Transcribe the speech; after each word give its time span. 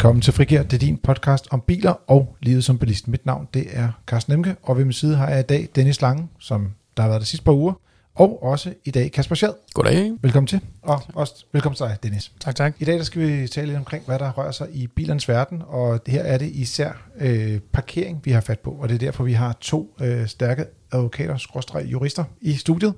Velkommen 0.00 0.22
til 0.22 0.32
Frigær. 0.32 0.62
Det 0.62 0.72
er 0.72 0.78
din 0.78 0.98
podcast 0.98 1.46
om 1.50 1.60
biler 1.60 1.94
og 2.06 2.36
livet 2.42 2.64
som 2.64 2.78
bilist. 2.78 3.08
Mit 3.08 3.26
navn 3.26 3.48
det 3.54 3.66
er 3.70 3.88
Carsten 4.06 4.32
Emke, 4.32 4.56
og 4.62 4.76
ved 4.76 4.84
min 4.84 4.92
side 4.92 5.16
har 5.16 5.28
jeg 5.28 5.40
i 5.40 5.42
dag 5.42 5.68
Dennis 5.74 6.00
Lange, 6.00 6.28
som 6.38 6.72
der 6.96 7.02
har 7.02 7.08
været 7.10 7.20
de 7.20 7.26
sidste 7.26 7.44
par 7.44 7.52
uger, 7.52 7.72
og 8.14 8.42
også 8.42 8.74
i 8.84 8.90
dag 8.90 9.12
Kasper 9.12 9.34
Schad. 9.34 9.52
Goddag. 9.74 10.12
Velkommen 10.22 10.46
til, 10.46 10.60
og 10.82 11.02
også 11.14 11.44
velkommen 11.52 11.76
til 11.76 11.86
dig, 11.86 11.98
Dennis. 12.02 12.32
Tak, 12.40 12.56
tak. 12.56 12.74
I 12.78 12.84
dag 12.84 12.94
der 12.94 13.02
skal 13.02 13.22
vi 13.22 13.48
tale 13.48 13.66
lidt 13.66 13.78
omkring, 13.78 14.04
hvad 14.06 14.18
der 14.18 14.30
rører 14.32 14.52
sig 14.52 14.68
i 14.72 14.86
bilernes 14.86 15.28
verden, 15.28 15.62
og 15.66 16.00
her 16.06 16.22
er 16.22 16.38
det 16.38 16.46
især 16.46 16.92
øh, 17.18 17.60
parkering, 17.72 18.20
vi 18.24 18.30
har 18.30 18.40
fat 18.40 18.58
på, 18.60 18.70
og 18.70 18.88
det 18.88 18.94
er 18.94 18.98
derfor, 18.98 19.24
vi 19.24 19.32
har 19.32 19.56
to 19.60 19.94
øh, 20.00 20.26
stærke 20.26 20.64
advokater, 20.92 21.80
jurister 21.84 22.24
i 22.40 22.56
studiet. 22.56 22.94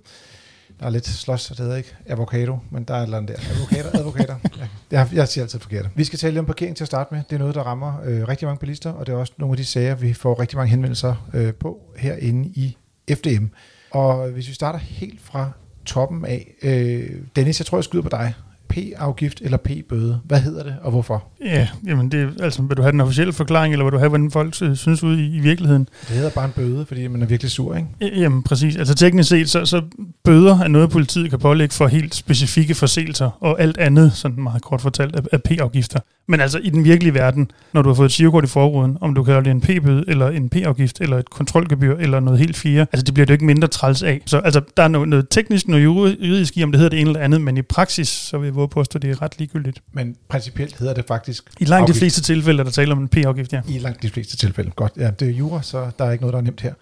Der 0.80 0.86
er 0.86 0.91
lidt 0.91 1.07
slås, 1.07 1.46
det 1.46 1.59
hedder 1.59 1.77
ikke 1.77 1.95
avocado, 2.07 2.59
men 2.70 2.84
der 2.84 2.95
er 2.95 2.98
et 2.98 3.02
eller 3.02 3.18
andet 3.18 3.36
der. 3.36 3.43
Advokater, 3.55 3.98
advokater. 3.98 4.37
Ja, 4.92 4.98
jeg, 4.98 5.09
jeg 5.12 5.28
siger 5.28 5.45
altid 5.45 5.59
forkert. 5.59 5.88
Vi 5.95 6.05
skal 6.05 6.19
tale 6.19 6.41
om 6.41 6.47
parkering 6.47 6.77
til 6.77 6.84
at 6.84 6.88
starte 6.88 7.14
med. 7.14 7.23
Det 7.30 7.34
er 7.34 7.38
noget, 7.38 7.55
der 7.55 7.62
rammer 7.62 8.01
øh, 8.05 8.28
rigtig 8.28 8.47
mange 8.47 8.59
bilister, 8.59 8.91
og 8.91 9.06
det 9.06 9.12
er 9.12 9.16
også 9.16 9.33
nogle 9.38 9.52
af 9.52 9.56
de 9.56 9.64
sager, 9.64 9.95
vi 9.95 10.12
får 10.12 10.41
rigtig 10.41 10.56
mange 10.56 10.70
henvendelser 10.70 11.28
øh, 11.34 11.55
på 11.55 11.80
herinde 11.97 12.48
i 12.48 12.77
FDM. 13.11 13.45
Og 13.91 14.28
hvis 14.28 14.48
vi 14.48 14.55
starter 14.55 14.78
helt 14.78 15.20
fra 15.20 15.50
toppen 15.84 16.24
af, 16.24 16.55
øh, 16.62 17.11
Dennis, 17.36 17.61
jeg 17.61 17.66
tror, 17.66 17.78
jeg 17.78 17.84
skyder 17.84 18.02
på 18.02 18.09
dig. 18.09 18.34
P-afgift 18.73 19.41
eller 19.41 19.57
P-bøde. 19.57 20.21
Hvad 20.25 20.41
hedder 20.41 20.62
det, 20.62 20.75
og 20.83 20.91
hvorfor? 20.91 21.25
Ja, 21.45 21.69
jamen 21.87 22.09
det 22.09 22.31
altså, 22.41 22.62
vil 22.62 22.77
du 22.77 22.83
have 22.83 22.93
den 22.93 23.01
officielle 23.01 23.33
forklaring, 23.33 23.75
eller 23.75 23.85
vil 23.85 23.93
du 23.93 23.98
have, 23.98 24.09
hvordan 24.09 24.31
folk 24.31 24.62
øh, 24.62 24.77
synes 24.77 25.03
ude 25.03 25.21
i, 25.23 25.37
i 25.37 25.41
virkeligheden? 25.41 25.89
Det 26.09 26.17
hedder 26.17 26.31
bare 26.31 26.45
en 26.45 26.53
bøde, 26.57 26.87
fordi 26.87 27.07
man 27.07 27.23
er 27.23 27.27
virkelig 27.27 27.51
sur, 27.51 27.77
ikke? 27.77 28.21
Jamen 28.21 28.43
præcis. 28.43 28.77
Altså 28.77 28.95
teknisk 28.95 29.29
set, 29.29 29.51
så, 29.51 29.65
så 29.67 29.83
bøder 30.25 30.59
er 30.59 30.69
noget, 30.69 30.91
politiet 30.91 31.31
kan 31.31 31.39
pålægge 31.39 31.75
for 31.75 31.87
helt 31.87 32.15
specifikke 32.15 32.75
forseelser, 32.75 33.31
og 33.41 33.61
alt 33.61 33.79
andet, 33.79 34.12
sådan 34.12 34.43
meget 34.43 34.62
kort 34.62 34.81
fortalt, 34.81 35.17
er, 35.17 35.20
er 35.33 35.39
P-afgifter. 35.39 36.01
Men 36.29 36.41
altså 36.41 36.59
i 36.59 36.70
den 36.70 36.84
virkelige 36.84 37.14
verden, 37.14 37.51
når 37.73 37.83
du 37.83 37.89
har 37.89 37.95
fået 37.95 38.09
et 38.09 38.12
girokort 38.12 38.45
i 38.45 38.47
forruden, 38.47 38.98
om 39.01 39.14
du 39.14 39.23
kalder 39.23 39.41
det 39.41 39.51
en 39.51 39.61
P-bøde, 39.61 40.05
eller 40.09 40.29
en 40.29 40.48
P-afgift, 40.48 41.01
eller 41.01 41.19
et 41.19 41.31
kontrolgebyr, 41.31 41.97
eller 41.97 42.20
noget 42.20 42.41
helt 42.41 42.57
fjerde, 42.57 42.86
altså 42.92 43.05
det 43.05 43.14
bliver 43.14 43.27
det 43.27 43.31
jo 43.31 43.34
ikke 43.34 43.45
mindre 43.45 43.69
træls 43.69 44.03
af. 44.03 44.20
Så 44.27 44.39
altså, 44.39 44.61
der 44.77 44.83
er 44.83 44.89
noget, 44.89 45.09
noget 45.09 45.27
teknisk, 45.31 45.69
noget 45.69 45.84
juridisk 45.84 46.57
i, 46.57 46.62
om 46.62 46.73
det 46.73 46.79
hedder 46.79 46.91
det 46.91 47.01
ene 47.01 47.11
eller 47.11 47.20
andet, 47.20 47.41
men 47.41 47.57
i 47.57 47.62
praksis, 47.62 48.09
så 48.09 48.39
vil 48.39 48.55
at 48.96 49.02
det 49.02 49.10
er 49.10 49.22
ret 49.22 49.38
ligegyldigt. 49.38 49.82
Men 49.92 50.16
principielt 50.28 50.77
hedder 50.78 50.94
det 50.94 51.05
faktisk 51.08 51.44
I 51.60 51.64
langt 51.64 51.82
afgift. 51.82 51.94
de 51.96 51.98
fleste 52.00 52.22
tilfælde 52.22 52.60
er 52.60 52.64
der 52.64 52.70
tale 52.70 52.92
om 52.92 52.98
en 52.98 53.08
P-afgift, 53.08 53.52
ja. 53.52 53.62
I 53.68 53.78
langt 53.78 54.02
de 54.02 54.08
fleste 54.10 54.36
tilfælde. 54.36 54.70
Godt. 54.70 54.92
Ja, 54.96 55.10
det 55.10 55.28
er 55.28 55.32
jura, 55.32 55.62
så 55.62 55.91
der 55.98 56.05
er 56.05 56.10
ikke 56.12 56.22
noget, 56.22 56.32
der 56.32 56.38
er 56.38 56.44
nemt 56.44 56.60
her. 56.60 56.74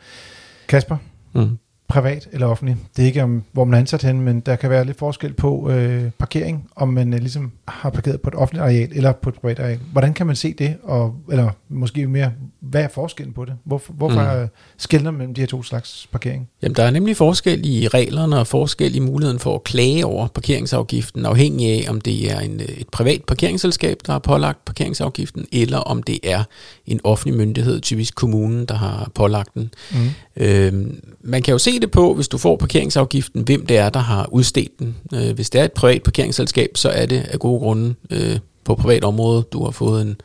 Kasper, 0.68 0.96
Mm. 1.32 1.58
Privat 1.90 2.28
eller 2.32 2.46
offentlig. 2.46 2.76
Det 2.96 3.02
er 3.02 3.06
ikke, 3.06 3.22
om, 3.22 3.42
hvor 3.52 3.64
man 3.64 3.74
er 3.74 3.78
ansat 3.78 4.02
hen, 4.02 4.20
men 4.20 4.40
der 4.40 4.56
kan 4.56 4.70
være 4.70 4.84
lidt 4.84 4.98
forskel 4.98 5.32
på 5.32 5.70
øh, 5.70 6.10
parkering, 6.18 6.68
om 6.76 6.88
man 6.88 7.14
øh, 7.14 7.20
ligesom 7.20 7.52
har 7.68 7.90
parkeret 7.90 8.20
på 8.20 8.30
et 8.30 8.34
offentligt 8.34 8.62
areal 8.62 8.88
eller 8.92 9.12
på 9.12 9.28
et 9.28 9.34
privat 9.34 9.58
areal. 9.58 9.78
Hvordan 9.92 10.14
kan 10.14 10.26
man 10.26 10.36
se 10.36 10.54
det? 10.58 10.76
Og, 10.82 11.14
eller 11.30 11.50
måske 11.68 12.06
mere, 12.06 12.32
hvad 12.60 12.82
er 12.82 12.88
forskellen 12.88 13.32
på 13.34 13.44
det? 13.44 13.54
Hvorfor, 13.64 13.92
hvorfor 13.92 14.34
Mm. 14.34 14.40
mm. 14.40 14.48
skiller 14.78 15.10
mellem 15.10 15.34
de 15.34 15.40
her 15.40 15.46
to 15.48 15.62
slags 15.62 16.08
parkering? 16.12 16.48
Jamen, 16.62 16.76
der 16.76 16.82
er 16.82 16.90
nemlig 16.90 17.16
forskel 17.16 17.66
i 17.66 17.88
reglerne 17.88 18.38
og 18.38 18.46
forskel 18.46 18.94
i 18.96 18.98
muligheden 18.98 19.38
for 19.38 19.54
at 19.54 19.64
klage 19.64 20.06
over 20.06 20.26
parkeringsafgiften, 20.28 21.26
afhængig 21.26 21.68
af, 21.70 21.90
om 21.90 22.00
det 22.00 22.32
er 22.32 22.40
en, 22.40 22.60
øh, 22.60 22.66
et 22.66 22.88
privat 22.88 23.24
parkeringsselskab, 23.26 23.96
der 24.06 24.12
har 24.12 24.18
pålagt 24.18 24.64
parkeringsafgiften, 24.64 25.46
eller 25.52 25.78
om 25.78 26.02
det 26.02 26.18
er 26.22 26.44
en 26.86 27.00
offentlig 27.04 27.38
myndighed, 27.38 27.80
typisk 27.80 28.14
kommunen, 28.14 28.64
der 28.64 28.74
har 28.74 29.10
pålagt 29.14 29.54
den. 29.54 29.70
Mm. 29.92 29.96
Øhm, 30.36 31.00
man 31.20 31.42
kan 31.42 31.52
jo 31.52 31.58
se 31.58 31.79
det 31.80 31.90
på, 31.90 32.14
hvis 32.14 32.28
du 32.28 32.38
får 32.38 32.56
parkeringsafgiften, 32.56 33.42
hvem 33.42 33.66
det 33.66 33.78
er, 33.78 33.88
der 33.88 34.00
har 34.00 34.28
udstedt 34.32 34.78
den. 34.78 34.96
Øh, 35.14 35.34
hvis 35.34 35.50
det 35.50 35.60
er 35.60 35.64
et 35.64 35.72
privat 35.72 36.02
parkeringsselskab, 36.02 36.70
så 36.74 36.88
er 36.88 37.06
det 37.06 37.26
af 37.30 37.38
gode 37.38 37.60
grunde 37.60 37.94
øh, 38.10 38.38
på 38.64 38.74
privat 38.74 39.04
område, 39.04 39.44
du 39.52 39.64
har 39.64 39.70
fået 39.70 40.02
en 40.02 40.16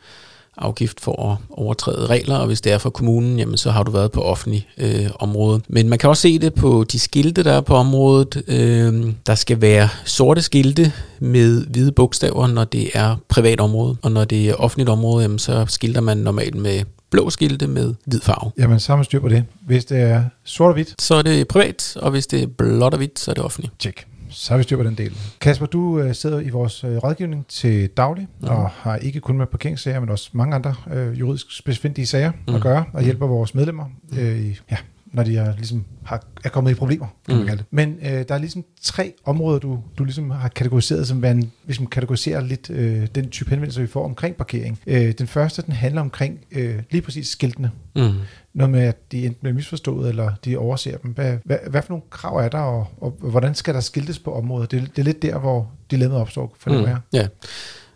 afgift 0.56 1.00
for 1.00 1.30
at 1.32 1.36
overtræde 1.50 2.06
regler, 2.06 2.36
og 2.36 2.46
hvis 2.46 2.60
det 2.60 2.72
er 2.72 2.78
fra 2.78 2.90
kommunen, 2.90 3.38
jamen 3.38 3.56
så 3.56 3.70
har 3.70 3.82
du 3.82 3.90
været 3.90 4.12
på 4.12 4.20
offentlig 4.20 4.68
øh, 4.78 5.10
område. 5.18 5.60
Men 5.68 5.88
man 5.88 5.98
kan 5.98 6.10
også 6.10 6.20
se 6.20 6.38
det 6.38 6.54
på 6.54 6.84
de 6.92 6.98
skilte, 6.98 7.44
der 7.44 7.52
er 7.52 7.60
på 7.60 7.74
området. 7.74 8.42
Øh, 8.48 9.12
der 9.26 9.34
skal 9.34 9.60
være 9.60 9.88
sorte 10.04 10.42
skilte 10.42 10.92
med 11.18 11.66
hvide 11.66 11.92
bogstaver, 11.92 12.46
når 12.46 12.64
det 12.64 12.90
er 12.94 13.16
privat 13.28 13.60
område, 13.60 13.96
og 14.02 14.12
når 14.12 14.24
det 14.24 14.48
er 14.48 14.54
offentligt 14.54 14.88
område, 14.88 15.22
jamen 15.22 15.38
så 15.38 15.64
skilter 15.68 16.00
man 16.00 16.16
normalt 16.16 16.56
med 16.56 16.80
blå 17.16 17.30
skilte 17.30 17.66
med 17.66 17.94
hvid 18.04 18.20
farve. 18.20 18.50
Jamen, 18.58 18.80
man 18.88 19.04
styr 19.04 19.20
på 19.20 19.28
det. 19.28 19.44
Hvis 19.66 19.84
det 19.84 20.00
er 20.00 20.24
sort 20.44 20.68
og 20.68 20.74
hvidt, 20.74 21.02
Så 21.02 21.14
er 21.14 21.22
det 21.22 21.48
privat, 21.48 21.96
og 21.96 22.10
hvis 22.10 22.26
det 22.26 22.42
er 22.42 22.46
blåt 22.46 22.92
og 22.92 22.96
hvidt, 22.98 23.18
så 23.18 23.30
er 23.30 23.34
det 23.34 23.44
offentligt. 23.44 23.72
tjek. 23.78 24.06
Så 24.30 24.50
har 24.52 24.56
vi 24.58 24.62
styr 24.62 24.76
på 24.76 24.82
den 24.82 24.94
del. 24.94 25.16
Kasper, 25.40 25.66
du 25.66 25.98
øh, 26.00 26.14
sidder 26.14 26.40
i 26.40 26.48
vores 26.48 26.84
øh, 26.84 26.96
rådgivning 26.96 27.46
til 27.48 27.88
daglig, 27.96 28.28
Ja. 28.42 28.48
og 28.54 28.68
har 28.70 28.96
ikke 28.96 29.20
kun 29.20 29.38
med 29.38 29.46
parkeringssager, 29.46 30.00
men 30.00 30.08
også 30.08 30.30
mange 30.32 30.54
andre 30.54 30.74
øh, 30.94 31.20
juridisk 31.20 31.46
specifikke 31.58 32.06
sager 32.06 32.30
mm. 32.30 32.38
Mm. 32.48 32.54
at 32.54 32.60
gøre, 32.62 32.84
og 32.92 33.02
hjælper 33.02 33.26
vores 33.26 33.54
medlemmer, 33.54 33.84
øh, 34.18 34.40
i- 34.46 34.58
ja, 34.70 34.76
når 35.16 35.22
de 35.22 35.36
er, 35.36 35.56
ligesom 35.56 35.84
har, 36.04 36.24
er 36.44 36.48
kommet 36.48 36.70
i 36.70 36.74
problemer, 36.74 37.06
kan 37.26 37.34
mm. 37.34 37.38
man 37.38 37.46
kalde 37.46 37.58
det. 37.58 37.66
Men 37.70 37.98
øh, 38.02 38.24
der 38.28 38.34
er 38.34 38.38
ligesom 38.38 38.64
tre 38.82 39.12
områder, 39.24 39.58
du, 39.58 39.78
du 39.98 40.04
ligesom 40.04 40.30
har 40.30 40.48
kategoriseret, 40.48 41.08
som 41.08 41.16
man 41.16 41.50
ligesom 41.64 41.86
kategoriserer 41.86 42.40
lidt 42.40 42.70
øh, 42.70 43.06
den 43.14 43.30
type 43.30 43.50
henvendelser, 43.50 43.80
vi 43.80 43.86
får 43.86 44.04
omkring 44.04 44.36
parkering. 44.36 44.78
Øh, 44.86 45.12
den 45.12 45.26
første, 45.26 45.62
den 45.62 45.72
handler 45.72 46.00
omkring 46.00 46.38
øh, 46.52 46.74
lige 46.90 47.02
præcis 47.02 47.28
skiltene. 47.28 47.70
Mm. 47.96 48.12
Noget 48.54 48.70
med, 48.70 48.80
at 48.80 49.12
de 49.12 49.26
enten 49.26 49.40
bliver 49.40 49.54
misforstået, 49.54 50.08
eller 50.08 50.32
de 50.44 50.56
overser 50.56 50.98
dem. 50.98 51.10
Hvad, 51.10 51.36
hvad, 51.44 51.58
hvad 51.70 51.82
for 51.82 51.90
nogle 51.90 52.02
krav 52.10 52.36
er 52.36 52.48
der, 52.48 52.58
og, 52.58 52.86
og 53.00 53.16
hvordan 53.20 53.54
skal 53.54 53.74
der 53.74 53.80
skiltes 53.80 54.18
på 54.18 54.34
området? 54.34 54.70
Det, 54.70 54.82
det 54.96 54.98
er 54.98 55.04
lidt 55.04 55.22
der, 55.22 55.38
hvor 55.38 55.70
dilemmaet 55.90 56.20
opstår 56.20 56.56
for 56.58 56.70
mm. 56.70 56.76
Mm. 56.76 56.86
her. 56.86 56.96
Ja. 57.12 57.26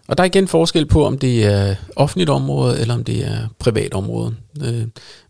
Og 0.08 0.18
der 0.18 0.24
er 0.24 0.26
igen 0.26 0.48
forskel 0.48 0.86
på, 0.86 1.06
om 1.06 1.18
det 1.18 1.46
er 1.46 1.74
offentligt 1.96 2.30
område, 2.30 2.80
eller 2.80 2.94
om 2.94 3.04
det 3.04 3.26
er 3.26 3.48
privat 3.58 3.94
område. 3.94 4.34
Øh, 4.64 4.82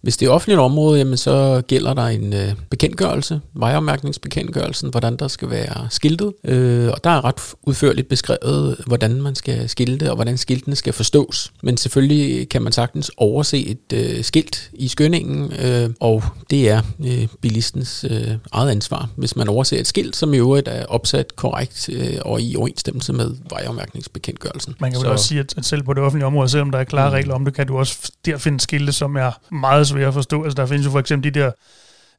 Hvis 0.03 0.16
det 0.16 0.26
er 0.26 0.31
offentligt 0.31 0.60
område, 0.60 0.98
jamen 0.98 1.16
så 1.16 1.62
gælder 1.69 1.94
der 1.94 2.03
en 2.06 2.32
øh, 2.32 2.53
bekendtgørelse, 2.70 3.41
vejafmærkningsbekendtgørelsen, 3.54 4.91
hvordan 4.91 5.16
der 5.16 5.28
skal 5.28 5.50
være 5.50 5.86
skiltet. 5.91 6.32
Øh, 6.44 6.88
Og 6.91 7.04
der 7.04 7.10
er 7.10 7.25
ret 7.25 7.41
udførligt 7.62 8.08
beskrevet, 8.08 8.76
hvordan 8.86 9.22
man 9.22 9.34
skal 9.34 9.69
skilte, 9.69 10.08
og 10.10 10.14
hvordan 10.14 10.38
skiltene 10.38 10.76
skal 10.76 10.92
forstås. 10.92 11.53
Men 11.62 11.76
selvfølgelig 11.76 12.48
kan 12.48 12.62
man 12.62 12.72
sagtens 12.72 13.10
overse 13.16 13.66
et 13.66 13.92
øh, 13.94 14.25
skilt 14.25 14.70
i 14.72 14.88
skyndingen, 14.88 15.52
øh, 15.64 15.91
og 16.00 16.25
det 16.50 16.69
er 16.70 16.82
øh, 17.06 17.26
bilistens 17.41 18.04
øh, 18.10 18.28
eget 18.52 18.70
ansvar, 18.70 19.08
hvis 19.16 19.37
man 19.37 19.48
overser 19.48 19.81
et 19.81 19.87
skilt, 19.87 20.16
som 20.16 20.34
i 20.34 20.37
øvrigt 20.37 20.69
er 20.69 20.87
opsat 20.87 21.37
korrekt 21.37 21.88
øh, 21.92 22.14
og 22.25 22.41
i 22.42 22.56
overensstemmelse 22.56 23.12
med 23.12 23.31
vejafmærkningsbekendtgørelsen. 23.50 24.75
Man 24.81 24.92
kan 24.92 25.00
Så- 25.00 25.06
også 25.08 25.26
sige, 25.28 25.41
at, 25.41 25.54
at 25.56 25.64
selv 25.64 25.82
på 25.82 25.94
det 25.94 26.02
offentlige 26.02 26.26
område, 26.26 26.48
selvom 26.48 26.70
der 26.70 26.78
er 26.78 26.84
klare 26.84 27.08
Mm. 27.10 27.14
regler 27.14 27.34
om 27.34 27.44
det, 27.44 27.54
kan 27.54 27.66
du 27.66 27.78
også 27.78 28.12
der 28.26 28.38
finde 28.38 28.60
skilte, 28.60 28.92
som 28.92 29.09
er 29.16 29.54
meget 29.54 29.87
svære 29.87 30.09
at 30.09 30.15
forstå. 30.15 30.44
Altså 30.44 30.56
der 30.56 30.66
findes 30.66 30.87
jo 30.87 30.91
for 30.91 30.98
eksempel 30.98 31.34
de 31.34 31.41
der 31.41 31.50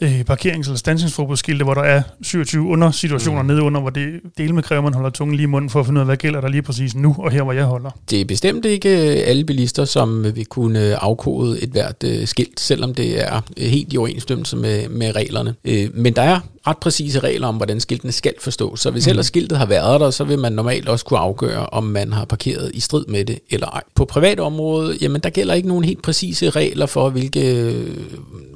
øh, 0.02 0.20
parkerings- 0.32 0.66
eller 0.68 0.76
standsningsforbudsskilte, 0.76 1.64
hvor 1.64 1.74
der 1.74 1.82
er 1.82 2.02
27 2.22 2.68
undersituationer 2.68 3.42
Mm. 3.42 3.46
mm. 3.48 3.54
nede 3.54 3.62
under, 3.62 3.82
hvor 3.82 3.90
det 3.90 4.20
dele 4.38 4.54
med 4.54 4.64
kræver, 4.64 4.80
at 4.80 4.84
man 4.84 4.94
holder 4.94 5.10
tungen 5.10 5.36
lige 5.38 5.44
i 5.44 5.48
munden 5.48 5.70
for 5.70 5.80
at 5.80 5.86
finde 5.86 6.00
ud 6.00 6.02
af, 6.02 6.06
hvad 6.08 6.18
gælder 6.18 6.42
der 6.42 6.48
lige 6.48 6.62
præcis 6.62 6.96
nu, 6.96 7.16
og 7.20 7.32
her 7.32 7.44
hvor 7.44 7.54
jeg 7.54 7.64
holder. 7.64 7.90
Det 8.10 8.22
er 8.22 8.26
bestemt 8.26 8.66
ikke 8.66 8.90
alle 9.26 9.44
bilister, 9.46 9.86
som 9.86 10.24
vil 10.36 10.46
kunne 10.46 10.96
afkode 11.04 11.62
et 11.64 11.70
hvert 11.70 12.04
øh, 12.06 12.28
skilt, 12.28 12.60
selvom 12.60 12.94
det 12.96 13.24
er 13.28 13.42
øh, 13.58 13.68
helt 13.68 13.94
i 13.94 13.98
overensstemmelse 13.98 14.58
med, 14.58 14.90
med 14.90 15.16
reglerne. 15.16 15.56
Øh, 15.66 15.90
Men 15.94 16.14
der 16.16 16.22
er 16.22 16.40
ret 16.68 16.78
præcise 16.78 17.20
regler 17.20 17.48
om, 17.48 17.56
hvordan 17.56 17.80
skiltene 17.80 18.12
skal 18.12 18.34
forstås. 18.40 18.80
Så 18.80 18.92
hvis 18.92 19.06
Mhm. 19.06 19.10
ellers 19.10 19.26
skiltet 19.26 19.58
har 19.58 19.66
været 19.66 20.02
der, 20.02 20.10
så 20.10 20.24
vil 20.24 20.40
man 20.40 20.52
normalt 20.54 20.90
også 20.90 21.06
kunne 21.06 21.20
afgøre, 21.20 21.66
om 21.66 21.84
man 21.84 22.14
har 22.14 22.26
parkeret 22.26 22.72
i 22.74 22.80
strid 22.80 23.06
med 23.08 23.26
det 23.26 23.40
eller 23.50 23.68
ej. 23.68 23.82
På 23.96 24.06
privat 24.06 24.40
område, 24.40 24.98
jamen 25.02 25.22
der 25.22 25.30
gælder 25.30 25.54
ikke 25.54 25.68
nogen 25.68 25.84
helt 25.84 26.02
præcise 26.02 26.50
regler 26.50 26.86
for, 26.86 27.10
hvilke, 27.10 27.56
øh, 27.56 27.88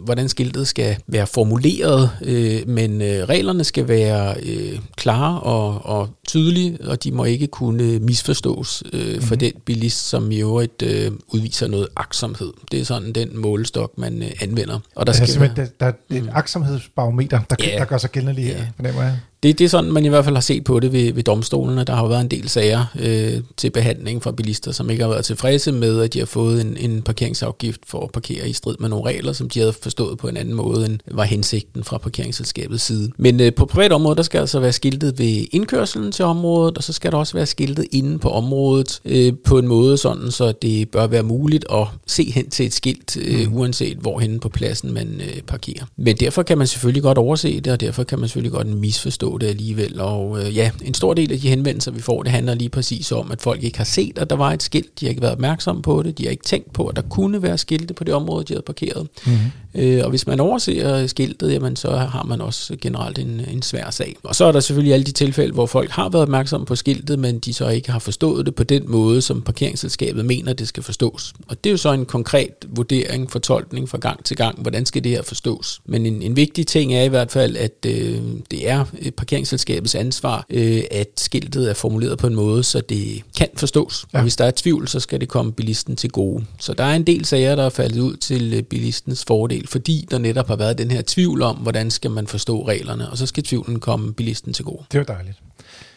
hvordan 0.05 0.29
skiltet 0.29 0.67
skal 0.67 0.97
være 1.07 1.27
formuleret, 1.27 2.09
øh, 2.21 2.67
men 2.67 3.01
øh, 3.01 3.07
reglerne 3.29 3.63
skal 3.63 3.88
være 3.88 4.35
øh, 4.43 4.79
klare 4.97 5.39
og, 5.41 5.85
og 5.85 6.09
tydelige, 6.27 6.77
og 6.88 7.03
de 7.03 7.12
må 7.12 7.24
ikke 7.24 7.47
kunne 7.47 8.00
misforstås 8.00 8.83
øh, 8.94 9.21
for 9.21 9.35
Mhm. 9.35 9.39
den 9.39 9.51
bilist, 9.65 10.09
som 10.09 10.31
i 10.31 10.39
øvrigt 10.41 10.81
øh, 10.81 11.12
udviser 11.27 11.68
noget 11.68 11.88
aksomhed. 11.95 12.53
Det 12.71 12.80
er 12.80 12.83
sådan 12.85 13.13
den 13.13 13.30
målestok, 13.39 13.97
man 13.97 14.24
øh, 14.24 14.31
anvender. 14.41 14.80
Og 14.95 15.07
Der 15.07 15.13
er 15.13 15.25
skal 15.25 15.39
være, 15.41 15.51
der, 15.56 15.65
der 15.80 15.85
er 15.85 15.91
et 16.09 16.24
Mm. 16.24 16.30
aksomhedsbarometer, 16.33 17.39
der, 17.50 17.56
Ja. 17.63 17.77
der 17.77 17.85
gør 17.85 17.97
sig 17.97 18.09
gældende 18.12 18.33
lige 18.33 18.47
her, 18.47 18.57
Ja. 18.57 18.68
fornemmer 18.75 19.01
jeg. 19.03 19.19
Det, 19.45 19.59
det 19.59 19.65
er 19.65 19.69
sådan, 19.69 19.92
man 19.92 20.06
i 20.06 20.07
hvert 20.07 20.24
fald 20.25 20.36
har 20.36 20.42
set 20.42 20.63
på 20.63 20.80
det 20.80 20.94
ved, 20.94 21.13
ved 21.13 21.24
domstolene. 21.24 21.83
Der 21.83 21.94
har 21.95 22.01
jo 22.01 22.07
været 22.07 22.21
en 22.21 22.27
del 22.31 22.50
sager 22.50 22.86
øh, 23.00 23.33
til 23.57 23.69
behandling 23.69 24.24
fra 24.24 24.31
bilister, 24.31 24.71
som 24.71 24.89
ikke 24.89 25.03
har 25.03 25.09
været 25.09 25.25
tilfredse 25.25 25.71
med, 25.71 26.01
at 26.01 26.13
de 26.13 26.19
har 26.19 26.25
fået 26.25 26.62
en, 26.62 26.77
en 26.80 27.01
parkeringsafgift 27.01 27.81
for 27.88 28.03
at 28.03 28.12
parkere 28.12 28.50
i 28.50 28.53
strid 28.53 28.75
med 28.80 28.89
nogle 28.89 29.06
regler, 29.06 29.33
som 29.33 29.50
de 29.50 29.59
havde 29.59 29.74
forstået 29.74 30.18
på 30.18 30.27
en 30.27 30.38
anden 30.38 30.53
måde, 30.53 30.86
end 30.86 31.00
var 31.12 31.24
hensigten 31.24 31.83
fra 31.83 31.97
parkeringsselskabets 31.97 32.83
side. 32.83 33.12
Men 33.18 33.39
øh, 33.42 33.53
på 33.53 33.65
privat 33.65 33.92
område, 33.92 34.15
der 34.15 34.24
skal 34.24 34.39
altså 34.39 34.59
være 34.59 34.74
skiltet 34.74 35.19
ved 35.19 35.45
indkørselen 35.51 36.12
til 36.12 36.25
området, 36.25 36.77
og 36.77 36.83
så 36.83 36.94
skal 36.94 37.12
der 37.12 37.18
også 37.18 37.33
være 37.33 37.45
skiltet 37.45 37.86
inde 37.92 38.19
på 38.19 38.30
området 38.30 39.00
øh, 39.06 39.33
på 39.45 39.57
en 39.57 39.68
måde, 39.68 39.97
sådan 39.97 40.31
så 40.31 40.51
det 40.62 40.89
bør 40.89 41.07
være 41.07 41.24
muligt 41.24 41.65
at 41.74 41.88
se 42.07 42.31
hen 42.31 42.50
til 42.50 42.65
et 42.65 42.74
skilt, 42.74 43.18
øh, 43.18 43.36
Mm. 43.47 43.57
uanset 43.57 43.97
hvorhen 43.97 44.39
på 44.39 44.50
pladsen 44.50 44.94
man 44.94 45.21
øh, 45.21 45.42
parkerer. 45.47 45.86
Men 45.97 46.15
derfor 46.18 46.44
kan 46.44 46.57
man 46.57 46.68
selvfølgelig 46.68 47.03
godt 47.03 47.18
overse 47.18 47.59
det, 47.59 47.74
og 47.74 47.81
derfor 47.81 48.03
kan 48.03 48.19
man 48.19 48.30
selvfølgelig 48.30 48.51
godt 48.51 48.68
misforstå 48.68 49.34
forstå 49.35 49.37
det 49.37 49.47
alligevel. 49.47 49.99
Og 49.99 50.39
øh, 50.39 50.55
ja, 50.57 50.71
en 50.85 50.93
stor 50.93 51.13
del 51.13 51.31
af 51.31 51.39
de 51.39 51.49
henvendelser, 51.49 51.91
vi 51.91 52.01
får, 52.01 52.23
det 52.23 52.31
handler 52.31 52.55
lige 52.55 52.69
præcis 52.69 53.11
om, 53.11 53.31
at 53.31 53.41
folk 53.41 53.63
ikke 53.63 53.77
har 53.77 53.85
set, 53.85 54.17
at 54.17 54.29
der 54.29 54.35
var 54.35 54.51
et 54.51 54.63
skilt. 54.63 54.99
De 54.99 55.05
har 55.05 55.09
ikke 55.09 55.21
været 55.21 55.33
opmærksomme 55.33 55.81
på 55.81 56.03
det. 56.03 56.17
De 56.17 56.23
har 56.23 56.31
ikke 56.31 56.43
tænkt 56.43 56.73
på, 56.73 56.87
at 56.87 56.95
der 56.95 57.01
kunne 57.01 57.41
være 57.41 57.57
skilte 57.57 57.93
på 57.93 58.03
det 58.03 58.13
område, 58.13 58.45
de 58.45 58.53
havde 58.53 58.63
parkeret. 58.65 59.07
Mm-hmm. 59.25 59.51
Øh, 59.75 60.01
og 60.04 60.10
hvis 60.10 60.27
man 60.27 60.39
overser 60.39 61.07
skiltet, 61.07 61.51
jamen, 61.51 61.75
så 61.75 61.95
har 61.95 62.24
man 62.24 62.42
også 62.42 62.75
generelt 62.81 63.19
en, 63.19 63.42
en 63.51 63.62
svær 63.62 63.89
sag. 63.89 64.16
Og 64.24 64.36
så 64.36 64.45
er 64.45 64.51
der 64.51 64.60
selvfølgelig 64.60 64.94
alle 64.94 65.04
de 65.04 65.12
tilfælde, 65.12 65.54
hvor 65.54 65.66
folk 65.66 65.89
har 65.89 66.10
været 66.10 66.22
opmærksom 66.22 66.66
på 66.66 66.75
skiltet, 66.75 67.19
men 67.19 67.39
de 67.39 67.54
så 67.54 67.69
ikke 67.69 67.92
har 67.92 68.00
forstået 68.00 68.45
det 68.45 68.56
på 68.56 68.63
den 68.63 68.83
måde, 68.92 69.22
som 69.22 69.42
parkeringsselskabet 69.42 70.25
mener, 70.25 70.54
det 70.54 70.68
skal 70.68 70.83
forstås. 70.83 71.33
Og 71.48 71.63
det 71.63 71.69
er 71.69 71.72
jo 71.72 71.77
så 71.77 71.92
en 71.92 72.06
konkret 72.06 72.51
vurdering, 72.68 73.31
fortolkning 73.31 73.89
fra 73.89 73.98
gang 73.98 74.24
til 74.24 74.38
gang, 74.38 74.62
hvordan 74.62 74.86
skal 74.86 75.04
det 75.04 75.12
her 75.12 75.22
forstås. 75.24 75.81
Men 75.86 76.06
en, 76.06 76.21
en 76.21 76.36
vigtig 76.36 76.68
ting 76.68 76.94
er 76.94 77.04
i 77.04 77.07
hvert 77.07 77.31
fald, 77.31 77.57
at 77.57 77.86
øh, 77.88 78.21
det 78.51 78.69
er 78.69 78.86
parkeringsselskabets 79.18 79.95
ansvar, 79.95 80.45
øh, 80.50 80.83
at 80.92 81.07
skiltet 81.18 81.69
er 81.69 81.74
formuleret 81.74 82.18
på 82.18 82.28
en 82.28 82.36
måde, 82.36 82.63
så 82.63 82.81
det 82.81 83.21
kan 83.38 83.48
forstås. 83.56 84.06
Ja. 84.13 84.18
Og 84.18 84.21
hvis 84.21 84.36
der 84.36 84.45
er 84.45 84.51
tvivl, 84.56 84.88
så 84.88 85.00
skal 85.00 85.21
det 85.21 85.30
komme 85.30 85.51
bilisten 85.51 85.95
til 85.95 86.10
gode. 86.10 86.45
Så 86.60 86.74
der 86.74 86.83
er 86.83 86.95
en 86.95 87.04
del 87.04 87.25
sager, 87.25 87.56
der 87.56 87.63
er 87.63 87.69
faldet 87.69 88.00
ud 88.00 88.16
til 88.16 88.54
øh, 88.54 88.63
bilistens 88.63 89.25
fordel, 89.25 89.64
fordi 89.67 90.07
der 90.12 90.17
netop 90.17 90.47
har 90.47 90.56
været 90.56 90.77
den 90.77 90.91
her 90.91 91.01
tvivl 91.07 91.41
om, 91.41 91.56
hvordan 91.56 91.91
skal 91.91 92.12
man 92.12 92.27
forstå 92.27 92.67
reglerne, 92.67 93.09
og 93.09 93.17
så 93.17 93.25
skal 93.25 93.44
tvivlen 93.44 93.79
komme 93.79 94.13
bilisten 94.13 94.53
til 94.53 94.65
gode. 94.65 94.83
Det 94.91 94.97
er 94.97 95.00
jo 95.00 95.06
dejligt. 95.07 95.38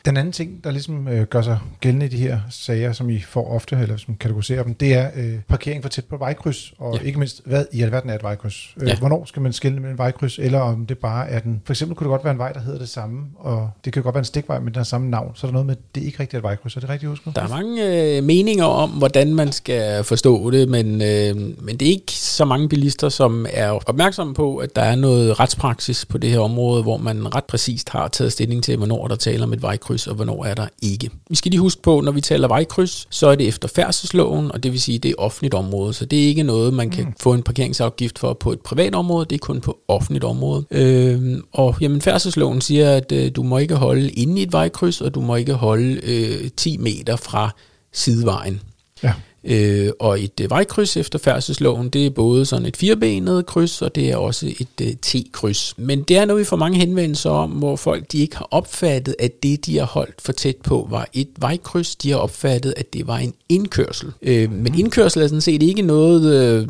Den 0.04 0.16
anden 0.16 0.32
ting, 0.32 0.64
der 0.64 0.70
ligesom 0.70 1.08
øh, 1.08 1.26
gør 1.26 1.42
sig 1.42 1.58
gældende 1.80 2.06
i 2.06 2.08
de 2.08 2.16
her 2.16 2.40
sager, 2.50 2.92
som 2.92 3.10
I 3.10 3.20
får 3.20 3.50
ofte, 3.50 3.76
eller 3.82 3.96
som 3.96 4.16
kategoriserer 4.16 4.62
dem, 4.62 4.74
det 4.74 4.94
er 4.94 5.10
øh, 5.16 5.34
parkering 5.48 5.82
for 5.82 5.88
tæt 5.88 6.04
på 6.04 6.16
vejkryds, 6.16 6.72
og 6.78 6.94
ja. 6.94 7.00
ikke 7.00 7.18
mindst, 7.18 7.42
hvad 7.44 7.64
i 7.72 7.82
alverden 7.82 8.10
er 8.10 8.14
et 8.14 8.22
vejkryds? 8.22 8.74
Øh, 8.80 8.88
ja. 8.88 8.98
Hvornår 8.98 9.24
skal 9.24 9.42
man 9.42 9.52
skille 9.52 9.80
mellem 9.80 9.98
vejkryds, 9.98 10.38
eller 10.38 10.60
om 10.60 10.86
det 10.86 10.98
bare 10.98 11.28
er 11.28 11.38
den... 11.38 11.62
For 11.64 11.72
eksempel 11.72 11.96
kunne 11.96 12.04
det 12.04 12.10
godt 12.10 12.24
være 12.24 12.32
en 12.32 12.38
vej, 12.38 12.52
der 12.52 12.60
hedder 12.60 12.78
det 12.78 12.88
samme, 12.88 13.26
og 13.36 13.70
det 13.84 13.92
kan 13.92 14.02
godt 14.02 14.14
være 14.14 14.20
en 14.20 14.24
stikvej, 14.24 14.58
men 14.58 14.66
den 14.66 14.76
har 14.76 14.84
samme 14.84 15.10
navn, 15.10 15.32
så 15.34 15.46
er 15.46 15.48
der 15.48 15.52
noget 15.52 15.66
med, 15.66 15.76
at 15.76 15.94
det 15.94 16.02
ikke 16.02 16.20
rigtigt 16.20 16.34
er 16.34 16.38
et 16.38 16.42
vejkryds. 16.42 16.76
Er 16.76 16.80
det 16.80 16.88
rigtigt 16.88 17.10
husket? 17.10 17.36
Der 17.36 17.42
er 17.42 17.48
mange 17.48 18.16
øh, 18.16 18.24
meninger 18.24 18.64
om, 18.64 18.90
hvordan 18.90 19.34
man 19.34 19.52
skal 19.52 20.04
forstå 20.04 20.50
det, 20.50 20.68
men, 20.68 20.86
øh, 20.86 21.36
men 21.36 21.76
det 21.76 21.82
er 21.82 21.92
ikke 21.92 22.12
så 22.12 22.44
mange 22.44 22.68
bilister, 22.68 23.08
som 23.08 23.46
er 23.52 23.70
opmærksomme 23.70 24.34
på, 24.34 24.56
at 24.56 24.76
der 24.76 24.82
er 24.82 24.96
noget 24.96 25.40
retspraksis 25.40 26.04
på 26.04 26.18
det 26.18 26.30
her 26.30 26.38
område, 26.38 26.82
hvor 26.82 26.96
man 26.96 27.34
ret 27.34 27.44
præcist 27.44 27.88
har 27.88 28.08
taget 28.08 28.32
stilling 28.32 28.64
til, 28.64 28.76
hvornår 28.76 29.08
der 29.08 29.16
taler 29.16 29.44
om 29.44 29.52
et 29.52 29.62
vejkryds, 29.62 29.87
og 29.88 30.14
hvornår 30.14 30.44
er 30.44 30.54
der 30.54 30.66
ikke. 30.82 31.10
Vi 31.30 31.36
skal 31.36 31.50
lige 31.50 31.60
huske 31.60 31.82
på, 31.82 32.00
når 32.00 32.12
vi 32.12 32.20
taler 32.20 32.48
vejkryds, 32.48 33.06
så 33.10 33.26
er 33.26 33.34
det 33.34 33.48
efter 33.48 33.68
færdselsloven, 33.68 34.52
og 34.52 34.62
det 34.62 34.72
vil 34.72 34.80
sige, 34.80 34.98
det 34.98 35.10
er 35.10 35.14
offentligt 35.18 35.54
område, 35.54 35.92
så 35.92 36.04
det 36.04 36.22
er 36.22 36.26
ikke 36.26 36.42
noget, 36.42 36.74
man 36.74 36.90
kan 36.90 37.04
mm. 37.04 37.14
få 37.20 37.34
en 37.34 37.42
parkeringsafgift 37.42 38.18
for 38.18 38.32
på 38.32 38.52
et 38.52 38.60
privat 38.60 38.94
område, 38.94 39.26
det 39.30 39.34
er 39.34 39.38
kun 39.38 39.60
på 39.60 39.78
offentligt 39.88 40.24
område. 40.24 40.64
Øh, 40.70 41.38
og 41.52 41.76
jamen, 41.80 42.00
færdselsloven 42.00 42.60
siger, 42.60 42.92
at 42.92 43.12
øh, 43.12 43.30
du 43.36 43.42
må 43.42 43.58
ikke 43.58 43.74
holde 43.74 44.10
inde 44.10 44.40
i 44.40 44.42
et 44.42 44.52
vejkryds, 44.52 45.00
og 45.00 45.14
du 45.14 45.20
må 45.20 45.36
ikke 45.36 45.54
holde 45.54 46.00
øh, 46.02 46.50
10 46.56 46.76
meter 46.76 47.16
fra 47.16 47.50
sidevejen. 47.92 48.60
Ja. 49.02 49.12
Øh, 49.44 49.90
og 50.00 50.20
et 50.20 50.40
øh, 50.40 50.50
vejkryds 50.50 50.96
efter 50.96 51.18
færdselsloven, 51.18 51.88
det 51.88 52.06
er 52.06 52.10
både 52.10 52.46
sådan 52.46 52.66
et 52.66 52.76
firebenet 52.76 53.46
kryds, 53.46 53.82
og 53.82 53.94
det 53.94 54.10
er 54.10 54.16
også 54.16 54.46
et 54.46 54.80
øh, 54.82 54.94
T-kryds. 55.06 55.74
Men 55.76 56.02
det 56.02 56.16
er 56.16 56.24
noget, 56.24 56.40
vi 56.40 56.44
får 56.44 56.56
mange 56.56 56.78
henvendelser 56.78 57.30
om, 57.30 57.50
hvor 57.50 57.76
folk 57.76 58.12
de 58.12 58.18
ikke 58.18 58.36
har 58.36 58.48
opfattet, 58.50 59.14
at 59.18 59.42
det, 59.42 59.66
de 59.66 59.78
har 59.78 59.86
holdt 59.86 60.22
for 60.22 60.32
tæt 60.32 60.56
på, 60.56 60.86
var 60.90 61.08
et 61.12 61.28
vejkryds. 61.38 61.96
De 61.96 62.10
har 62.10 62.18
opfattet, 62.18 62.74
at 62.76 62.92
det 62.92 63.06
var 63.06 63.18
en 63.18 63.34
indkørsel. 63.48 64.12
Øh, 64.22 64.52
men 64.52 64.78
indkørsel 64.78 65.22
er 65.22 65.26
sådan 65.26 65.40
set 65.40 65.62
ikke 65.62 65.82
noget 65.82 66.34
øh, 66.34 66.68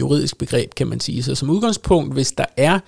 juridisk 0.00 0.38
begreb, 0.38 0.74
kan 0.74 0.86
man 0.86 1.00
sige. 1.00 1.22
Så 1.22 1.34
som 1.34 1.50
udgangspunkt, 1.50 2.14
hvis 2.14 2.32
der 2.32 2.46
er 2.56 2.78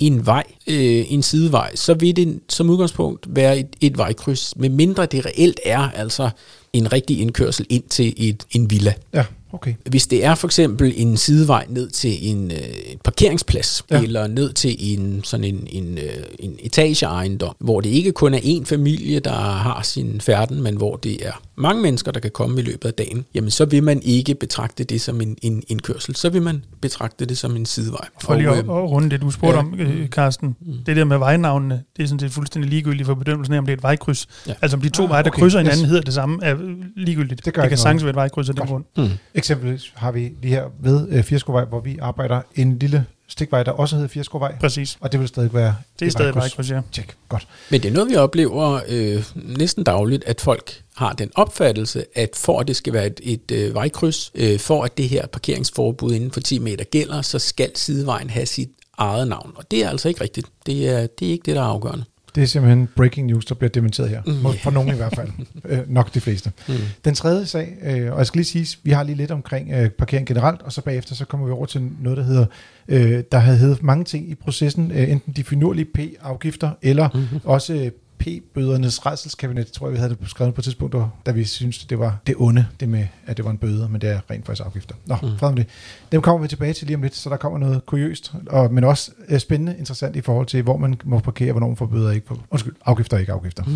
en 0.00 0.26
vej, 0.26 0.44
øh, 0.66 1.12
en 1.12 1.22
sidevej, 1.22 1.76
så 1.76 1.94
vil 1.94 2.16
det 2.16 2.40
som 2.48 2.70
udgangspunkt 2.70 3.26
være 3.28 3.58
et, 3.58 3.68
et 3.80 3.98
vejkryds, 3.98 4.56
med 4.56 4.68
mindre 4.68 5.06
det 5.06 5.26
reelt 5.26 5.60
er 5.64 5.78
altså 5.78 6.30
en 6.72 6.92
rigtig 6.92 7.20
indkørsel 7.20 7.66
ind 7.68 7.84
til 7.90 8.14
et, 8.16 8.46
en 8.50 8.70
villa. 8.70 8.94
Ja. 9.14 9.24
Okay. 9.52 9.74
Hvis 9.90 10.06
det 10.06 10.24
er 10.24 10.34
for 10.34 10.48
eksempel 10.48 10.92
en 10.96 11.16
sidevej 11.16 11.66
ned 11.68 11.90
til 11.90 12.30
en, 12.30 12.50
øh, 12.50 12.58
en 12.86 12.98
parkeringsplads, 13.04 13.84
ja. 13.90 14.02
eller 14.02 14.26
ned 14.26 14.52
til 14.52 14.76
en 14.78 15.20
sådan 15.24 15.44
en, 15.44 15.66
en, 15.70 15.98
øh, 15.98 16.24
en 16.38 16.56
etageejendom, 16.58 17.54
hvor 17.58 17.80
det 17.80 17.90
ikke 17.90 18.12
kun 18.12 18.34
er 18.34 18.38
én 18.38 18.64
familie, 18.64 19.20
der 19.20 19.32
har 19.40 19.82
sin 19.82 20.20
færden, 20.20 20.62
men 20.62 20.76
hvor 20.76 20.96
det 20.96 21.26
er 21.26 21.42
mange 21.56 21.82
mennesker, 21.82 22.10
der 22.10 22.20
kan 22.20 22.30
komme 22.30 22.60
i 22.60 22.64
løbet 22.64 22.88
af 22.88 22.94
dagen, 22.94 23.24
jamen 23.34 23.50
så 23.50 23.64
vil 23.64 23.82
man 23.82 24.02
ikke 24.02 24.34
betragte 24.34 24.84
det 24.84 25.00
som 25.00 25.20
en, 25.20 25.36
en 25.42 25.62
indkørsel. 25.68 26.16
Så 26.16 26.30
vil 26.30 26.42
man 26.42 26.64
betragte 26.80 27.24
det 27.24 27.38
som 27.38 27.56
en 27.56 27.66
sidevej. 27.66 28.08
For 28.22 28.36
lige 28.36 28.50
at, 28.50 28.58
øh, 28.58 28.68
runde 28.68 29.10
det, 29.10 29.20
du 29.20 29.30
spurgte 29.30 29.58
ja. 29.58 29.64
om, 29.64 30.06
Carsten. 30.06 30.56
Mm. 30.60 30.72
Det 30.86 30.96
der 30.96 31.04
med 31.04 31.18
vejnavnene, 31.18 31.82
det 31.96 32.02
er 32.02 32.06
sådan 32.06 32.20
set 32.20 32.30
fuldstændig 32.30 32.70
ligegyldigt 32.70 33.06
for 33.06 33.14
bedømmelsen 33.14 33.54
af, 33.54 33.58
om 33.58 33.66
det 33.66 33.72
er 33.72 33.76
et 33.76 33.82
vejkryds. 33.82 34.28
Ja. 34.46 34.54
Altså 34.62 34.76
om 34.76 34.80
de 34.80 34.88
to 34.88 35.02
ah, 35.02 35.10
veje, 35.10 35.22
der 35.22 35.30
okay. 35.30 35.40
krydser 35.40 35.58
hinanden, 35.58 35.82
yes. 35.82 35.88
hedder 35.88 36.02
det 36.02 36.14
samme, 36.14 36.38
er 36.42 36.56
ligegyldigt. 36.96 37.44
Det, 37.44 37.54
gør 37.54 37.62
det 37.62 37.68
kan 37.68 37.78
sagtens 37.78 38.04
være 38.04 38.10
et 38.10 38.16
vejkryds 38.16 38.48
af 38.48 38.54
den 38.54 38.66
grund. 38.66 38.84
Mm. 38.96 39.08
Eksempelvis 39.42 39.92
har 39.94 40.12
vi 40.12 40.32
lige 40.42 40.54
her 40.54 40.64
ved 40.80 41.08
øh, 41.08 41.24
Firskovej, 41.24 41.64
hvor 41.64 41.80
vi 41.80 41.98
arbejder 42.00 42.42
en 42.54 42.78
lille 42.78 43.06
stikvej, 43.28 43.62
der 43.62 43.70
også 43.70 43.96
hedder 43.96 44.08
Firskovej. 44.08 44.56
Præcis. 44.60 44.98
Og 45.00 45.12
det 45.12 45.20
vil 45.20 45.28
stadig 45.28 45.54
være 45.54 45.76
Det 46.00 46.06
er 46.06 46.10
stadig 46.10 46.34
vejkryds, 46.34 46.70
ja. 46.70 46.80
Tjek, 46.92 47.16
godt. 47.28 47.48
Men 47.70 47.82
det 47.82 47.88
er 47.88 47.92
noget, 47.92 48.10
vi 48.10 48.16
oplever 48.16 48.80
øh, 48.88 49.24
næsten 49.34 49.84
dagligt, 49.84 50.24
at 50.24 50.40
folk 50.40 50.82
har 50.96 51.12
den 51.12 51.30
opfattelse, 51.34 52.04
at 52.14 52.30
for 52.36 52.60
at 52.60 52.68
det 52.68 52.76
skal 52.76 52.92
være 52.92 53.06
et, 53.06 53.20
et 53.22 53.50
øh, 53.52 53.74
vejkryds, 53.74 54.30
øh, 54.34 54.58
for 54.58 54.84
at 54.84 54.98
det 54.98 55.08
her 55.08 55.26
parkeringsforbud 55.26 56.12
inden 56.12 56.30
for 56.30 56.40
10 56.40 56.58
meter 56.58 56.84
gælder, 56.84 57.22
så 57.22 57.38
skal 57.38 57.70
sidevejen 57.76 58.30
have 58.30 58.46
sit 58.46 58.70
eget 58.98 59.28
navn. 59.28 59.52
Og 59.56 59.70
det 59.70 59.84
er 59.84 59.88
altså 59.88 60.08
ikke 60.08 60.20
rigtigt. 60.20 60.46
Det 60.66 60.88
er, 60.88 61.06
det 61.06 61.28
er 61.28 61.32
ikke 61.32 61.44
det, 61.46 61.56
der 61.56 61.62
er 61.62 61.66
afgørende. 61.66 62.04
Det 62.34 62.42
er 62.42 62.46
simpelthen 62.46 62.88
breaking 62.96 63.26
news, 63.26 63.44
der 63.44 63.54
bliver 63.54 63.70
dementeret 63.70 64.08
her. 64.08 64.22
Mm. 64.26 64.58
For 64.62 64.70
nogen 64.70 64.88
i 64.88 64.96
hvert 64.96 65.14
fald. 65.16 65.28
øh, 65.64 65.78
nok 65.86 66.14
de 66.14 66.20
fleste. 66.20 66.52
Mm. 66.68 66.74
Den 67.04 67.14
tredje 67.14 67.46
sag, 67.46 67.76
øh, 67.82 68.12
og 68.12 68.18
jeg 68.18 68.26
skal 68.26 68.38
lige 68.38 68.46
sige, 68.46 68.78
vi 68.82 68.90
har 68.90 69.02
lige 69.02 69.16
lidt 69.16 69.30
omkring 69.30 69.72
øh, 69.72 69.90
parkering 69.90 70.26
generelt, 70.26 70.62
og 70.62 70.72
så 70.72 70.82
bagefter 70.82 71.14
så 71.14 71.24
kommer 71.24 71.46
vi 71.46 71.52
over 71.52 71.66
til 71.66 71.90
noget, 72.00 72.16
der 72.16 72.24
hedder, 72.24 72.46
øh, 72.88 73.24
der 73.32 73.38
havde 73.38 73.58
heddet 73.58 73.82
mange 73.82 74.04
ting 74.04 74.30
i 74.30 74.34
processen, 74.34 74.90
øh, 74.90 75.10
enten 75.10 75.32
de 75.32 75.44
finurlige 75.44 75.84
P-afgifter, 75.84 76.70
eller 76.82 77.08
mm-hmm. 77.14 77.40
også 77.44 77.74
øh, 77.74 77.90
P-bødernes 78.22 79.06
redselskabinet, 79.06 79.72
tror 79.72 79.86
jeg, 79.86 79.92
vi 79.92 79.98
havde 79.98 80.16
det 80.20 80.30
skrevet 80.30 80.54
på 80.54 80.60
et 80.60 80.64
tidspunkt, 80.64 80.96
da 81.26 81.30
vi 81.30 81.44
synes 81.44 81.84
det 81.84 81.98
var 81.98 82.18
det 82.26 82.34
onde, 82.38 82.66
det 82.80 82.88
med, 82.88 83.06
at 83.26 83.36
det 83.36 83.44
var 83.44 83.50
en 83.50 83.58
bøde, 83.58 83.88
men 83.88 84.00
det 84.00 84.10
er 84.10 84.20
rent 84.30 84.46
faktisk 84.46 84.66
afgifter. 84.66 84.94
Nå, 85.06 85.16
mm. 85.22 85.38
fred 85.38 85.48
om 85.48 85.56
det. 85.56 85.66
Dem 86.12 86.22
kommer 86.22 86.42
vi 86.42 86.48
tilbage 86.48 86.72
til 86.72 86.86
lige 86.86 86.96
om 86.96 87.02
lidt, 87.02 87.14
så 87.14 87.30
der 87.30 87.36
kommer 87.36 87.58
noget 87.58 87.86
kuriøst, 87.86 88.34
og, 88.46 88.74
men 88.74 88.84
også 88.84 89.10
uh, 89.32 89.38
spændende, 89.38 89.78
interessant 89.78 90.16
i 90.16 90.20
forhold 90.20 90.46
til, 90.46 90.62
hvor 90.62 90.76
man 90.76 91.00
må 91.04 91.18
parkere, 91.18 91.52
hvornår 91.52 91.66
man 91.66 91.76
får 91.76 91.86
bøder 91.86 92.10
ikke 92.10 92.26
på. 92.26 92.38
Undskyld, 92.50 92.74
afgifter 92.84 93.18
ikke 93.18 93.32
afgifter. 93.32 93.64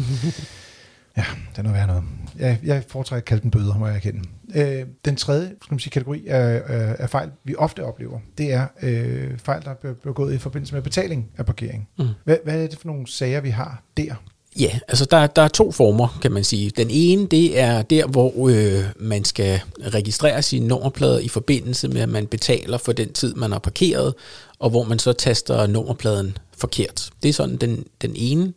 Ja, 1.16 1.24
det 1.50 1.58
er 1.58 1.62
noget 1.62 1.76
værd 1.76 1.86
noget. 1.86 2.04
Jeg, 2.38 2.58
jeg 2.64 2.84
foretrækker 2.88 3.20
at 3.20 3.24
kalde 3.24 3.42
den 3.42 3.50
bøder, 3.50 3.78
må 3.78 3.86
jeg 3.86 3.96
erkende. 3.96 4.22
Øh, 4.54 4.86
den 5.04 5.16
tredje 5.16 5.46
skal 5.46 5.74
man 5.74 5.78
sige, 5.78 5.90
kategori 5.90 6.26
af, 6.26 6.62
af, 6.66 6.96
af 6.98 7.10
fejl, 7.10 7.30
vi 7.44 7.54
ofte 7.58 7.84
oplever, 7.84 8.18
det 8.38 8.52
er 8.52 8.66
øh, 8.82 9.38
fejl, 9.38 9.62
der 9.64 9.74
bliver 9.74 9.94
begået 9.94 10.34
i 10.34 10.38
forbindelse 10.38 10.74
med 10.74 10.82
betaling 10.82 11.28
af 11.36 11.46
parkering. 11.46 11.88
Mm. 11.98 12.06
Hvad, 12.24 12.36
hvad 12.44 12.62
er 12.62 12.66
det 12.66 12.78
for 12.78 12.86
nogle 12.86 13.06
sager, 13.06 13.40
vi 13.40 13.50
har 13.50 13.82
der? 13.96 14.14
Ja, 14.58 14.78
altså 14.88 15.04
der, 15.04 15.26
der 15.26 15.42
er 15.42 15.48
to 15.48 15.72
former, 15.72 16.18
kan 16.22 16.32
man 16.32 16.44
sige. 16.44 16.70
Den 16.70 16.90
ene, 16.90 17.26
det 17.26 17.58
er 17.58 17.82
der, 17.82 18.06
hvor 18.06 18.48
øh, 18.48 18.84
man 18.96 19.24
skal 19.24 19.60
registrere 19.80 20.42
sin 20.42 20.62
nummerplade 20.62 21.24
i 21.24 21.28
forbindelse 21.28 21.88
med, 21.88 22.00
at 22.00 22.08
man 22.08 22.26
betaler 22.26 22.78
for 22.78 22.92
den 22.92 23.12
tid, 23.12 23.34
man 23.34 23.52
har 23.52 23.58
parkeret, 23.58 24.14
og 24.58 24.70
hvor 24.70 24.84
man 24.84 24.98
så 24.98 25.12
taster 25.12 25.66
nummerpladen 25.66 26.38
forkert. 26.58 27.10
Det 27.22 27.28
er 27.28 27.32
sådan 27.32 27.56
den, 27.56 27.84
den 28.02 28.12
ene 28.16 28.52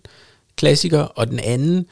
klassiker, 0.56 1.00
og 1.00 1.28
den 1.28 1.40
anden, 1.40 1.86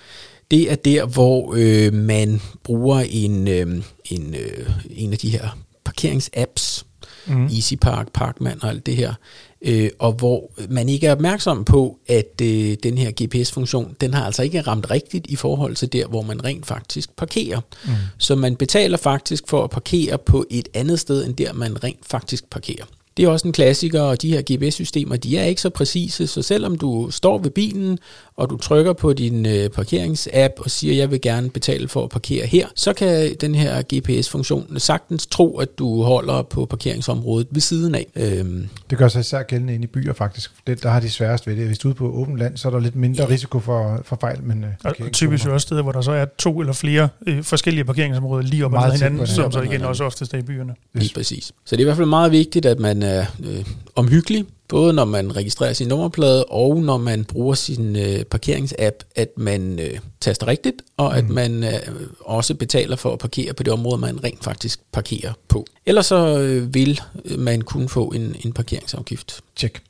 det 0.52 0.72
er 0.72 0.76
der, 0.76 1.06
hvor 1.06 1.54
øh, 1.58 1.94
man 1.94 2.42
bruger 2.64 3.00
en, 3.10 3.48
øh, 3.48 3.84
en, 4.06 4.36
øh, 4.36 4.70
en 4.90 5.14
af 5.14 5.20
de 5.20 5.30
her 5.30 5.58
parkeringsapps, 5.84 6.86
mm. 7.28 7.46
Easy 7.46 7.74
Park, 7.82 8.08
Parkman 8.14 8.64
og 8.64 8.70
alt 8.70 8.86
det 8.86 8.96
her, 8.96 9.14
øh, 9.62 9.90
og 10.00 10.12
hvor 10.14 10.52
man 10.70 10.90
ikke 10.90 11.08
er 11.08 11.12
opmærksom 11.12 11.66
på, 11.66 12.00
at 12.08 12.42
øh, 12.42 12.78
den 12.84 12.98
her 12.98 13.12
GPS-funktion, 13.24 13.96
den 14.02 14.14
har 14.14 14.26
altså 14.26 14.44
ikke 14.44 14.62
ramt 14.62 14.92
rigtigt 14.92 15.28
i 15.28 15.36
forhold 15.36 15.76
til 15.76 15.94
der, 15.94 16.08
hvor 16.08 16.22
man 16.22 16.44
rent 16.44 16.66
faktisk 16.66 17.16
parkerer. 17.16 17.62
Mm. 17.86 17.92
Så 18.18 18.36
man 18.36 18.56
betaler 18.56 18.98
faktisk 18.98 19.44
for 19.48 19.64
at 19.64 19.70
parkere 19.70 20.18
på 20.18 20.46
et 20.50 20.68
andet 20.74 21.00
sted, 21.00 21.26
end 21.26 21.36
der 21.36 21.54
man 21.54 21.84
rent 21.84 22.06
faktisk 22.06 22.50
parkerer. 22.50 22.86
Det 23.18 23.26
er 23.26 23.30
også 23.30 23.48
en 23.48 23.54
klassiker, 23.54 24.02
og 24.02 24.22
de 24.22 24.30
her 24.30 24.42
GPS-systemer, 24.42 25.16
de 25.16 25.38
er 25.38 25.44
ikke 25.44 25.62
så 25.62 25.70
præcise, 25.70 26.28
så 26.28 26.42
selvom 26.42 26.78
du 26.78 27.12
står 27.12 27.38
ved 27.38 27.50
bilen, 27.50 28.00
og 28.36 28.50
du 28.50 28.58
trykker 28.58 28.94
på 28.94 29.14
din 29.14 29.46
øh, 29.46 29.70
parkeringsapp 29.70 30.54
og 30.58 30.72
siger, 30.72 30.94
jeg 30.94 31.12
vil 31.12 31.22
gerne 31.22 31.50
betale 31.50 31.88
for 31.88 32.04
at 32.04 32.10
parkere 32.10 32.46
her, 32.46 32.68
så 32.76 32.94
kan 32.94 33.36
den 33.42 33.56
her 33.56 33.82
GPS-funktion 33.94 34.80
sagtens 34.80 35.28
tro, 35.28 35.58
at 35.58 35.80
du 35.80 36.02
holder 36.02 36.42
på 36.42 36.66
parkeringsområdet 36.66 37.48
ved 37.52 37.62
siden 37.62 37.96
af. 37.96 38.06
Øhm. 38.16 38.70
Det 38.90 38.98
gør 38.98 39.08
sig 39.08 39.20
især 39.20 39.44
gældende 39.44 39.74
inde 39.74 39.84
i 39.84 39.88
byer 39.88 40.14
faktisk. 40.14 40.52
Det, 40.68 40.84
der 40.84 40.90
har 40.90 41.00
de 41.00 41.10
sværest 41.10 41.48
ved 41.48 41.56
det. 41.56 41.66
Hvis 41.66 41.80
du 41.80 41.88
er 41.88 41.90
ude 41.90 41.98
på 41.98 42.12
åbent 42.12 42.38
land, 42.38 42.58
så 42.58 42.68
er 42.68 42.72
der 42.72 42.80
lidt 42.80 42.96
mindre 42.96 43.24
ja. 43.24 43.30
risiko 43.30 43.60
for, 43.60 44.02
for 44.06 44.18
fejl. 44.22 44.44
Men, 44.44 44.64
øh, 44.64 44.70
og, 44.84 44.96
typisk 45.12 45.46
jo 45.46 45.54
også 45.54 45.66
steder, 45.66 45.82
hvor 45.82 45.92
der 45.92 46.02
så 46.02 46.12
er 46.12 46.26
to 46.38 46.60
eller 46.60 46.74
flere 46.74 47.10
øh, 47.28 47.44
forskellige 47.44 47.86
parkeringsområder 47.86 48.44
lige 48.44 48.66
op 48.66 48.74
ad 48.74 48.92
hinanden, 48.92 49.28
som 49.28 49.52
så 49.52 49.62
igen 49.62 49.82
også 49.82 50.04
oftest 50.04 50.34
er 50.34 50.38
i 50.38 50.42
byerne. 50.42 50.76
Lige 50.94 51.14
præcis. 51.14 51.46
Så 51.66 51.76
det 51.76 51.78
er 51.78 51.80
i 51.80 51.84
hvert 51.84 51.98
fald 51.98 52.10
meget 52.10 52.32
vigtigt, 52.32 52.66
at 52.66 52.80
man 52.80 53.04
er 53.08 53.26
øh, 53.44 53.66
omhyggelig 53.96 54.46
både 54.68 54.94
når 54.94 55.06
man 55.06 55.36
registrerer 55.36 55.74
sin 55.74 55.88
nummerplade, 55.88 56.46
og 56.46 56.78
når 56.78 56.98
man 56.98 57.26
bruger 57.26 57.54
sin 57.54 57.96
øh, 57.96 58.24
parkeringsapp, 58.24 58.96
at 59.16 59.30
man 59.38 59.80
øh, 59.80 60.00
taster 60.22 60.48
rigtigt, 60.48 60.76
og 60.98 61.12
mm. 61.12 61.18
at 61.18 61.30
man 61.30 61.64
øh, 61.64 61.80
også 62.20 62.56
betaler 62.56 62.96
for 62.96 63.14
at 63.14 63.20
parkere 63.20 63.54
på 63.54 63.64
det 63.64 63.74
område, 63.74 64.02
man 64.02 64.24
rent 64.24 64.44
faktisk 64.44 64.80
parkerer 64.92 65.34
på. 65.48 65.66
Ellers 65.86 66.06
så 66.06 66.40
øh, 66.40 66.74
vil 66.74 67.02
man 67.38 67.62
kunne 67.62 67.90
få 67.90 68.08
en, 68.08 68.36
en 68.46 68.54
parkeringsafgift. 68.54 69.42
Tjek. 69.56 69.82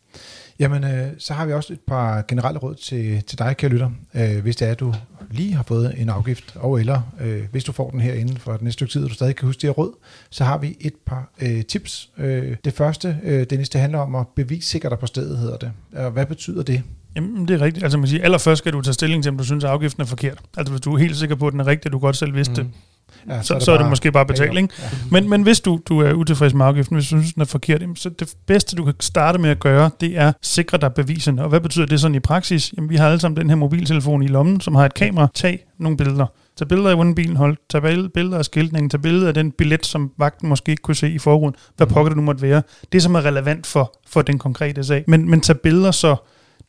Jamen, 0.60 0.84
øh, 0.84 1.08
så 1.18 1.34
har 1.34 1.46
vi 1.46 1.54
også 1.54 1.74
et 1.74 1.80
par 1.88 2.26
generelle 2.28 2.60
råd 2.60 2.76
til, 2.76 3.24
til 3.28 3.40
dig, 3.40 3.58
kære 3.58 3.72
lytter. 3.72 3.92
Øh, 4.14 4.40
hvis 4.42 4.56
det 4.56 4.68
er, 4.68 4.72
at 4.72 4.80
du 4.80 4.94
lige 5.32 5.54
har 5.54 5.64
fået 5.64 5.94
en 5.98 6.10
afgift, 6.10 6.56
og 6.56 6.80
eller 6.80 7.02
øh, 7.22 7.44
hvis 7.52 7.64
du 7.64 7.72
får 7.72 7.90
den 7.90 8.00
her 8.00 8.14
inden 8.14 8.38
for 8.38 8.52
den 8.52 8.64
næste 8.64 8.74
stykke 8.74 8.92
tid, 8.92 9.04
og 9.04 9.10
du 9.10 9.14
stadig 9.14 9.36
kan 9.36 9.46
huske 9.46 9.62
det 9.62 9.68
her 9.68 9.74
råd, 9.74 9.94
så 10.30 10.44
har 10.44 10.58
vi 10.58 10.78
et 10.80 10.94
par 11.06 11.32
øh, 11.42 11.66
tips. 11.66 12.10
Øh, 12.18 12.56
det 12.64 12.74
første, 12.74 13.18
øh, 13.24 13.46
Dennis, 13.50 13.70
det 13.70 13.82
handler 13.82 14.00
om 14.00 14.16
at 14.16 14.28
bevissikre 14.36 14.90
dig 14.90 15.00
på 15.00 15.06
stedet, 15.06 15.38
hedder 15.38 15.58
det. 15.58 15.72
Og 15.94 16.12
hvad 16.12 16.26
betyder 16.26 16.64
det? 16.64 16.84
Jamen, 17.16 17.48
det 17.48 17.54
er 17.54 17.62
rigtigt. 17.62 17.84
Altså 17.84 17.98
man 17.98 18.08
siger, 18.08 18.24
allerførst 18.24 18.58
skal 18.60 18.74
du 18.74 18.82
tage 18.82 18.94
stilling 18.94 19.24
til, 19.24 19.30
om 19.30 19.38
du 19.38 19.44
synes, 19.44 19.64
at 19.64 19.70
afgiften 19.70 20.02
er 20.02 20.06
forkert. 20.06 20.38
Altså 20.58 20.72
hvis 20.72 20.82
du 20.82 20.94
er 20.94 20.98
helt 20.98 21.18
sikker 21.18 21.36
på, 21.36 21.48
at 21.48 21.52
den 21.52 21.60
er 21.60 21.68
rigtig, 21.68 21.92
du 21.92 22.00
godt 22.00 22.16
selv 22.16 22.36
vidste 22.36 22.62
mm. 22.62 22.68
det, 22.68 22.80
ja, 23.30 23.42
så, 23.42 23.48
så, 23.48 23.54
er 23.54 23.58
det, 23.58 23.66
så 23.66 23.72
er 23.72 23.78
det 23.78 23.90
måske 23.90 24.12
bare 24.12 24.26
betaling. 24.26 24.72
Ja. 24.80 24.84
Men, 25.12 25.30
men 25.30 25.42
hvis 25.42 25.60
du, 25.60 25.80
du 25.86 26.00
er 26.00 26.14
utilfreds 26.14 26.54
med 26.54 26.66
afgiften, 26.66 26.96
hvis 26.96 27.04
du 27.04 27.08
synes, 27.08 27.34
den 27.34 27.42
er 27.42 27.46
forkert, 27.46 27.84
så 27.96 28.10
det 28.10 28.34
bedste, 28.48 28.76
du 28.76 28.86
kan 28.86 28.94
starte 29.00 29.40
med 29.40 29.50
at 29.50 29.60
gøre, 29.60 29.90
det 30.02 30.18
er 30.18 30.32
sikre 30.42 30.78
dig 30.78 30.94
beviserne. 30.94 31.44
Og 31.44 31.50
hvad 31.50 31.60
betyder 31.60 31.86
det 31.86 32.00
sådan 32.00 32.16
i 32.16 32.20
praksis? 32.20 32.74
Jamen, 32.78 32.90
vi 32.90 32.96
har 32.96 33.08
alle 33.08 33.20
sammen 33.20 33.38
den 33.38 33.50
her 33.50 33.56
mobiltelefon 33.56 34.24
i 34.24 34.28
lommen, 34.28 34.62
som 34.62 34.76
har 34.76 34.86
et 34.86 34.94
kamera. 34.94 35.28
Tag 35.34 35.66
nogle 35.80 35.98
billeder. 35.98 36.26
Tag 36.58 36.68
billeder 36.68 36.90
af, 36.90 36.96
hvordan 36.96 37.16
bilen 37.16 37.36
holdt. 37.36 37.60
Tag 37.70 37.82
billeder 38.14 38.38
af 38.38 38.46
skiltningen. 38.46 38.90
Tag 38.90 39.02
billeder 39.02 39.28
af 39.28 39.34
den 39.34 39.52
billet, 39.52 39.86
som 39.86 40.12
vagten 40.18 40.50
måske 40.50 40.70
ikke 40.70 40.82
kunne 40.82 40.96
se 40.96 41.10
i 41.10 41.20
forruden. 41.20 41.56
Hvad 41.78 41.88
mm. 41.88 41.94
pokker 41.94 42.10
det 42.10 42.18
nu 42.18 42.24
måtte 42.24 42.42
være. 42.42 42.62
Det, 42.92 43.04
som 43.04 43.16
er 43.16 43.26
relevant 43.26 43.68
for, 43.68 43.94
for 44.08 44.22
den 44.22 44.40
konkrete 44.40 44.84
sag. 44.84 45.04
Men, 45.08 45.30
men 45.30 45.42
tag 45.42 45.60
billeder, 45.60 45.92
så 45.92 46.16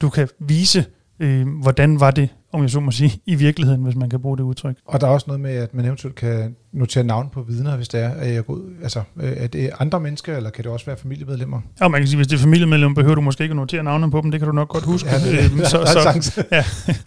du 0.00 0.08
kan 0.08 0.28
vise, 0.40 0.84
øh, 1.20 1.46
hvordan 1.62 2.00
var 2.00 2.10
det 2.10 2.28
om 2.52 2.62
jeg 2.62 2.70
så 2.70 2.80
må 2.80 2.90
sige, 2.90 3.20
i 3.26 3.34
virkeligheden, 3.34 3.82
hvis 3.82 3.96
man 3.96 4.10
kan 4.10 4.20
bruge 4.20 4.36
det 4.36 4.42
udtryk. 4.42 4.76
Og 4.84 5.00
der 5.00 5.06
er 5.06 5.10
også 5.10 5.24
noget 5.26 5.40
med, 5.40 5.50
at 5.50 5.74
man 5.74 5.84
eventuelt 5.84 6.16
kan 6.16 6.56
notere 6.72 7.04
navn 7.04 7.28
på 7.32 7.42
vidner, 7.42 7.76
hvis 7.76 7.88
det 7.88 8.00
er, 8.00 8.10
at 8.10 8.34
jeg 8.34 8.46
går 8.46 8.58
altså, 8.82 9.02
øh, 9.20 9.32
er 9.36 9.46
det 9.46 9.70
andre 9.78 10.00
mennesker, 10.00 10.36
eller 10.36 10.50
kan 10.50 10.64
det 10.64 10.72
også 10.72 10.86
være 10.86 10.96
familiemedlemmer? 10.96 11.60
Ja, 11.80 11.88
man 11.88 12.00
kan 12.00 12.08
sige, 12.08 12.16
hvis 12.16 12.26
det 12.26 12.36
er 12.36 12.40
familiemedlemmer, 12.40 12.94
behøver 12.94 13.14
du 13.14 13.20
måske 13.20 13.42
ikke 13.42 13.52
at 13.52 13.56
notere 13.56 13.82
navnene 13.82 14.10
på 14.10 14.20
dem, 14.20 14.30
det 14.30 14.40
kan 14.40 14.46
du 14.46 14.52
nok 14.52 14.68
godt 14.68 14.84
huske. 14.84 15.08
Ja, 15.08 15.18
det, 15.18 15.44
øhm, 15.44 15.58
så, 15.72 16.20
så, 16.20 16.44
ja. 16.52 16.64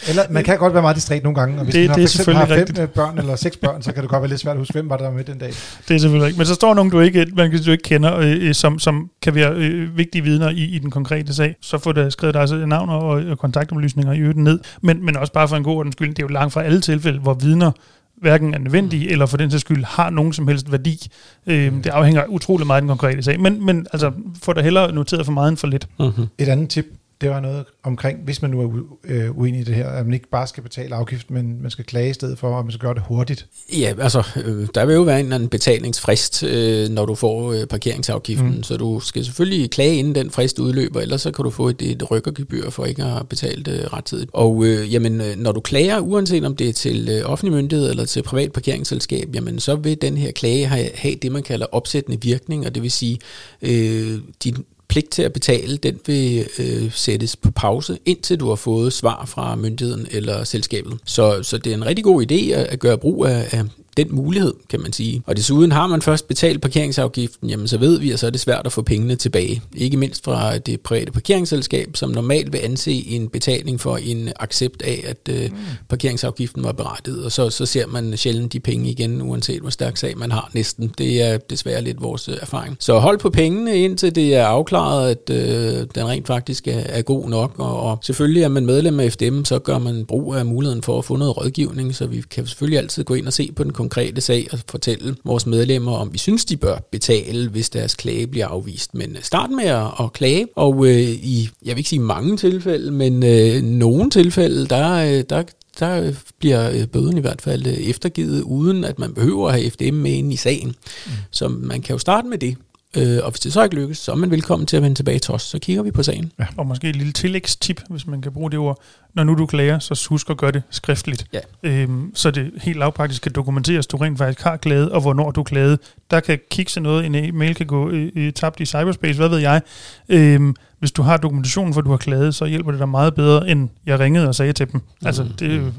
Eller 0.09 0.23
man 0.29 0.43
kan 0.43 0.57
godt 0.57 0.73
være 0.73 0.81
meget 0.81 0.95
distræt 0.95 1.23
nogle 1.23 1.39
gange, 1.39 1.57
og 1.57 1.63
hvis 1.63 1.73
det, 1.73 1.81
man 1.81 1.89
har, 1.89 1.95
det 1.95 2.27
er 2.27 2.33
har 2.33 2.45
fem 2.45 2.57
rigtigt. 2.57 2.79
Øh, 2.79 2.87
børn 2.87 3.17
eller 3.17 3.35
seks 3.35 3.57
børn, 3.57 3.81
så 3.81 3.93
kan 3.93 4.01
det 4.01 4.09
godt 4.09 4.21
være 4.21 4.29
lidt 4.29 4.39
svært 4.39 4.53
at 4.53 4.59
huske, 4.59 4.73
hvem 4.73 4.89
var 4.89 4.97
der 4.97 5.11
med 5.11 5.23
den 5.23 5.37
dag. 5.37 5.53
Det 5.87 5.95
er 5.95 5.99
selvfølgelig 5.99 6.27
ikke. 6.27 6.37
Men 6.37 6.47
så 6.47 6.53
står 6.53 6.73
nogen, 6.73 6.91
du 6.91 6.99
ikke, 6.99 7.27
man 7.35 7.51
kan, 7.51 7.63
du 7.63 7.71
ikke 7.71 7.83
kender, 7.83 8.17
øh, 8.17 8.53
som, 8.53 8.79
som 8.79 9.09
kan 9.21 9.35
være 9.35 9.53
øh, 9.55 9.97
vigtige 9.97 10.23
vidner 10.23 10.49
i, 10.49 10.63
i 10.63 10.79
den 10.79 10.91
konkrete 10.91 11.33
sag. 11.33 11.55
Så 11.61 11.77
får 11.77 11.91
du 11.91 12.11
skrevet 12.11 12.33
deres 12.33 12.51
navn 12.51 12.89
og, 12.89 13.01
og 13.01 13.37
kontaktoplysninger 13.37 14.13
i 14.13 14.19
øvrigt 14.19 14.37
ned. 14.37 14.59
Men, 14.81 15.05
men 15.05 15.17
også 15.17 15.33
bare 15.33 15.47
for 15.47 15.55
en 15.55 15.63
god 15.63 15.75
ordens 15.75 15.93
skyld, 15.93 16.09
det 16.09 16.19
er 16.19 16.23
jo 16.23 16.33
langt 16.33 16.53
fra 16.53 16.63
alle 16.63 16.81
tilfælde, 16.81 17.19
hvor 17.19 17.33
vidner 17.33 17.71
hverken 18.21 18.53
er 18.53 18.59
nødvendige, 18.59 19.05
mm. 19.05 19.11
eller 19.11 19.25
for 19.25 19.37
den 19.37 19.51
sags 19.51 19.61
skyld 19.61 19.83
har 19.83 20.09
nogen 20.09 20.33
som 20.33 20.47
helst 20.47 20.71
værdi. 20.71 21.07
Øh, 21.47 21.73
mm. 21.73 21.81
Det 21.81 21.89
afhænger 21.89 22.25
utrolig 22.25 22.67
meget 22.67 22.77
af 22.77 22.81
den 22.81 22.89
konkrete 22.89 23.23
sag. 23.23 23.39
Men, 23.39 23.65
men 23.65 23.87
altså, 23.93 24.11
få 24.43 24.53
da 24.53 24.61
hellere 24.61 24.91
noteret 24.91 25.25
for 25.25 25.33
meget 25.33 25.49
end 25.49 25.57
for 25.57 25.67
lidt. 25.67 25.87
Mm-hmm. 25.99 26.27
Et 26.37 26.47
andet 26.47 26.69
tip, 26.69 26.85
det 27.21 27.29
var 27.29 27.39
noget 27.39 27.65
omkring, 27.83 28.19
hvis 28.23 28.41
man 28.41 28.51
nu 28.51 28.61
er 28.61 28.81
øh, 29.03 29.37
uenig 29.37 29.61
i 29.61 29.63
det 29.63 29.75
her, 29.75 29.89
at 29.89 30.05
man 30.05 30.13
ikke 30.13 30.29
bare 30.29 30.47
skal 30.47 30.63
betale 30.63 30.95
afgift, 30.95 31.31
men 31.31 31.61
man 31.61 31.71
skal 31.71 31.85
klage 31.85 32.09
i 32.09 32.13
stedet 32.13 32.39
for, 32.39 32.47
og 32.47 32.65
man 32.65 32.71
skal 32.71 32.81
gøre 32.81 32.93
det 32.93 33.03
hurtigt. 33.05 33.47
Ja, 33.73 33.93
altså, 33.99 34.27
øh, 34.45 34.67
der 34.75 34.85
vil 34.85 34.95
jo 34.95 35.01
være 35.01 35.19
en 35.19 35.25
eller 35.25 35.35
anden 35.35 35.49
betalingsfrist, 35.49 36.43
øh, 36.43 36.89
når 36.89 37.05
du 37.05 37.15
får 37.15 37.53
øh, 37.53 37.67
parkeringsafgiften, 37.67 38.55
mm. 38.55 38.63
så 38.63 38.77
du 38.77 38.99
skal 38.99 39.25
selvfølgelig 39.25 39.71
klage 39.71 39.95
inden 39.95 40.15
den 40.15 40.31
frist 40.31 40.59
udløber, 40.59 41.01
ellers 41.01 41.21
så 41.21 41.31
kan 41.31 41.45
du 41.45 41.49
få 41.49 41.67
et, 41.67 41.81
et 41.81 42.11
rykkergebyr 42.11 42.69
for 42.69 42.85
ikke 42.85 43.03
at 43.03 43.09
have 43.09 43.25
betalt 43.25 43.67
øh, 43.67 43.93
rettidigt. 43.93 44.29
Og 44.33 44.65
øh, 44.65 44.93
jamen, 44.93 45.21
øh, 45.21 45.35
når 45.37 45.51
du 45.51 45.59
klager, 45.59 45.99
uanset 45.99 46.45
om 46.45 46.55
det 46.55 46.69
er 46.69 46.73
til 46.73 47.09
øh, 47.09 47.31
offentlig 47.31 47.57
myndighed 47.57 47.89
eller 47.89 48.05
til 48.05 48.23
privat 48.23 48.51
parkeringsselskab, 48.51 49.29
jamen 49.35 49.59
så 49.59 49.75
vil 49.75 50.01
den 50.01 50.17
her 50.17 50.31
klage 50.31 50.65
have, 50.65 50.89
have 50.95 51.15
det, 51.15 51.31
man 51.31 51.43
kalder 51.43 51.65
opsættende 51.71 52.21
virkning, 52.21 52.65
og 52.65 52.75
det 52.75 52.83
vil 52.83 52.91
sige, 52.91 53.19
øh, 53.61 54.19
din 54.43 54.65
pligt 54.91 55.09
til 55.09 55.23
at 55.23 55.33
betale, 55.33 55.77
den 55.77 55.99
vil 56.05 56.47
øh, 56.59 56.91
sættes 56.91 57.35
på 57.35 57.51
pause, 57.51 57.97
indtil 58.05 58.39
du 58.39 58.49
har 58.49 58.55
fået 58.55 58.93
svar 58.93 59.25
fra 59.25 59.55
myndigheden 59.55 60.07
eller 60.11 60.43
selskabet. 60.43 60.97
Så, 61.05 61.43
så 61.43 61.57
det 61.57 61.71
er 61.71 61.75
en 61.75 61.85
rigtig 61.85 62.03
god 62.03 62.31
idé 62.31 62.51
at, 62.51 62.65
at 62.65 62.79
gøre 62.79 62.97
brug 62.97 63.25
af, 63.25 63.47
af 63.51 63.63
den 63.97 64.07
mulighed, 64.15 64.53
kan 64.69 64.81
man 64.81 64.93
sige. 64.93 65.23
Og 65.25 65.37
desuden 65.37 65.71
har 65.71 65.87
man 65.87 66.01
først 66.01 66.27
betalt 66.27 66.61
parkeringsafgiften, 66.61 67.49
jamen 67.49 67.67
så 67.67 67.77
ved 67.77 67.99
vi, 67.99 68.11
at 68.11 68.19
så 68.19 68.27
er 68.27 68.29
det 68.29 68.39
svært 68.39 68.65
at 68.65 68.71
få 68.71 68.81
pengene 68.81 69.15
tilbage. 69.15 69.61
Ikke 69.75 69.97
mindst 69.97 70.23
fra 70.23 70.57
det 70.57 70.81
private 70.81 71.11
parkeringsselskab, 71.11 71.89
som 71.93 72.09
normalt 72.09 72.53
vil 72.53 72.59
anse 72.59 72.91
en 72.91 73.29
betaling 73.29 73.79
for 73.79 73.97
en 73.97 74.29
accept 74.39 74.81
af, 74.81 75.03
at 75.07 75.35
øh, 75.35 75.43
mm. 75.51 75.57
parkeringsafgiften 75.89 76.63
var 76.63 76.71
berettiget. 76.71 77.25
Og 77.25 77.31
så, 77.31 77.49
så 77.49 77.65
ser 77.65 77.87
man 77.87 78.17
sjældent 78.17 78.53
de 78.53 78.59
penge 78.59 78.89
igen, 78.89 79.21
uanset 79.21 79.61
hvor 79.61 79.69
stærk 79.69 79.97
sag 79.97 80.17
man 80.17 80.31
har 80.31 80.49
næsten. 80.53 80.93
Det 80.97 81.21
er 81.21 81.37
desværre 81.37 81.81
lidt 81.81 82.01
vores 82.01 82.29
øh, 82.29 82.35
erfaring. 82.41 82.77
Så 82.79 82.99
hold 82.99 83.19
på 83.19 83.29
pengene, 83.29 83.77
indtil 83.77 84.15
det 84.15 84.35
er 84.35 84.45
afklaret, 84.45 85.09
at 85.09 85.29
øh, 85.29 85.87
den 85.95 86.07
rent 86.07 86.27
faktisk 86.27 86.67
er, 86.67 86.79
er 86.79 87.01
god 87.01 87.29
nok. 87.29 87.53
Og, 87.57 87.79
og 87.79 87.99
selvfølgelig 88.01 88.43
er 88.43 88.47
man 88.47 88.65
medlem 88.65 88.99
af 88.99 89.11
FDM, 89.11 89.43
så 89.43 89.59
gør 89.59 89.77
man 89.77 90.05
brug 90.05 90.35
af 90.35 90.45
muligheden 90.45 90.83
for 90.83 90.97
at 90.97 91.05
få 91.05 91.15
noget 91.15 91.37
rådgivning, 91.37 91.95
så 91.95 92.05
vi 92.05 92.23
kan 92.31 92.47
selvfølgelig 92.47 92.79
altid 92.79 93.03
gå 93.03 93.13
ind 93.13 93.27
og 93.27 93.33
se 93.33 93.51
på 93.55 93.63
den 93.63 93.73
konkrete 93.73 93.90
sag 94.19 94.47
og 94.51 94.59
fortælle 94.69 95.15
vores 95.23 95.45
medlemmer, 95.45 95.91
om 95.91 96.13
vi 96.13 96.17
synes, 96.17 96.45
de 96.45 96.57
bør 96.57 96.77
betale, 96.91 97.49
hvis 97.49 97.69
deres 97.69 97.95
klage 97.95 98.27
bliver 98.27 98.47
afvist. 98.47 98.93
Men 98.93 99.15
øh, 99.15 99.23
start 99.23 99.49
med 99.49 99.65
at, 99.65 99.87
at 99.99 100.13
klage, 100.13 100.47
og 100.55 100.87
øh, 100.87 100.99
i, 101.09 101.49
jeg 101.65 101.75
vil 101.75 101.77
ikke 101.77 101.89
sige 101.89 101.99
mange 101.99 102.37
tilfælde, 102.37 102.91
men 102.91 103.23
øh, 103.23 103.61
nogle 103.63 104.09
tilfælde, 104.09 104.67
der, 104.67 104.93
øh, 104.93 105.23
der, 105.29 105.43
der 105.79 106.13
bliver 106.39 106.71
øh, 106.71 106.87
bøden 106.87 107.17
i 107.17 107.21
hvert 107.21 107.41
fald 107.41 107.65
eftergivet, 107.67 108.41
uden 108.41 108.83
at 108.83 108.99
man 108.99 109.13
behøver 109.13 109.49
at 109.49 109.53
have 109.53 109.71
FDM 109.71 109.93
med 109.93 110.11
ind 110.11 110.33
i 110.33 110.35
sagen. 110.35 110.67
Mm. 110.67 111.11
Så 111.31 111.47
man 111.47 111.81
kan 111.81 111.93
jo 111.93 111.99
starte 111.99 112.27
med 112.27 112.37
det. 112.37 112.57
Øh, 112.97 113.19
og 113.23 113.31
hvis 113.31 113.39
det 113.39 113.53
så 113.53 113.63
ikke 113.63 113.75
lykkes, 113.75 113.97
så 113.97 114.11
er 114.11 114.15
man 114.15 114.31
velkommen 114.31 114.65
til 114.65 114.77
at 114.77 114.83
vende 114.83 114.95
tilbage 114.95 115.19
til 115.19 115.33
os. 115.33 115.41
Så 115.41 115.59
kigger 115.59 115.83
vi 115.83 115.91
på 115.91 116.03
sagen. 116.03 116.31
Ja. 116.39 116.45
Og 116.57 116.67
måske 116.67 116.89
et 116.89 116.95
lille 116.95 117.13
tillægstip, 117.13 117.81
hvis 117.89 118.07
man 118.07 118.21
kan 118.21 118.31
bruge 118.31 118.51
det 118.51 118.59
ord. 118.59 118.81
Når 119.13 119.23
nu 119.23 119.35
du 119.35 119.45
klager, 119.45 119.79
så 119.79 120.07
husk 120.09 120.29
at 120.29 120.37
gøre 120.37 120.51
det 120.51 120.63
skriftligt. 120.69 121.25
Ja. 121.33 121.39
Øhm, 121.63 122.11
så 122.15 122.31
det 122.31 122.51
helt 122.57 122.79
lavpraktisk 122.79 123.21
kan 123.21 123.31
dokumenteres, 123.31 123.87
du 123.87 123.97
rent 123.97 124.17
faktisk 124.17 124.41
har 124.41 124.57
klaget, 124.57 124.91
og 124.91 125.01
hvornår 125.01 125.31
du 125.31 125.43
klagede. 125.43 125.77
Der 126.11 126.19
kan 126.19 126.39
kigge 126.51 126.81
noget, 126.81 127.05
en 127.05 127.15
e-mail 127.15 127.55
kan 127.55 127.67
gå 127.67 127.89
øh, 127.89 128.11
øh, 128.15 128.33
tabt 128.33 128.59
i 128.59 128.65
cyberspace, 128.65 129.17
hvad 129.19 129.29
ved 129.29 129.37
jeg. 129.37 129.61
Øhm, 130.09 130.55
hvis 130.81 130.91
du 130.91 131.01
har 131.01 131.17
dokumentation 131.17 131.73
for, 131.73 131.81
at 131.81 131.85
du 131.85 131.89
har 131.89 131.97
klaget, 131.97 132.35
så 132.35 132.45
hjælper 132.45 132.71
det 132.71 132.79
dig 132.79 132.89
meget 132.89 133.15
bedre, 133.15 133.49
end 133.49 133.69
jeg 133.85 133.99
ringede 133.99 134.27
og 134.27 134.35
sagde 134.35 134.53
til 134.53 134.71
dem. 134.71 134.75
Mm. 134.75 135.07
Altså, 135.07 135.25
det 135.39 135.61
mm. 135.61 135.71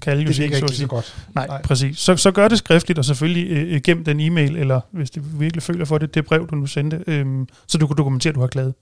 kan 0.00 0.10
alle 0.10 0.24
jo 0.24 0.32
sige. 0.32 0.48
Det 0.48 0.54
ikke 0.54 0.68
så, 0.68 0.76
så 0.76 0.86
godt. 0.86 1.16
Nej, 1.34 1.46
Nej, 1.46 1.62
præcis. 1.62 1.98
Så, 1.98 2.16
så 2.16 2.30
gør 2.30 2.48
det 2.48 2.58
skriftligt, 2.58 2.98
og 2.98 3.04
selvfølgelig 3.04 3.50
øh, 3.50 3.74
øh, 3.74 3.80
gem 3.80 4.04
den 4.04 4.20
e-mail, 4.20 4.56
eller 4.56 4.80
hvis 4.90 5.10
du 5.10 5.20
virkelig 5.38 5.62
føler 5.62 5.84
for 5.84 5.98
det, 5.98 6.14
det 6.14 6.24
brev, 6.24 6.46
du 6.46 6.54
nu 6.54 6.66
sendte, 6.66 7.04
øh, 7.06 7.26
så 7.66 7.78
du 7.78 7.86
kan 7.86 7.96
dokumentere, 7.96 8.30
at 8.30 8.34
du 8.34 8.40
har 8.40 8.46
klaget. 8.46 8.74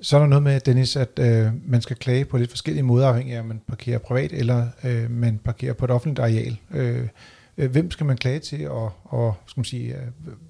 Så 0.00 0.16
er 0.16 0.20
der 0.20 0.26
noget 0.26 0.42
med, 0.42 0.60
Dennis, 0.60 0.96
at 0.96 1.18
øh, 1.18 1.46
man 1.66 1.82
skal 1.82 1.96
klage 1.96 2.24
på 2.24 2.38
lidt 2.38 2.50
forskellige 2.50 2.82
måder, 2.82 3.08
afhængig 3.08 3.34
af, 3.34 3.40
om 3.40 3.46
man 3.46 3.60
parkerer 3.68 3.98
privat, 3.98 4.32
eller 4.32 4.66
øh, 4.84 5.10
man 5.10 5.40
parkerer 5.44 5.72
på 5.72 5.84
et 5.84 5.90
offentligt 5.90 6.18
areal. 6.18 6.56
Øh, 6.74 7.08
hvem 7.56 7.90
skal 7.90 8.06
man 8.06 8.16
klage 8.16 8.38
til, 8.38 8.70
og, 8.70 8.92
og 9.04 9.34
skal 9.46 9.60
man 9.60 9.64
sige, 9.64 9.94
øh, 9.94 10.00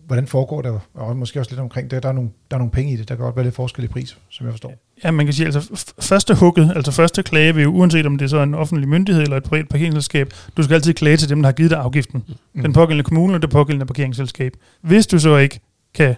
hvordan 0.06 0.26
foregår 0.26 0.62
det, 0.62 0.80
og 0.94 1.16
måske 1.16 1.40
også 1.40 1.50
lidt 1.50 1.60
omkring 1.60 1.90
det. 1.90 2.02
Der 2.02 2.08
er, 2.08 2.12
nogle, 2.12 2.30
der 2.50 2.56
er 2.56 2.58
nogle 2.58 2.70
penge 2.70 2.92
i 2.92 2.96
det, 2.96 3.08
der 3.08 3.14
kan 3.14 3.24
godt 3.24 3.36
være 3.36 3.44
lidt 3.44 3.54
forskel 3.54 3.84
i 3.84 3.88
pris, 3.88 4.18
som 4.28 4.46
jeg 4.46 4.52
forstår. 4.52 4.74
Ja, 5.04 5.10
man 5.10 5.26
kan 5.26 5.32
sige, 5.32 5.46
altså 5.46 5.92
første 5.98 6.34
hugget, 6.34 6.72
altså 6.76 6.92
første 6.92 7.22
klage 7.22 7.54
vil 7.54 7.62
jo, 7.62 7.70
uanset 7.70 8.06
om 8.06 8.18
det 8.18 8.24
er 8.24 8.28
så 8.28 8.42
en 8.42 8.54
offentlig 8.54 8.88
myndighed 8.88 9.22
eller 9.22 9.36
et 9.36 9.44
privat 9.44 9.68
parkeringsselskab, 9.68 10.32
du 10.56 10.62
skal 10.62 10.74
altid 10.74 10.94
klage 10.94 11.16
til 11.16 11.28
dem, 11.28 11.42
der 11.42 11.46
har 11.46 11.52
givet 11.52 11.70
dig 11.70 11.78
afgiften. 11.78 12.24
Mm. 12.54 12.62
Den 12.62 12.72
pågældende 12.72 13.04
kommune 13.04 13.34
og 13.34 13.42
det 13.42 13.50
pågældende 13.50 13.86
parkeringsselskab. 13.86 14.52
Hvis 14.80 15.06
du 15.06 15.18
så 15.18 15.36
ikke 15.36 15.60
kan 15.94 16.14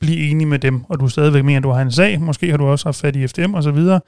blive 0.00 0.30
enig 0.30 0.48
med 0.48 0.58
dem, 0.58 0.84
og 0.88 1.00
du 1.00 1.08
stadigvæk 1.08 1.44
mener, 1.44 1.58
at 1.58 1.62
du 1.62 1.70
har 1.70 1.82
en 1.82 1.92
sag, 1.92 2.20
måske 2.20 2.50
har 2.50 2.56
du 2.56 2.66
også 2.66 2.86
haft 2.86 3.00
fat 3.00 3.16
i 3.16 3.26
FDM 3.26 3.54
og 3.54 3.62
så 3.62 3.70
videre, 3.70 4.00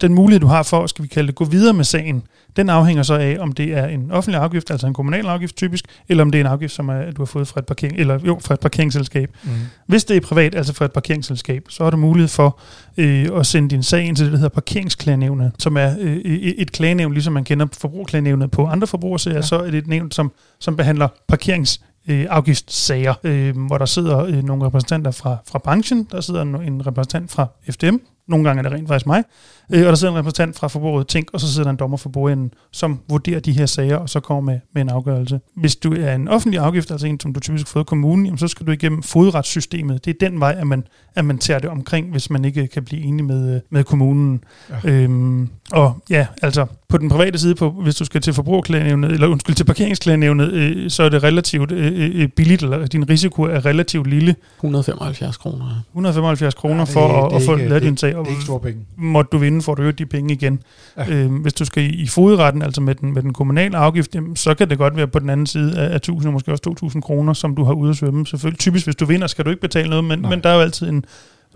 den 0.00 0.14
mulighed, 0.14 0.40
du 0.40 0.46
har 0.46 0.62
for, 0.62 0.86
skal 0.86 1.02
vi 1.02 1.08
kalde 1.08 1.26
det, 1.26 1.34
gå 1.34 1.44
videre 1.44 1.74
med 1.74 1.84
sagen, 1.84 2.22
den 2.56 2.68
afhænger 2.68 3.02
så 3.02 3.14
af, 3.14 3.36
om 3.40 3.52
det 3.52 3.72
er 3.72 3.86
en 3.86 4.10
offentlig 4.10 4.40
afgift, 4.40 4.70
altså 4.70 4.86
en 4.86 4.94
kommunal 4.94 5.26
afgift 5.26 5.56
typisk, 5.56 5.84
eller 6.08 6.24
om 6.24 6.30
det 6.30 6.40
er 6.40 6.44
en 6.44 6.50
afgift, 6.50 6.72
som 6.72 6.88
er, 6.88 7.10
du 7.10 7.20
har 7.20 7.26
fået 7.26 7.48
fra 7.48 7.60
et, 7.60 7.66
parkering, 7.66 7.96
eller, 7.98 8.18
jo, 8.26 8.38
fra 8.44 8.54
et 8.54 8.60
parkeringsselskab. 8.60 9.30
Mm. 9.44 9.50
Hvis 9.86 10.04
det 10.04 10.16
er 10.16 10.20
privat, 10.20 10.54
altså 10.54 10.72
fra 10.72 10.84
et 10.84 10.92
parkeringsselskab, 10.92 11.64
så 11.68 11.84
er 11.84 11.90
der 11.90 11.96
mulighed 11.96 12.28
for 12.28 12.60
øh, 12.96 13.28
at 13.36 13.46
sende 13.46 13.70
din 13.70 13.82
sag 13.82 14.04
ind 14.04 14.16
til 14.16 14.24
det, 14.24 14.32
der 14.32 14.38
hedder 14.38 14.54
parkeringsklagenævnet, 14.54 15.52
som 15.58 15.76
er 15.76 15.94
øh, 16.00 16.16
et 16.34 16.72
klagenævn, 16.72 17.12
ligesom 17.12 17.32
man 17.32 17.44
kender 17.44 17.66
forbrugerklagenævnet 17.72 18.50
på 18.50 18.66
andre 18.66 18.86
forbrugersager, 18.86 19.36
ja. 19.36 19.42
så 19.42 19.56
er 19.56 19.70
det 19.70 19.74
et 19.74 19.86
nævn, 19.86 20.10
som, 20.10 20.32
som 20.60 20.76
behandler 20.76 21.08
parkerings 21.28 21.80
øh, 22.08 22.26
afgiftssager, 22.30 23.14
øh, 23.24 23.66
hvor 23.66 23.78
der 23.78 23.86
sidder 23.86 24.18
øh, 24.18 24.42
nogle 24.44 24.66
repræsentanter 24.66 25.10
fra, 25.10 25.36
fra 25.48 25.58
branchen, 25.58 26.08
der 26.12 26.20
sidder 26.20 26.42
en, 26.42 26.62
en 26.62 26.86
repræsentant 26.86 27.30
fra 27.30 27.46
FDM, 27.70 27.96
Nogle 28.28 28.44
gange 28.44 28.58
er 28.58 28.62
det 28.62 28.72
rent 28.72 28.88
faktisk 28.88 29.06
mig. 29.06 29.24
Øh, 29.72 29.80
og 29.80 29.86
der 29.86 29.94
sidder 29.94 30.12
en 30.12 30.18
repræsentant 30.18 30.56
fra 30.56 30.68
Forbrugerrådet 30.68 31.08
Tænk, 31.08 31.30
og 31.32 31.40
så 31.40 31.52
sidder 31.52 31.64
der 31.64 31.70
en 31.70 31.76
dommer 31.76 31.96
for 31.96 32.08
bordenden, 32.08 32.52
som 32.72 33.00
vurderer 33.08 33.40
de 33.40 33.52
her 33.52 33.66
sager, 33.66 33.96
og 33.96 34.08
så 34.08 34.20
kommer 34.20 34.52
med, 34.52 34.60
med 34.74 34.82
en 34.82 34.88
afgørelse. 34.88 35.40
Hvis 35.56 35.76
du 35.76 35.92
er 35.92 36.14
en 36.14 36.28
offentlig 36.28 36.60
afgift, 36.60 36.90
altså 36.90 37.06
en, 37.06 37.20
som 37.20 37.32
du 37.32 37.40
typisk 37.40 37.66
har 37.66 37.70
fået 37.70 37.86
kommunen, 37.86 38.26
jamen, 38.26 38.38
så 38.38 38.48
skal 38.48 38.66
du 38.66 38.72
igennem 38.72 39.02
fodretssystemet. 39.02 40.04
Det 40.04 40.10
er 40.10 40.28
den 40.28 40.40
vej, 40.40 40.56
at 40.58 40.66
man, 40.66 40.86
at 41.14 41.24
man 41.24 41.38
tager 41.38 41.58
det 41.58 41.70
omkring, 41.70 42.10
hvis 42.10 42.30
man 42.30 42.44
ikke 42.44 42.66
kan 42.66 42.84
blive 42.84 43.02
enig 43.02 43.24
med, 43.24 43.60
med 43.70 43.84
kommunen. 43.84 44.44
Ja. 44.70 44.90
Øhm, 44.90 45.48
og 45.72 46.02
ja, 46.10 46.26
altså 46.42 46.66
på 46.94 46.98
den 46.98 47.08
private 47.08 47.38
side, 47.38 47.54
på, 47.54 47.70
hvis 47.70 47.94
du 47.94 48.04
skal 48.04 48.20
til 48.20 48.32
forbrugerklagenævnet, 48.32 49.12
eller 49.12 49.26
undskyld, 49.26 49.56
til 49.56 49.64
parkeringsklagenævnet, 49.64 50.52
øh, 50.52 50.90
så 50.90 51.02
er 51.02 51.08
det 51.08 51.22
relativt 51.22 51.72
øh, 51.72 52.22
øh 52.22 52.28
billigt, 52.28 52.62
eller 52.62 52.86
din 52.86 53.10
risiko 53.10 53.42
er 53.42 53.64
relativt 53.64 54.06
lille. 54.06 54.34
175 54.58 55.36
kroner. 55.36 55.82
175 55.90 56.54
kroner 56.54 56.76
ja, 56.76 56.84
for 56.84 57.26
at, 57.26 57.36
at 57.36 57.42
få 57.42 57.56
lavet 57.56 57.82
din 57.82 57.96
sag. 57.96 58.10
Det 58.10 58.16
er 58.16 58.30
ikke 58.30 58.42
store 58.42 58.60
penge. 58.60 58.80
Måtte 58.96 59.28
du 59.32 59.38
vinde, 59.38 59.62
får 59.62 59.74
du 59.74 59.82
jo 59.82 59.90
de 59.90 60.06
penge 60.06 60.34
igen. 60.34 60.60
Ja. 60.96 61.10
Øhm, 61.10 61.36
hvis 61.36 61.52
du 61.52 61.64
skal 61.64 61.82
i, 61.82 61.86
i 61.86 62.06
fodretten, 62.06 62.62
altså 62.62 62.80
med 62.80 62.94
den, 62.94 63.14
med 63.14 63.22
den 63.22 63.32
kommunale 63.32 63.76
afgift, 63.76 64.14
jamen, 64.14 64.36
så 64.36 64.54
kan 64.54 64.70
det 64.70 64.78
godt 64.78 64.96
være 64.96 65.08
på 65.08 65.18
den 65.18 65.30
anden 65.30 65.46
side 65.46 65.78
af, 65.78 65.92
af 65.92 65.96
1000, 65.96 66.32
måske 66.32 66.52
også 66.52 66.62
2000 66.62 67.02
kroner, 67.02 67.32
som 67.32 67.56
du 67.56 67.64
har 67.64 67.72
ude 67.72 67.90
at 67.90 67.96
svømme. 67.96 68.26
Selvfølgelig, 68.26 68.58
typisk 68.58 68.86
hvis 68.86 68.96
du 68.96 69.04
vinder, 69.04 69.26
skal 69.26 69.44
du 69.44 69.50
ikke 69.50 69.62
betale 69.62 69.88
noget, 69.88 70.04
men, 70.04 70.22
men 70.22 70.40
der 70.40 70.48
er 70.50 70.54
jo 70.54 70.60
altid 70.60 70.88
en 70.88 71.04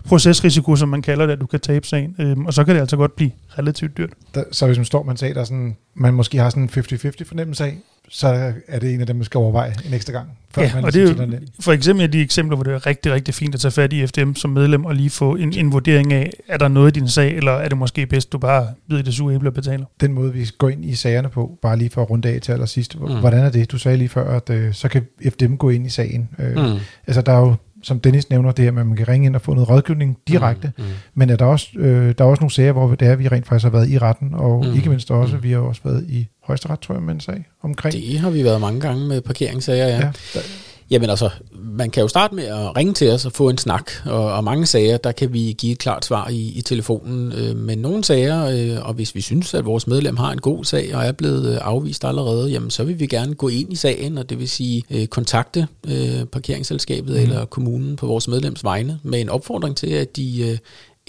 procesrisiko, 0.07 0.75
som 0.75 0.89
man 0.89 1.01
kalder 1.01 1.25
det, 1.25 1.33
at 1.33 1.41
du 1.41 1.45
kan 1.45 1.59
tabe 1.59 1.87
sagen. 1.87 2.15
Øhm, 2.19 2.45
og 2.45 2.53
så 2.53 2.63
kan 2.63 2.75
det 2.75 2.81
altså 2.81 2.97
godt 2.97 3.15
blive 3.15 3.31
relativt 3.57 3.97
dyrt. 3.97 4.09
Der, 4.35 4.43
så 4.51 4.65
hvis 4.65 4.77
man 4.77 4.85
står 4.85 5.03
man 5.03 5.17
sag, 5.17 5.35
der 5.35 5.43
sådan, 5.43 5.77
man 5.93 6.13
måske 6.13 6.37
har 6.37 6.49
sådan 6.49 6.63
en 6.63 6.69
50-50 6.69 7.23
fornemmelse 7.25 7.63
af, 7.63 7.77
så 8.09 8.53
er 8.67 8.79
det 8.79 8.93
en 8.93 9.01
af 9.01 9.07
dem, 9.07 9.15
man 9.15 9.25
skal 9.25 9.37
overveje 9.37 9.73
en 9.85 9.93
ekstra 9.93 10.13
gang. 10.13 10.29
Før 10.51 10.61
ja, 10.61 10.71
man 10.75 10.85
og 10.85 10.93
det 10.93 11.03
er 11.03 11.25
jo, 11.25 11.39
for 11.59 11.71
eksempel 11.71 12.13
de 12.13 12.21
eksempler, 12.21 12.55
hvor 12.55 12.63
det 12.63 12.73
er 12.73 12.85
rigtig, 12.85 13.11
rigtig 13.11 13.33
fint 13.33 13.55
at 13.55 13.61
tage 13.61 13.71
fat 13.71 13.93
i 13.93 14.07
FDM 14.07 14.33
som 14.33 14.49
medlem 14.49 14.85
og 14.85 14.95
lige 14.95 15.09
få 15.09 15.35
en, 15.35 15.53
en 15.53 15.71
vurdering 15.71 16.13
af, 16.13 16.31
er 16.47 16.57
der 16.57 16.67
noget 16.67 16.97
i 16.97 16.99
din 16.99 17.09
sag, 17.09 17.35
eller 17.37 17.51
er 17.51 17.69
det 17.69 17.77
måske 17.77 18.05
bedst, 18.05 18.31
du 18.31 18.37
bare 18.37 18.67
ved 18.87 19.03
det 19.03 19.13
sure 19.13 19.35
æble 19.35 19.49
og 19.49 19.53
betaler? 19.53 19.85
Den 20.01 20.13
måde, 20.13 20.33
vi 20.33 20.49
går 20.57 20.69
ind 20.69 20.85
i 20.85 20.95
sagerne 20.95 21.29
på, 21.29 21.57
bare 21.61 21.77
lige 21.77 21.89
for 21.89 22.01
at 22.01 22.09
runde 22.09 22.29
af 22.29 22.41
til 22.41 22.51
allersidst, 22.51 22.99
mm. 22.99 23.19
hvordan 23.19 23.39
er 23.39 23.49
det? 23.49 23.71
Du 23.71 23.77
sagde 23.77 23.97
lige 23.97 24.09
før, 24.09 24.37
at 24.37 24.49
øh, 24.49 24.73
så 24.73 24.87
kan 24.87 25.05
FDM 25.29 25.55
gå 25.55 25.69
ind 25.69 25.85
i 25.85 25.89
sagen. 25.89 26.29
Øh, 26.39 26.51
mm. 26.51 26.79
Altså, 27.07 27.21
der 27.21 27.31
er 27.31 27.39
jo 27.39 27.55
som 27.83 27.99
Dennis 27.99 28.29
nævner, 28.29 28.51
det 28.51 28.65
her 28.65 28.71
med, 28.71 28.81
at 28.81 28.87
man 28.87 28.97
kan 28.97 29.07
ringe 29.07 29.25
ind 29.25 29.35
og 29.35 29.41
få 29.41 29.53
noget 29.53 29.69
rådgivning 29.69 30.17
direkte. 30.27 30.71
Mm, 30.77 30.83
mm. 30.83 30.89
Men 31.13 31.29
er 31.29 31.35
der, 31.35 31.45
også, 31.45 31.67
øh, 31.75 32.15
der 32.17 32.23
er 32.23 32.29
også 32.29 32.41
nogle 32.41 32.51
sager, 32.51 32.71
hvor 32.71 32.95
det 32.95 33.07
er, 33.07 33.15
vi 33.15 33.27
rent 33.27 33.47
faktisk 33.47 33.63
har 33.63 33.71
været 33.71 33.89
i 33.89 33.97
retten, 33.97 34.33
og 34.33 34.65
mm, 34.65 34.75
ikke 34.75 34.89
mindst 34.89 35.11
også, 35.11 35.35
mm. 35.35 35.43
vi 35.43 35.51
har 35.51 35.59
også 35.59 35.81
været 35.83 36.05
i 36.09 36.27
højesteret, 36.43 36.79
tror 36.79 36.95
jeg, 36.95 37.03
med 37.03 37.13
en 37.13 37.19
sag 37.19 37.45
omkring. 37.61 37.93
Det 37.93 38.19
har 38.19 38.29
vi 38.29 38.43
været 38.43 38.61
mange 38.61 38.81
gange 38.81 39.07
med 39.07 39.21
parkeringssager, 39.21 39.87
ja. 39.87 39.95
ja 39.95 40.11
der, 40.33 40.39
Jamen 40.91 41.09
altså, 41.09 41.29
man 41.51 41.89
kan 41.89 42.01
jo 42.01 42.07
starte 42.07 42.35
med 42.35 42.43
at 42.43 42.77
ringe 42.77 42.93
til 42.93 43.11
os 43.11 43.25
og 43.25 43.31
få 43.31 43.49
en 43.49 43.57
snak, 43.57 43.91
og, 44.05 44.33
og 44.33 44.43
mange 44.43 44.65
sager, 44.65 44.97
der 44.97 45.11
kan 45.11 45.33
vi 45.33 45.55
give 45.57 45.71
et 45.71 45.79
klart 45.79 46.05
svar 46.05 46.29
i, 46.29 46.51
i 46.55 46.61
telefonen. 46.61 47.31
Øh, 47.31 47.55
men 47.55 47.79
nogle 47.79 48.03
sager, 48.03 48.45
øh, 48.45 48.87
og 48.87 48.93
hvis 48.93 49.15
vi 49.15 49.21
synes, 49.21 49.53
at 49.53 49.65
vores 49.65 49.87
medlem 49.87 50.17
har 50.17 50.31
en 50.31 50.41
god 50.41 50.65
sag 50.65 50.95
og 50.95 51.05
er 51.05 51.11
blevet 51.11 51.53
øh, 51.53 51.57
afvist 51.61 52.05
allerede, 52.05 52.49
jamen 52.49 52.69
så 52.69 52.83
vil 52.83 52.99
vi 52.99 53.07
gerne 53.07 53.35
gå 53.35 53.47
ind 53.47 53.73
i 53.73 53.75
sagen, 53.75 54.17
og 54.17 54.29
det 54.29 54.39
vil 54.39 54.49
sige 54.49 54.83
øh, 54.89 55.07
kontakte 55.07 55.67
øh, 55.87 56.25
parkeringsselskabet 56.25 57.15
mm. 57.15 57.21
eller 57.21 57.45
kommunen 57.45 57.95
på 57.95 58.07
vores 58.07 58.27
medlems 58.27 58.63
vegne 58.63 58.99
med 59.03 59.21
en 59.21 59.29
opfordring 59.29 59.77
til, 59.77 59.89
at 59.89 60.15
de 60.15 60.49
øh, 60.51 60.57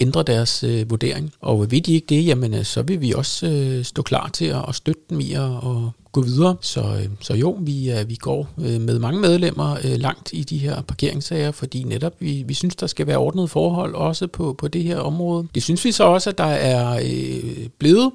ændre 0.01 0.23
deres 0.23 0.63
øh, 0.63 0.89
vurdering. 0.89 1.33
Og 1.41 1.71
vil 1.71 1.85
de 1.85 1.93
ikke 1.93 2.07
det, 2.09 2.25
jamen 2.25 2.53
øh, 2.53 2.63
så 2.63 2.81
vil 2.81 3.01
vi 3.01 3.13
også 3.13 3.47
øh, 3.47 3.85
stå 3.85 4.01
klar 4.01 4.29
til 4.33 4.45
at, 4.45 4.65
at 4.67 4.75
støtte 4.75 5.01
dem 5.09 5.19
i 5.19 5.33
at, 5.33 5.43
at 5.43 5.91
gå 6.11 6.21
videre. 6.21 6.55
Så, 6.61 6.81
øh, 6.81 7.07
så 7.19 7.33
jo, 7.33 7.57
vi, 7.61 7.91
øh, 7.91 8.09
vi 8.09 8.15
går 8.15 8.49
øh, 8.57 8.81
med 8.81 8.99
mange 8.99 9.21
medlemmer 9.21 9.77
øh, 9.83 9.97
langt 9.97 10.29
i 10.33 10.43
de 10.43 10.57
her 10.57 10.81
parkeringssager, 10.81 11.51
fordi 11.51 11.83
netop 11.83 12.13
vi, 12.19 12.43
vi 12.47 12.53
synes, 12.53 12.75
der 12.75 12.87
skal 12.87 13.07
være 13.07 13.17
ordnet 13.17 13.49
forhold 13.49 13.95
også 13.95 14.27
på, 14.27 14.53
på 14.53 14.67
det 14.67 14.83
her 14.83 14.97
område. 14.97 15.47
Det 15.55 15.63
synes 15.63 15.85
vi 15.85 15.91
så 15.91 16.03
også, 16.03 16.29
at 16.29 16.37
der 16.37 16.43
er 16.43 16.99
øh, 17.03 17.67
blevet 17.79 18.11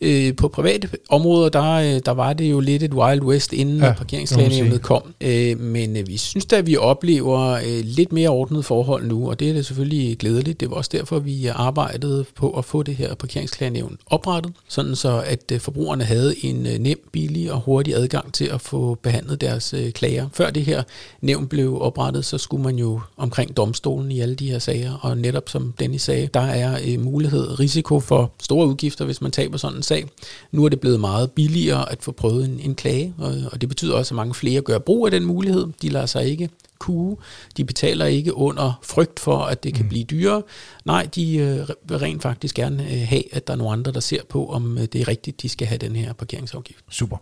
Øh, 0.00 0.36
på 0.36 0.48
private 0.48 0.88
områder, 1.08 1.48
der, 1.48 1.72
øh, 1.72 2.00
der 2.06 2.10
var 2.10 2.32
det 2.32 2.50
jo 2.50 2.60
lidt 2.60 2.82
et 2.82 2.94
Wild 2.94 3.22
West, 3.22 3.52
inden 3.52 3.78
ja, 3.78 3.92
parkeringsklagenævnet 3.92 4.82
kom. 4.82 5.02
Øh, 5.20 5.60
men 5.60 5.96
øh, 5.96 6.08
vi 6.08 6.16
synes 6.16 6.44
da, 6.44 6.56
at 6.56 6.66
vi 6.66 6.76
oplever 6.76 7.40
øh, 7.40 7.80
lidt 7.84 8.12
mere 8.12 8.28
ordnet 8.28 8.64
forhold 8.64 9.06
nu, 9.06 9.30
og 9.30 9.40
det 9.40 9.48
er 9.48 9.52
det 9.52 9.66
selvfølgelig 9.66 10.18
glædeligt. 10.18 10.60
Det 10.60 10.70
var 10.70 10.76
også 10.76 10.90
derfor, 10.92 11.18
vi 11.18 11.46
arbejdede 11.46 12.24
på 12.34 12.50
at 12.50 12.64
få 12.64 12.82
det 12.82 12.96
her 12.96 13.14
parkeringsklagenævn 13.14 13.98
oprettet, 14.06 14.52
sådan 14.68 14.96
så 14.96 15.22
at 15.26 15.52
øh, 15.52 15.60
forbrugerne 15.60 16.04
havde 16.04 16.34
en 16.44 16.66
øh, 16.66 16.78
nem, 16.78 17.08
billig 17.12 17.52
og 17.52 17.60
hurtig 17.60 17.94
adgang 17.94 18.32
til 18.32 18.44
at 18.44 18.60
få 18.60 18.94
behandlet 19.02 19.40
deres 19.40 19.74
øh, 19.74 19.92
klager. 19.92 20.28
Før 20.32 20.50
det 20.50 20.64
her 20.64 20.82
nævn 21.20 21.46
blev 21.46 21.82
oprettet, 21.82 22.24
så 22.24 22.38
skulle 22.38 22.62
man 22.62 22.76
jo 22.76 23.00
omkring 23.16 23.56
domstolen 23.56 24.12
i 24.12 24.20
alle 24.20 24.34
de 24.34 24.50
her 24.50 24.58
sager, 24.58 24.92
og 25.02 25.18
netop 25.18 25.48
som 25.48 25.74
Dennis 25.78 26.02
sagde, 26.02 26.28
der 26.34 26.40
er 26.40 26.78
øh, 26.86 27.00
mulighed, 27.00 27.60
risiko 27.60 28.00
for 28.00 28.32
store 28.42 28.66
udgifter, 28.66 29.04
hvis 29.04 29.20
man 29.20 29.30
taber 29.30 29.58
sådan 29.58 29.82
sag. 29.86 30.06
Nu 30.52 30.64
er 30.64 30.68
det 30.68 30.80
blevet 30.80 31.00
meget 31.00 31.30
billigere 31.32 31.92
at 31.92 32.02
få 32.02 32.12
prøvet 32.12 32.44
en, 32.44 32.60
en 32.60 32.74
klage, 32.74 33.14
og, 33.18 33.34
og 33.52 33.60
det 33.60 33.68
betyder 33.68 33.94
også, 33.94 34.14
at 34.14 34.16
mange 34.16 34.34
flere 34.34 34.60
gør 34.60 34.78
brug 34.78 35.06
af 35.06 35.10
den 35.10 35.24
mulighed. 35.24 35.66
De 35.82 35.88
lader 35.88 36.06
sig 36.06 36.26
ikke 36.26 36.50
kue. 36.78 37.16
De 37.56 37.64
betaler 37.64 38.06
ikke 38.06 38.34
under 38.34 38.80
frygt 38.82 39.20
for, 39.20 39.38
at 39.38 39.64
det 39.64 39.74
kan 39.74 39.82
mm. 39.82 39.88
blive 39.88 40.04
dyrere. 40.04 40.42
Nej, 40.84 41.08
de 41.14 41.36
øh, 41.36 41.68
vil 41.88 41.98
rent 41.98 42.22
faktisk 42.22 42.54
gerne 42.54 42.82
øh, 42.82 43.08
have, 43.08 43.34
at 43.34 43.46
der 43.46 43.52
er 43.52 43.56
nogle 43.56 43.72
andre, 43.72 43.92
der 43.92 44.00
ser 44.00 44.20
på, 44.28 44.46
om 44.46 44.78
øh, 44.78 44.84
det 44.84 45.00
er 45.00 45.08
rigtigt, 45.08 45.42
de 45.42 45.48
skal 45.48 45.66
have 45.66 45.78
den 45.78 45.96
her 45.96 46.12
parkeringsafgift. 46.12 46.84
Super. 46.90 47.16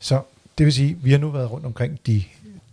Så 0.00 0.22
det 0.58 0.66
vil 0.66 0.72
sige, 0.72 0.98
vi 1.02 1.10
har 1.10 1.18
nu 1.18 1.30
været 1.30 1.50
rundt 1.50 1.66
omkring 1.66 1.98
de 2.06 2.22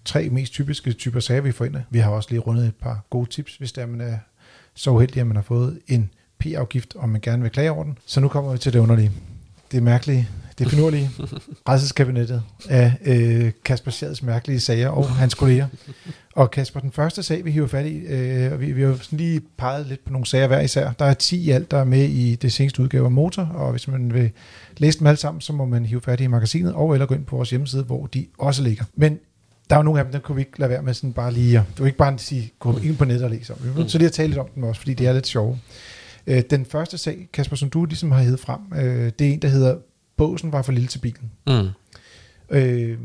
tre 0.06 0.30
mest 0.30 0.54
typiske 0.54 0.94
typer 0.94 1.20
sager, 1.20 1.42
vi 1.42 1.52
får 1.52 1.66
ind. 1.66 1.76
Vi 1.90 2.00
har 2.00 2.12
også 2.12 2.30
lige 2.30 2.40
rundet 2.40 2.68
et 2.68 2.76
par 2.76 3.06
gode 3.10 3.30
tips, 3.30 3.56
hvis 3.56 3.72
der 3.72 3.86
man 3.86 4.02
er 4.02 4.18
så 4.74 4.92
uheldig, 4.92 5.22
at 5.22 5.28
man 5.28 5.36
har 5.36 5.44
fået 5.44 5.80
en 5.88 6.10
P-afgift, 6.40 6.96
og 6.96 7.10
man 7.10 7.22
gerne 7.22 7.42
vil 7.42 7.52
klage 7.52 7.72
over 7.72 7.84
den. 7.84 7.98
Så 8.06 8.20
nu 8.20 8.28
kommer 8.28 8.52
vi 8.52 8.58
til 8.58 8.74
det 8.74 8.80
underlige 8.80 9.12
det 9.72 9.84
mærkelige, 9.84 10.30
det 10.60 10.70
finurlige 10.70 11.10
rejseskabinettet 11.70 12.44
af 12.70 12.94
øh, 13.06 13.52
Kasper 13.66 13.92
Schads 13.92 14.24
mærkelige 14.24 14.60
sager 14.60 14.90
og 14.90 15.10
hans 15.10 15.34
kolleger. 15.34 15.68
Og 16.36 16.52
Kasper, 16.52 16.80
den 16.80 16.92
første 16.92 17.24
sag, 17.24 17.46
vi 17.46 17.52
hiver 17.52 17.68
fat 17.68 17.86
i, 17.86 17.98
øh, 17.98 18.62
vi, 18.62 18.72
vi 18.72 18.82
har 18.82 18.98
sådan 19.02 19.18
lige 19.20 19.42
peget 19.58 19.88
lidt 19.88 20.06
på 20.06 20.12
nogle 20.12 20.26
sager 20.26 20.48
hver 20.48 20.60
især. 20.60 20.92
Der 21.00 21.06
er 21.06 21.14
10 21.14 21.38
i 21.38 21.52
alt, 21.52 21.72
der 21.72 21.78
er 21.78 21.84
med 21.84 22.04
i 22.04 22.36
det 22.36 22.54
seneste 22.54 22.82
udgave 22.82 23.06
af 23.06 23.12
Motor, 23.12 23.44
og 23.44 23.72
hvis 23.72 23.88
man 23.88 24.14
vil 24.14 24.32
læse 24.78 25.00
dem 25.00 25.08
alle 25.08 25.18
sammen, 25.18 25.42
så 25.42 25.54
må 25.54 25.66
man 25.66 25.86
hive 25.86 26.02
fat 26.02 26.22
i 26.22 26.28
magasinet, 26.28 26.74
og 26.74 26.94
eller 26.94 27.06
gå 27.06 27.16
ind 27.16 27.26
på 27.26 27.36
vores 27.36 27.50
hjemmeside, 27.50 27.84
hvor 27.84 28.06
de 28.06 28.26
også 28.38 28.64
ligger. 28.64 28.86
Men 28.96 29.20
der 29.70 29.76
er 29.76 29.80
jo 29.80 29.84
nogle 29.84 30.00
af 30.00 30.06
dem, 30.06 30.12
der 30.12 30.20
kunne 30.20 30.36
vi 30.36 30.42
ikke 30.42 30.60
lade 30.60 30.70
være 30.70 30.82
med 30.82 30.94
sådan 30.94 31.14
bare 31.14 31.34
lige, 31.34 31.58
du 31.78 31.84
vil 31.84 31.88
ikke 31.88 31.98
bare 31.98 32.18
sige, 32.18 32.52
gå 32.60 32.78
ind 32.78 32.98
på 32.98 33.06
nettet 33.06 33.24
og 33.24 33.30
læse 33.30 33.54
om. 33.54 33.60
Vi 33.64 33.70
er 33.70 33.76
nødt 33.76 33.90
til 33.90 34.00
lige 34.00 34.08
at 34.08 34.14
tale 34.14 34.28
lidt 34.28 34.40
om 34.40 34.48
dem 34.56 34.64
også, 34.64 34.82
fordi 34.82 34.94
det 34.94 35.08
er 35.08 35.14
lidt 35.14 35.28
sjove. 35.28 35.60
Øh, 36.28 36.44
den 36.50 36.66
første 36.66 36.98
sag, 36.98 37.30
Kasper, 37.34 37.56
som 37.56 37.70
du 37.70 37.86
ligesom 37.86 38.12
har 38.12 38.22
heddet 38.22 38.40
frem, 38.40 38.60
øh, 38.76 39.12
det 39.20 39.28
er 39.28 39.34
en, 39.34 39.42
der 39.42 39.48
hedder, 39.48 39.78
båsen 40.18 40.52
var 40.52 40.62
for 40.62 40.72
lille 40.72 40.88
til 40.88 41.00
bilen. 41.00 41.32
Mm. 41.48 41.70
Øh, 42.50 42.98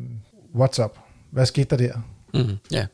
what's 0.54 0.84
up? 0.84 0.98
Hvad 1.30 1.46
skete 1.46 1.76
der 1.76 1.76
der? 1.76 1.94
Mm, 2.34 2.58
ja. 2.72 2.86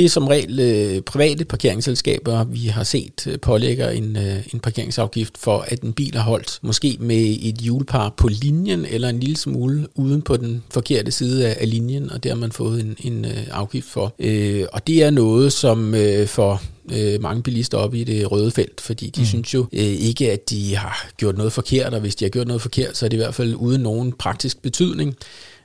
Det 0.00 0.06
er 0.06 0.10
som 0.10 0.28
regel 0.28 0.60
øh, 0.60 1.02
private 1.02 1.44
parkeringsselskaber, 1.44 2.44
vi 2.44 2.66
har 2.66 2.84
set 2.84 3.26
øh, 3.26 3.40
pålægger 3.40 3.90
en, 3.90 4.16
øh, 4.16 4.46
en 4.54 4.60
parkeringsafgift 4.60 5.38
for, 5.38 5.64
at 5.68 5.80
en 5.80 5.92
bil 5.92 6.14
har 6.14 6.22
holdt 6.22 6.58
måske 6.62 6.96
med 7.00 7.36
et 7.42 7.54
hjulpar 7.54 8.14
på 8.16 8.28
linjen, 8.28 8.86
eller 8.90 9.08
en 9.08 9.20
lille 9.20 9.36
smule 9.36 9.86
uden 9.94 10.22
på 10.22 10.36
den 10.36 10.62
forkerte 10.70 11.10
side 11.10 11.48
af, 11.48 11.56
af 11.60 11.70
linjen, 11.70 12.12
og 12.12 12.22
det 12.22 12.30
har 12.30 12.36
man 12.36 12.52
fået 12.52 12.80
en, 12.80 12.96
en 13.00 13.24
øh, 13.24 13.46
afgift 13.50 13.86
for. 13.86 14.14
Øh, 14.18 14.64
og 14.72 14.86
det 14.86 15.02
er 15.02 15.10
noget, 15.10 15.52
som 15.52 15.94
øh, 15.94 16.26
for 16.26 16.62
øh, 16.92 17.22
mange 17.22 17.42
bilister 17.42 17.78
op 17.78 17.94
i 17.94 18.04
det 18.04 18.32
røde 18.32 18.50
felt, 18.50 18.80
fordi 18.80 19.10
de 19.10 19.20
mm. 19.20 19.26
synes 19.26 19.54
jo 19.54 19.66
øh, 19.72 19.80
ikke, 19.80 20.32
at 20.32 20.50
de 20.50 20.76
har 20.76 21.08
gjort 21.16 21.36
noget 21.36 21.52
forkert, 21.52 21.94
og 21.94 22.00
hvis 22.00 22.16
de 22.16 22.24
har 22.24 22.30
gjort 22.30 22.46
noget 22.46 22.62
forkert, 22.62 22.96
så 22.96 23.04
er 23.04 23.08
det 23.08 23.16
i 23.16 23.20
hvert 23.20 23.34
fald 23.34 23.54
uden 23.54 23.80
nogen 23.80 24.12
praktisk 24.12 24.62
betydning. 24.62 25.16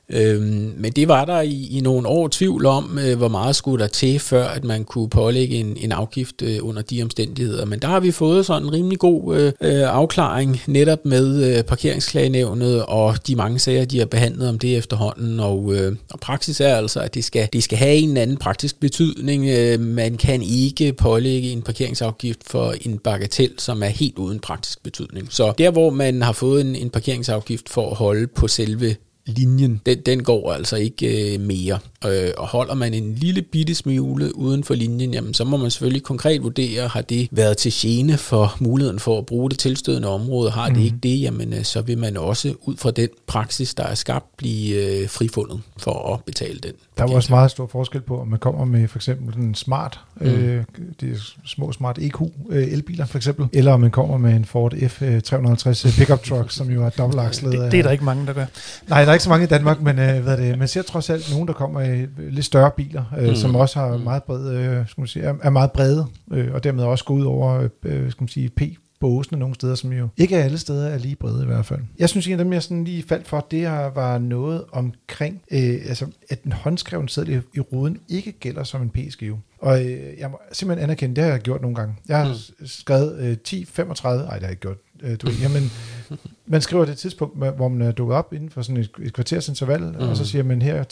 Øhm, 0.09 0.73
men 0.77 0.91
det 0.91 1.07
var 1.07 1.25
der 1.25 1.41
i, 1.41 1.67
i 1.71 1.81
nogle 1.81 2.07
år 2.07 2.27
tvivl 2.31 2.65
om, 2.65 2.99
øh, 2.99 3.17
hvor 3.17 3.27
meget 3.27 3.55
skulle 3.55 3.83
der 3.83 3.89
til, 3.89 4.19
før 4.19 4.47
at 4.47 4.63
man 4.63 4.83
kunne 4.83 5.09
pålægge 5.09 5.55
en, 5.55 5.77
en 5.77 5.91
afgift 5.91 6.41
øh, 6.41 6.57
under 6.61 6.81
de 6.81 7.03
omstændigheder. 7.03 7.65
Men 7.65 7.79
der 7.79 7.87
har 7.87 7.99
vi 7.99 8.11
fået 8.11 8.45
sådan 8.45 8.63
en 8.63 8.73
rimelig 8.73 8.99
god 8.99 9.37
øh, 9.37 9.53
øh 9.61 9.95
afklaring 9.95 10.61
netop 10.67 11.05
med 11.05 11.57
øh, 11.57 11.63
parkeringsklagenævnet 11.63 12.85
og 12.85 13.27
de 13.27 13.35
mange 13.35 13.59
sager, 13.59 13.85
de 13.85 13.99
har 13.99 14.05
behandlet 14.05 14.49
om 14.49 14.59
det 14.59 14.77
efterhånden. 14.77 15.39
Og, 15.39 15.75
øh, 15.75 15.95
og 16.11 16.19
praksis 16.19 16.61
er 16.61 16.75
altså, 16.75 16.99
at 16.99 17.13
det 17.13 17.23
skal, 17.23 17.49
det 17.53 17.63
skal 17.63 17.77
have 17.77 17.95
en 17.95 18.09
eller 18.09 18.21
anden 18.21 18.37
praktisk 18.37 18.79
betydning. 18.79 19.45
Øh, 19.49 19.79
man 19.79 20.17
kan 20.17 20.41
ikke 20.41 20.93
pålægge 20.93 21.51
en 21.51 21.61
parkeringsafgift 21.61 22.39
for 22.47 22.73
en 22.81 22.97
bagatel, 22.97 23.51
som 23.57 23.83
er 23.83 23.87
helt 23.87 24.17
uden 24.17 24.39
praktisk 24.39 24.83
betydning. 24.83 25.27
Så 25.29 25.53
der, 25.57 25.71
hvor 25.71 25.89
man 25.89 26.21
har 26.21 26.31
fået 26.31 26.61
en, 26.61 26.75
en 26.75 26.89
parkeringsafgift 26.89 27.69
for 27.69 27.89
at 27.89 27.97
holde 27.97 28.27
på 28.27 28.47
selve 28.47 28.95
linjen, 29.25 29.81
den, 29.85 30.01
den 30.05 30.23
går 30.23 30.53
altså 30.53 30.75
ikke 30.75 31.33
øh, 31.33 31.41
mere. 31.41 31.79
Øh, 32.05 32.29
og 32.37 32.47
holder 32.47 32.73
man 32.73 32.93
en 32.93 33.15
lille 33.15 33.41
bitte 33.41 33.75
smule 33.75 34.35
uden 34.35 34.63
for 34.63 34.73
linjen, 34.73 35.13
jamen, 35.13 35.33
så 35.33 35.43
må 35.43 35.57
man 35.57 35.71
selvfølgelig 35.71 36.03
konkret 36.03 36.43
vurdere, 36.43 36.87
har 36.87 37.01
det 37.01 37.27
været 37.31 37.57
til 37.57 37.71
gene 37.75 38.17
for 38.17 38.57
muligheden 38.59 38.99
for 38.99 39.17
at 39.17 39.25
bruge 39.25 39.49
det 39.49 39.59
tilstødende 39.59 40.07
område. 40.07 40.51
Har 40.51 40.67
det 40.67 40.77
mm. 40.77 40.83
ikke 40.83 40.97
det, 41.03 41.21
jamen, 41.21 41.53
øh, 41.53 41.63
så 41.63 41.81
vil 41.81 41.97
man 41.97 42.17
også 42.17 42.53
ud 42.61 42.77
fra 42.77 42.91
den 42.91 43.09
praksis, 43.27 43.73
der 43.73 43.83
er 43.83 43.95
skabt, 43.95 44.37
blive 44.37 45.01
øh, 45.01 45.09
frifundet 45.09 45.61
for 45.77 46.13
at 46.13 46.23
betale 46.25 46.59
den. 46.59 46.71
Der 46.97 47.03
er 47.03 47.15
også 47.15 47.33
meget 47.33 47.51
stor 47.51 47.67
forskel 47.67 48.01
på, 48.01 48.21
om 48.21 48.27
man 48.27 48.39
kommer 48.39 48.65
med 48.65 48.87
for 48.87 48.97
eksempel 48.97 49.35
en 49.35 49.55
smart, 49.55 49.99
mm. 50.21 50.27
øh, 50.27 50.63
de 51.01 51.17
små 51.45 51.71
smart 51.71 51.97
EQ 52.01 52.21
øh, 52.49 52.63
elbiler 52.67 53.05
for 53.05 53.17
eksempel, 53.17 53.47
eller 53.53 53.73
om 53.73 53.79
man 53.79 53.91
kommer 53.91 54.17
med 54.17 54.33
en 54.33 54.45
Ford 54.45 54.73
F350 54.73 55.87
øh, 55.87 55.97
pickup 55.97 56.23
truck, 56.23 56.51
som 56.57 56.69
jo 56.69 56.85
er 56.85 56.89
dobbeltakslet. 56.89 57.51
Det, 57.51 57.71
det 57.71 57.79
er 57.79 57.83
der 57.83 57.91
ikke 57.91 58.05
mange, 58.05 58.27
der 58.27 58.33
gør. 58.33 58.45
Nej, 58.87 59.05
der 59.05 59.11
er 59.11 59.14
ikke 59.15 59.23
så 59.23 59.29
mange 59.29 59.43
i 59.43 59.47
Danmark, 59.47 59.81
men 59.81 59.99
øh, 59.99 60.23
hvad 60.23 60.37
det, 60.37 60.59
man 60.59 60.67
ser 60.67 60.81
trods 60.81 61.09
alt 61.09 61.31
nogen, 61.31 61.47
der 61.47 61.53
kommer 61.53 61.81
i 61.81 62.07
lidt 62.17 62.45
større 62.45 62.71
biler, 62.71 63.03
øh, 63.19 63.27
mm. 63.29 63.35
som 63.35 63.55
også 63.55 63.79
har 63.79 63.97
meget 63.97 64.23
bred, 64.23 64.51
øh, 64.51 64.87
skal 64.87 65.01
man 65.01 65.07
sige, 65.07 65.25
er, 65.43 65.49
meget 65.49 65.71
brede, 65.71 66.07
øh, 66.31 66.53
og 66.53 66.63
dermed 66.63 66.83
også 66.83 67.05
går 67.05 67.13
ud 67.13 67.23
over 67.23 67.67
øh, 67.83 68.11
skal 68.11 68.21
man 68.21 68.27
sige, 68.27 68.49
P 68.49 68.61
båsene 68.99 69.39
nogle 69.39 69.55
steder, 69.55 69.75
som 69.75 69.93
jo 69.93 70.07
ikke 70.17 70.37
alle 70.37 70.57
steder 70.57 70.89
er 70.89 70.97
lige 70.97 71.15
brede 71.15 71.43
i 71.43 71.45
hvert 71.45 71.65
fald. 71.65 71.79
Jeg 71.99 72.09
synes, 72.09 72.27
en 72.27 72.31
af 72.31 72.37
dem, 72.37 72.53
jeg 72.53 72.63
sådan 72.63 72.83
lige 72.83 73.03
faldt 73.03 73.27
for, 73.27 73.47
det 73.51 73.63
var 73.95 74.17
noget 74.17 74.63
omkring, 74.71 75.41
øh, 75.51 75.73
altså, 75.89 76.07
at 76.29 76.43
en 76.43 76.51
håndskreven 76.51 77.07
seddel 77.07 77.43
i, 77.55 77.59
ruden 77.59 77.97
ikke 78.09 78.31
gælder 78.31 78.63
som 78.63 78.81
en 78.81 78.89
p-skive. 78.89 79.39
Og 79.59 79.85
øh, 79.85 80.19
jeg 80.19 80.29
må 80.29 80.39
simpelthen 80.51 80.83
anerkende, 80.83 81.15
det 81.15 81.23
har 81.23 81.31
jeg 81.31 81.39
gjort 81.39 81.61
nogle 81.61 81.75
gange. 81.75 81.95
Jeg 82.07 82.17
har 82.17 82.27
mm. 82.59 82.67
skrevet 82.67 83.19
øh, 83.19 83.37
10-35, 83.47 84.07
nej 84.07 84.13
det 84.15 84.27
har 84.27 84.39
jeg 84.41 84.49
ikke 84.49 84.61
gjort, 84.61 84.77
øh, 85.03 85.17
du 85.21 85.27
ved, 85.27 85.35
jamen, 85.35 85.71
man 86.45 86.61
skriver 86.61 86.85
det 86.85 86.97
tidspunkt, 86.97 87.55
hvor 87.55 87.67
man 87.67 87.81
er 87.87 87.91
dukket 87.91 88.17
op 88.17 88.33
inden 88.33 88.49
for 88.49 88.61
sådan 88.61 88.77
et, 88.77 88.91
et 89.01 89.13
kvarters 89.13 89.49
interval, 89.49 89.81
mm. 89.81 89.95
og 90.09 90.17
så 90.17 90.25
siger 90.25 90.43
man 90.43 90.61
her 90.61 90.83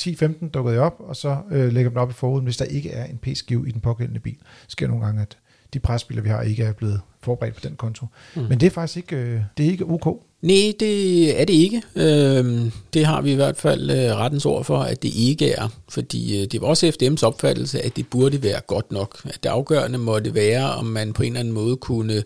10-15 0.45 0.49
dukkede 0.49 0.75
jeg 0.75 0.83
op, 0.83 0.95
og 0.99 1.15
så 1.15 1.37
øh, 1.51 1.73
lægger 1.73 1.91
man 1.91 2.01
op 2.01 2.09
i 2.09 2.13
foruden, 2.13 2.43
hvis 2.43 2.57
der 2.57 2.65
ikke 2.65 2.91
er 2.91 3.05
en 3.05 3.17
p-skive 3.17 3.67
i 3.67 3.71
den 3.71 3.81
pågældende 3.81 4.19
bil. 4.19 4.37
Det 4.37 4.71
sker 4.71 4.87
nogle 4.87 5.05
gange, 5.05 5.21
at 5.21 5.37
de 5.73 5.79
presbiler, 5.79 6.21
vi 6.21 6.29
har, 6.29 6.41
ikke 6.41 6.63
er 6.63 6.73
blevet 6.73 7.01
forberedt 7.23 7.55
på 7.55 7.61
den 7.63 7.75
konto. 7.75 8.05
Mm. 8.35 8.41
Men 8.41 8.59
det 8.59 8.65
er 8.65 8.71
faktisk 8.71 8.97
ikke, 8.97 9.15
øh, 9.15 9.41
det 9.57 9.65
er 9.65 9.71
ikke 9.71 9.85
OK. 9.85 10.23
Nej, 10.41 10.73
det 10.79 11.41
er 11.41 11.45
det 11.45 11.53
ikke. 11.53 11.81
Øhm, 11.95 12.71
det 12.93 13.05
har 13.05 13.21
vi 13.21 13.31
i 13.31 13.35
hvert 13.35 13.57
fald 13.57 13.89
øh, 13.89 14.15
rettens 14.15 14.45
ord 14.45 14.63
for, 14.63 14.77
at 14.77 15.03
det 15.03 15.11
ikke 15.15 15.51
er. 15.51 15.69
Fordi 15.89 16.41
øh, 16.41 16.47
det 16.47 16.61
var 16.61 16.67
også 16.67 16.87
FDM's 16.87 17.23
opfattelse, 17.23 17.81
at 17.81 17.95
det 17.95 18.07
burde 18.07 18.43
være 18.43 18.61
godt 18.67 18.91
nok. 18.91 19.21
At 19.25 19.39
det 19.43 19.49
afgørende 19.49 19.97
måtte 19.97 20.35
være, 20.35 20.73
om 20.73 20.85
man 20.85 21.13
på 21.13 21.23
en 21.23 21.27
eller 21.27 21.39
anden 21.39 21.53
måde 21.53 21.77
kunne 21.77 22.23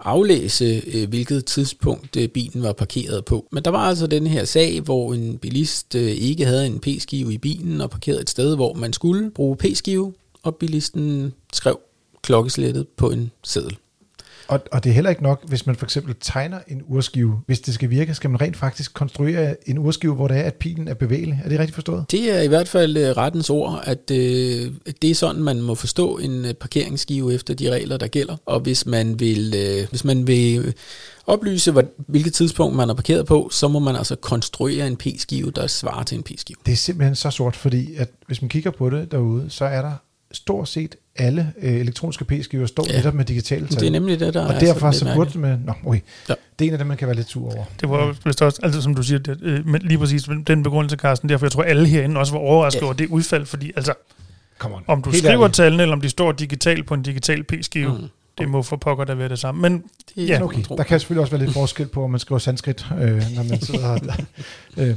aflæse, 0.00 0.82
hvilket 1.08 1.44
tidspunkt 1.44 2.18
bilen 2.34 2.62
var 2.62 2.72
parkeret 2.72 3.24
på. 3.24 3.46
Men 3.52 3.64
der 3.64 3.70
var 3.70 3.78
altså 3.78 4.06
den 4.06 4.26
her 4.26 4.44
sag, 4.44 4.80
hvor 4.80 5.14
en 5.14 5.38
bilist 5.38 5.94
ikke 5.94 6.46
havde 6.46 6.66
en 6.66 6.80
p-skive 6.80 7.32
i 7.32 7.38
bilen 7.38 7.80
og 7.80 7.90
parkerede 7.90 8.20
et 8.20 8.30
sted, 8.30 8.56
hvor 8.56 8.74
man 8.74 8.92
skulle 8.92 9.30
bruge 9.30 9.56
p-skive, 9.56 10.12
og 10.42 10.56
bilisten 10.56 11.32
skrev 11.52 11.78
klokkeslættet 12.26 12.88
på 12.96 13.10
en 13.10 13.30
seddel. 13.44 13.76
Og, 14.48 14.60
og 14.72 14.84
det 14.84 14.90
er 14.90 14.94
heller 14.94 15.10
ikke 15.10 15.22
nok, 15.22 15.48
hvis 15.48 15.66
man 15.66 15.76
for 15.76 15.86
eksempel 15.86 16.14
tegner 16.20 16.58
en 16.68 16.82
urskive. 16.86 17.40
Hvis 17.46 17.60
det 17.60 17.74
skal 17.74 17.90
virke, 17.90 18.14
skal 18.14 18.30
man 18.30 18.40
rent 18.40 18.56
faktisk 18.56 18.94
konstruere 18.94 19.68
en 19.68 19.78
urskive, 19.78 20.14
hvor 20.14 20.28
det 20.28 20.36
er, 20.36 20.42
at 20.42 20.54
pilen 20.54 20.88
er 20.88 20.94
bevægelig. 20.94 21.40
Er 21.44 21.48
det 21.48 21.58
rigtigt 21.58 21.74
forstået? 21.74 22.04
Det 22.10 22.36
er 22.36 22.40
i 22.40 22.46
hvert 22.46 22.68
fald 22.68 22.96
uh, 22.96 23.02
rettens 23.02 23.50
ord, 23.50 23.82
at 23.84 24.10
uh, 24.10 24.16
det 25.02 25.10
er 25.10 25.14
sådan, 25.14 25.42
man 25.42 25.62
må 25.62 25.74
forstå 25.74 26.18
en 26.18 26.44
uh, 26.44 26.50
parkeringsskive 26.60 27.34
efter 27.34 27.54
de 27.54 27.70
regler, 27.70 27.96
der 27.96 28.06
gælder. 28.06 28.36
Og 28.46 28.60
hvis 28.60 28.86
man 28.86 29.20
vil, 29.20 29.54
uh, 29.54 29.88
hvis 29.90 30.04
man 30.04 30.26
vil 30.26 30.74
oplyse, 31.26 31.72
hvad, 31.72 31.84
hvilket 32.08 32.34
tidspunkt 32.34 32.76
man 32.76 32.90
er 32.90 32.94
parkeret 32.94 33.26
på, 33.26 33.48
så 33.52 33.68
må 33.68 33.78
man 33.78 33.96
altså 33.96 34.16
konstruere 34.16 34.86
en 34.86 34.96
p-skive, 34.96 35.50
der 35.50 35.66
svarer 35.66 36.02
til 36.02 36.18
en 36.18 36.22
p-skive. 36.22 36.56
Det 36.66 36.72
er 36.72 36.76
simpelthen 36.76 37.14
så 37.14 37.30
sort, 37.30 37.56
fordi 37.56 37.94
at 37.94 38.10
hvis 38.26 38.42
man 38.42 38.48
kigger 38.48 38.70
på 38.70 38.90
det 38.90 39.12
derude, 39.12 39.46
så 39.48 39.64
er 39.64 39.82
der 39.82 39.92
stort 40.32 40.68
set 40.68 40.96
alle 41.16 41.52
øh, 41.62 41.72
elektroniske 41.72 42.24
p-skiver 42.24 42.66
står 42.66 42.86
ja. 42.88 42.96
netop 42.96 43.14
med 43.14 43.24
digitale 43.24 43.66
tal. 43.66 43.80
Det 43.80 43.86
er 43.86 43.90
nemlig 43.90 44.20
det, 44.20 44.34
der 44.34 44.46
Og 44.46 44.54
er 44.54 44.58
derfor 44.58 44.90
så 44.90 45.12
burde 45.14 45.38
man... 45.38 45.62
Nå, 45.66 45.72
okay. 45.86 46.00
Ja. 46.28 46.34
Det 46.58 46.64
er 46.64 46.68
en 46.68 46.72
af 46.72 46.78
dem, 46.78 46.86
man 46.86 46.96
kan 46.96 47.08
være 47.08 47.16
lidt 47.16 47.28
sur 47.28 47.54
over. 47.54 47.64
Det 47.80 47.90
var 47.90 48.16
vist 48.24 48.42
også, 48.42 48.60
altså 48.62 48.82
som 48.82 48.94
du 48.94 49.02
siger, 49.02 49.18
det, 49.18 49.38
øh, 49.42 49.66
men 49.66 49.82
lige 49.82 49.98
præcis 49.98 50.28
den 50.46 50.62
begrundelse, 50.62 50.96
Carsten, 50.96 51.28
derfor 51.28 51.46
jeg 51.46 51.52
tror, 51.52 51.62
alle 51.62 51.88
herinde 51.88 52.20
også 52.20 52.32
var 52.32 52.40
overrasket 52.40 52.80
ja. 52.80 52.84
over 52.84 52.94
det 52.94 53.08
udfald, 53.08 53.46
fordi 53.46 53.72
altså, 53.76 53.94
Come 54.58 54.76
on. 54.76 54.82
om 54.86 55.02
du 55.02 55.10
Helt 55.10 55.24
skriver 55.24 55.42
ærligt. 55.42 55.56
tallene, 55.56 55.82
eller 55.82 55.96
om 55.96 56.00
de 56.00 56.08
står 56.08 56.32
digitalt 56.32 56.86
på 56.86 56.94
en 56.94 57.02
digital 57.02 57.44
p-skive, 57.44 57.98
mm. 57.98 58.08
det 58.38 58.48
må 58.48 58.62
for 58.62 58.76
pokker 58.76 59.04
der 59.04 59.14
være 59.14 59.28
det 59.28 59.38
samme. 59.38 59.60
Men 59.60 59.84
det 60.14 60.28
ja, 60.28 60.42
okay. 60.42 60.62
der 60.68 60.82
kan 60.82 61.00
selvfølgelig 61.00 61.20
også 61.20 61.36
være 61.36 61.44
lidt 61.44 61.54
forskel 61.54 61.86
på, 61.86 62.04
om 62.04 62.10
man 62.10 62.20
skriver 62.20 62.38
sanskrit, 62.38 62.86
øh, 63.00 63.22
når 63.34 63.42
man 63.42 63.60
sidder 63.66 63.80
her. 63.80 64.24
øh, 64.90 64.96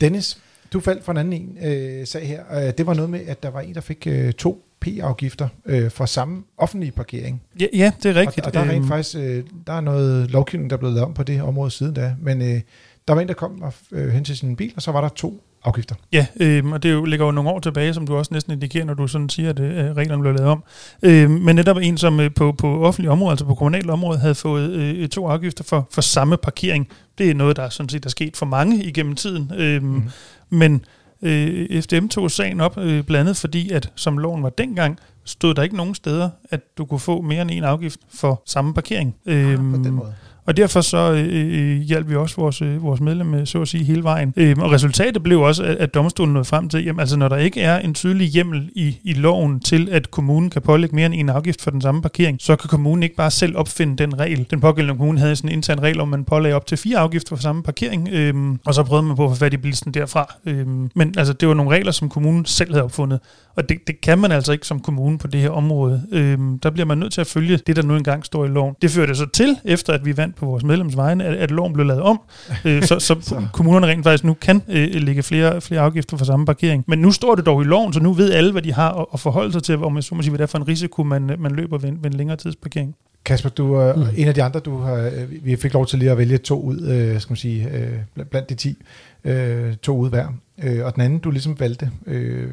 Dennis, 0.00 0.38
du 0.72 0.80
faldt 0.80 1.04
for 1.04 1.12
en 1.12 1.18
anden 1.18 1.32
en 1.32 1.68
øh, 1.68 2.06
sag 2.06 2.26
her. 2.26 2.66
Øh, 2.66 2.72
det 2.78 2.86
var 2.86 2.94
noget 2.94 3.10
med, 3.10 3.20
at 3.26 3.42
der 3.42 3.50
var 3.50 3.60
en, 3.60 3.74
der 3.74 3.80
fik 3.80 4.06
øh, 4.06 4.32
to 4.32 4.64
P-afgifter 4.80 5.48
øh, 5.66 5.90
for 5.90 6.06
samme 6.06 6.42
offentlige 6.58 6.92
parkering. 6.92 7.42
Ja, 7.60 7.66
ja 7.72 7.92
det 8.02 8.16
er 8.16 8.20
rigtigt. 8.20 8.40
Og, 8.40 8.46
og 8.46 8.54
der 8.54 8.60
er 8.60 8.64
rent 8.64 8.76
øhm. 8.76 8.88
faktisk 8.88 9.16
øh, 9.16 9.44
der 9.66 9.72
er 9.72 9.80
noget 9.80 10.30
lovgivning, 10.30 10.70
der 10.70 10.76
er 10.76 10.78
blevet 10.78 10.94
lavet 10.94 11.06
om 11.06 11.14
på 11.14 11.22
det 11.22 11.42
område 11.42 11.70
siden 11.70 11.94
da. 11.94 12.14
Men 12.20 12.42
øh, 12.42 12.60
der 13.08 13.14
var 13.14 13.20
en, 13.20 13.28
der 13.28 13.34
kom 13.34 13.62
og, 13.62 13.72
øh, 13.92 14.08
hen 14.08 14.24
til 14.24 14.36
sin 14.36 14.56
bil, 14.56 14.72
og 14.76 14.82
så 14.82 14.92
var 14.92 15.00
der 15.00 15.08
to 15.08 15.42
afgifter. 15.64 15.94
Ja, 16.12 16.26
øh, 16.40 16.66
og 16.66 16.82
det 16.82 16.92
jo, 16.92 17.04
ligger 17.04 17.26
jo 17.26 17.32
nogle 17.32 17.50
år 17.50 17.60
tilbage, 17.60 17.94
som 17.94 18.06
du 18.06 18.16
også 18.16 18.34
næsten 18.34 18.52
indikerer, 18.52 18.84
når 18.84 18.94
du 18.94 19.06
sådan 19.06 19.28
siger, 19.28 19.50
at 19.50 19.58
øh, 19.58 19.96
reglerne 19.96 20.22
blev 20.22 20.34
lavet 20.34 20.50
om. 20.50 20.64
Øh, 21.02 21.30
men 21.30 21.56
netop 21.56 21.76
en, 21.76 21.98
som 21.98 22.20
øh, 22.20 22.30
på, 22.34 22.52
på 22.52 22.84
offentlig 22.84 23.10
område, 23.10 23.30
altså 23.30 23.44
på 23.44 23.54
kommunalt 23.54 23.90
område, 23.90 24.18
havde 24.18 24.34
fået 24.34 24.70
øh, 24.70 25.08
to 25.08 25.28
afgifter 25.28 25.64
for, 25.64 25.88
for 25.90 26.00
samme 26.00 26.36
parkering. 26.36 26.88
Det 27.18 27.30
er 27.30 27.34
noget, 27.34 27.56
der 27.56 27.68
sådan 27.68 27.88
set 27.88 28.04
er 28.04 28.10
sket 28.10 28.36
for 28.36 28.46
mange 28.46 28.84
igennem 28.84 29.14
tiden. 29.14 29.52
Øh, 29.56 29.82
mm. 29.82 30.02
Men 30.50 30.84
øh, 31.22 31.82
FDM 31.82 32.06
tog 32.06 32.30
sagen 32.30 32.60
op, 32.60 32.78
øh, 32.78 33.04
blandt 33.04 33.20
andet 33.20 33.36
fordi, 33.36 33.70
at 33.70 33.92
som 33.94 34.18
loven 34.18 34.42
var 34.42 34.50
dengang, 34.50 34.98
stod 35.24 35.54
der 35.54 35.62
ikke 35.62 35.76
nogen 35.76 35.94
steder, 35.94 36.30
at 36.50 36.78
du 36.78 36.84
kunne 36.84 37.00
få 37.00 37.20
mere 37.20 37.42
end 37.42 37.50
en 37.50 37.64
afgift 37.64 38.00
for 38.08 38.42
samme 38.46 38.74
parkering. 38.74 39.16
Øh, 39.26 39.50
ja, 39.50 39.56
på 39.56 39.62
den 39.62 39.86
øhm, 39.86 39.94
måde. 39.94 40.14
Og 40.46 40.56
derfor 40.56 40.80
så 40.80 41.12
øh, 41.12 41.26
øh, 41.30 41.80
hjalp 41.80 42.08
vi 42.08 42.16
også 42.16 42.36
vores, 42.36 42.62
øh, 42.62 42.82
vores 42.82 43.00
medlemmer, 43.00 43.40
øh, 43.40 43.46
så 43.46 43.60
at 43.60 43.68
sige, 43.68 43.84
hele 43.84 44.02
vejen. 44.02 44.34
Øh, 44.36 44.56
og 44.58 44.72
resultatet 44.72 45.22
blev 45.22 45.40
også, 45.40 45.62
at, 45.62 45.76
at 45.76 45.94
domstolen 45.94 46.32
nåede 46.32 46.44
frem 46.44 46.68
til, 46.68 46.84
jamen 46.84 47.00
altså 47.00 47.16
når 47.16 47.28
der 47.28 47.36
ikke 47.36 47.60
er 47.60 47.78
en 47.78 47.94
tydelig 47.94 48.28
hjemmel 48.28 48.70
i, 48.76 48.98
i 49.04 49.12
loven 49.12 49.60
til, 49.60 49.88
at 49.92 50.10
kommunen 50.10 50.50
kan 50.50 50.62
pålægge 50.62 50.96
mere 50.96 51.06
end 51.06 51.14
en 51.14 51.28
afgift 51.28 51.62
for 51.62 51.70
den 51.70 51.80
samme 51.80 52.02
parkering, 52.02 52.38
så 52.40 52.56
kan 52.56 52.68
kommunen 52.68 53.02
ikke 53.02 53.16
bare 53.16 53.30
selv 53.30 53.56
opfinde 53.56 53.96
den 53.96 54.20
regel. 54.20 54.46
Den 54.50 54.60
pågældende 54.60 54.98
kommune 54.98 55.18
havde 55.18 55.36
sådan 55.36 55.50
en 55.50 55.56
intern 55.56 55.82
regel, 55.82 56.00
om 56.00 56.08
man 56.08 56.24
pålagde 56.24 56.56
op 56.56 56.66
til 56.66 56.78
fire 56.78 56.98
afgifter 56.98 57.36
for 57.36 57.42
samme 57.42 57.62
parkering, 57.62 58.08
øh, 58.12 58.34
og 58.66 58.74
så 58.74 58.82
prøvede 58.82 59.06
man 59.06 59.16
på 59.16 59.24
at 59.24 59.30
få 59.30 59.36
fat 59.36 59.54
i 59.54 59.56
bilisten 59.56 59.94
derfra. 59.94 60.34
Øh, 60.46 60.66
men 60.94 61.14
altså, 61.16 61.32
det 61.32 61.48
var 61.48 61.54
nogle 61.54 61.70
regler, 61.70 61.92
som 61.92 62.08
kommunen 62.08 62.44
selv 62.44 62.72
havde 62.72 62.84
opfundet. 62.84 63.20
Og 63.56 63.68
det, 63.68 63.78
det 63.86 64.00
kan 64.00 64.18
man 64.18 64.32
altså 64.32 64.52
ikke 64.52 64.66
som 64.66 64.80
kommune 64.80 65.18
på 65.18 65.26
det 65.26 65.40
her 65.40 65.50
område. 65.50 66.02
Øh, 66.12 66.38
der 66.62 66.70
bliver 66.70 66.86
man 66.86 66.98
nødt 66.98 67.12
til 67.12 67.20
at 67.20 67.26
følge 67.26 67.56
det, 67.56 67.76
der 67.76 67.82
nu 67.82 67.96
engang 67.96 68.24
står 68.24 68.44
i 68.44 68.48
loven. 68.48 68.74
Det 68.82 68.90
førte 68.90 69.14
så 69.14 69.26
til, 69.26 69.56
efter 69.64 69.92
at 69.92 70.04
vi 70.04 70.16
vandt 70.16 70.29
på 70.36 70.46
vores 70.46 70.64
medlemsvegne, 70.64 71.24
at, 71.24 71.34
at 71.34 71.50
loven 71.50 71.72
blev 71.72 71.86
lavet 71.86 72.02
om, 72.02 72.20
øh, 72.64 72.82
så, 72.82 72.98
så, 72.98 73.16
så 73.20 73.46
kommunerne 73.52 73.86
rent 73.86 74.04
faktisk 74.04 74.24
nu 74.24 74.34
kan 74.34 74.62
øh, 74.68 74.94
lægge 74.94 75.22
flere, 75.22 75.60
flere 75.60 75.80
afgifter 75.80 76.16
for 76.16 76.24
samme 76.24 76.46
parkering. 76.46 76.84
Men 76.86 76.98
nu 76.98 77.12
står 77.12 77.34
det 77.34 77.46
dog 77.46 77.62
i 77.62 77.64
loven, 77.64 77.92
så 77.92 78.00
nu 78.00 78.12
ved 78.12 78.32
alle, 78.32 78.52
hvad 78.52 78.62
de 78.62 78.72
har 78.72 78.92
at, 78.92 79.06
at 79.14 79.20
forholde 79.20 79.52
sig 79.52 79.62
til, 79.62 79.76
om 79.76 79.92
man 79.92 80.02
så 80.02 80.14
må 80.14 80.22
sige, 80.22 80.30
hvad 80.30 80.38
det 80.38 80.42
er 80.42 80.46
for 80.46 80.58
en 80.58 80.68
risiko, 80.68 81.02
man, 81.02 81.36
man 81.38 81.52
løber 81.52 81.78
ved, 81.78 81.92
ved 81.92 82.10
en 82.10 82.16
længere 82.16 82.36
tidsparkering. 82.36 82.94
Kasper, 83.24 83.48
du 83.48 83.74
er 83.74 83.94
mm. 83.94 84.02
en 84.16 84.28
af 84.28 84.34
de 84.34 84.42
andre, 84.42 84.60
du 84.60 84.78
har, 84.78 85.12
vi 85.42 85.56
fik 85.56 85.72
lov 85.72 85.86
til 85.86 85.98
lige 85.98 86.10
at 86.10 86.18
vælge 86.18 86.38
to 86.38 86.60
ud, 86.60 86.80
øh, 86.80 87.20
skal 87.20 87.32
man 87.32 87.36
sige, 87.36 87.68
øh, 87.70 88.24
blandt 88.30 88.48
de 88.48 88.54
ti, 88.54 88.76
øh, 89.24 89.76
to 89.76 89.96
ud 89.96 90.08
hver. 90.08 90.28
Øh, 90.62 90.84
og 90.84 90.94
den 90.94 91.02
anden, 91.02 91.18
du 91.18 91.30
ligesom 91.30 91.60
valgte, 91.60 91.90
øh, 92.06 92.50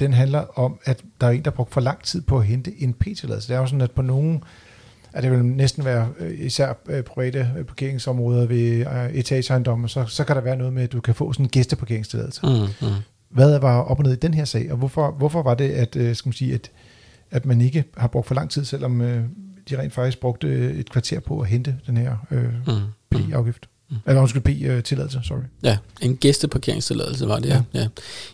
den 0.00 0.12
handler 0.12 0.58
om, 0.58 0.78
at 0.84 1.02
der 1.20 1.26
er 1.26 1.30
en, 1.30 1.44
der 1.44 1.50
har 1.50 1.54
brugt 1.54 1.72
for 1.72 1.80
lang 1.80 2.02
tid 2.02 2.22
på 2.22 2.38
at 2.38 2.44
hente 2.44 2.82
en 2.82 2.92
p-tilladelse. 2.92 3.48
Det 3.48 3.56
er 3.56 3.60
jo 3.60 3.66
sådan, 3.66 3.80
at 3.80 3.90
på 3.90 4.02
nogle 4.02 4.40
at 5.14 5.22
det 5.22 5.30
vil 5.30 5.44
næsten 5.44 5.84
være 5.84 6.08
øh, 6.18 6.40
især 6.40 6.72
øh, 6.88 7.02
private 7.02 7.50
øh, 7.58 7.64
parkeringsområder 7.64 8.46
ved 8.46 8.86
etageejendomme, 9.12 9.88
så, 9.88 10.04
så 10.06 10.24
kan 10.24 10.36
der 10.36 10.42
være 10.42 10.56
noget 10.56 10.72
med, 10.72 10.82
at 10.82 10.92
du 10.92 11.00
kan 11.00 11.14
få 11.14 11.32
sådan 11.32 11.46
en 11.46 11.50
gæsteparkeringstilladelse. 11.50 12.40
Mm, 12.46 12.86
mm. 12.88 12.94
Hvad 13.28 13.58
var 13.58 13.80
op 13.80 13.98
og 13.98 14.04
ned 14.04 14.12
i 14.12 14.16
den 14.16 14.34
her 14.34 14.44
sag, 14.44 14.70
og 14.72 14.76
hvorfor, 14.76 15.10
hvorfor 15.10 15.42
var 15.42 15.54
det, 15.54 15.70
at, 15.70 16.16
skal 16.16 16.28
man 16.28 16.32
sige, 16.32 16.54
at, 16.54 16.70
at 17.30 17.46
man 17.46 17.60
ikke 17.60 17.84
har 17.96 18.08
brugt 18.08 18.26
for 18.26 18.34
lang 18.34 18.50
tid, 18.50 18.64
selvom 18.64 18.98
de 19.70 19.78
rent 19.78 19.92
faktisk 19.92 20.20
brugte 20.20 20.72
et 20.72 20.90
kvarter 20.90 21.20
på 21.20 21.40
at 21.40 21.48
hente 21.48 21.76
den 21.86 21.96
her 21.96 22.16
øh, 22.30 22.44
mm, 22.66 22.72
P-afgift? 23.10 23.68
Mm. 23.90 23.96
Eller 24.06 24.20
undskyld, 24.20 24.42
P-tilladelse, 24.42 25.20
sorry. 25.24 25.38
Ja, 25.62 25.76
en 26.02 26.16
gæsteparkeringstilladelse 26.16 27.28
var 27.28 27.38
det, 27.38 27.48
ja. 27.48 27.62
ja. 27.74 27.86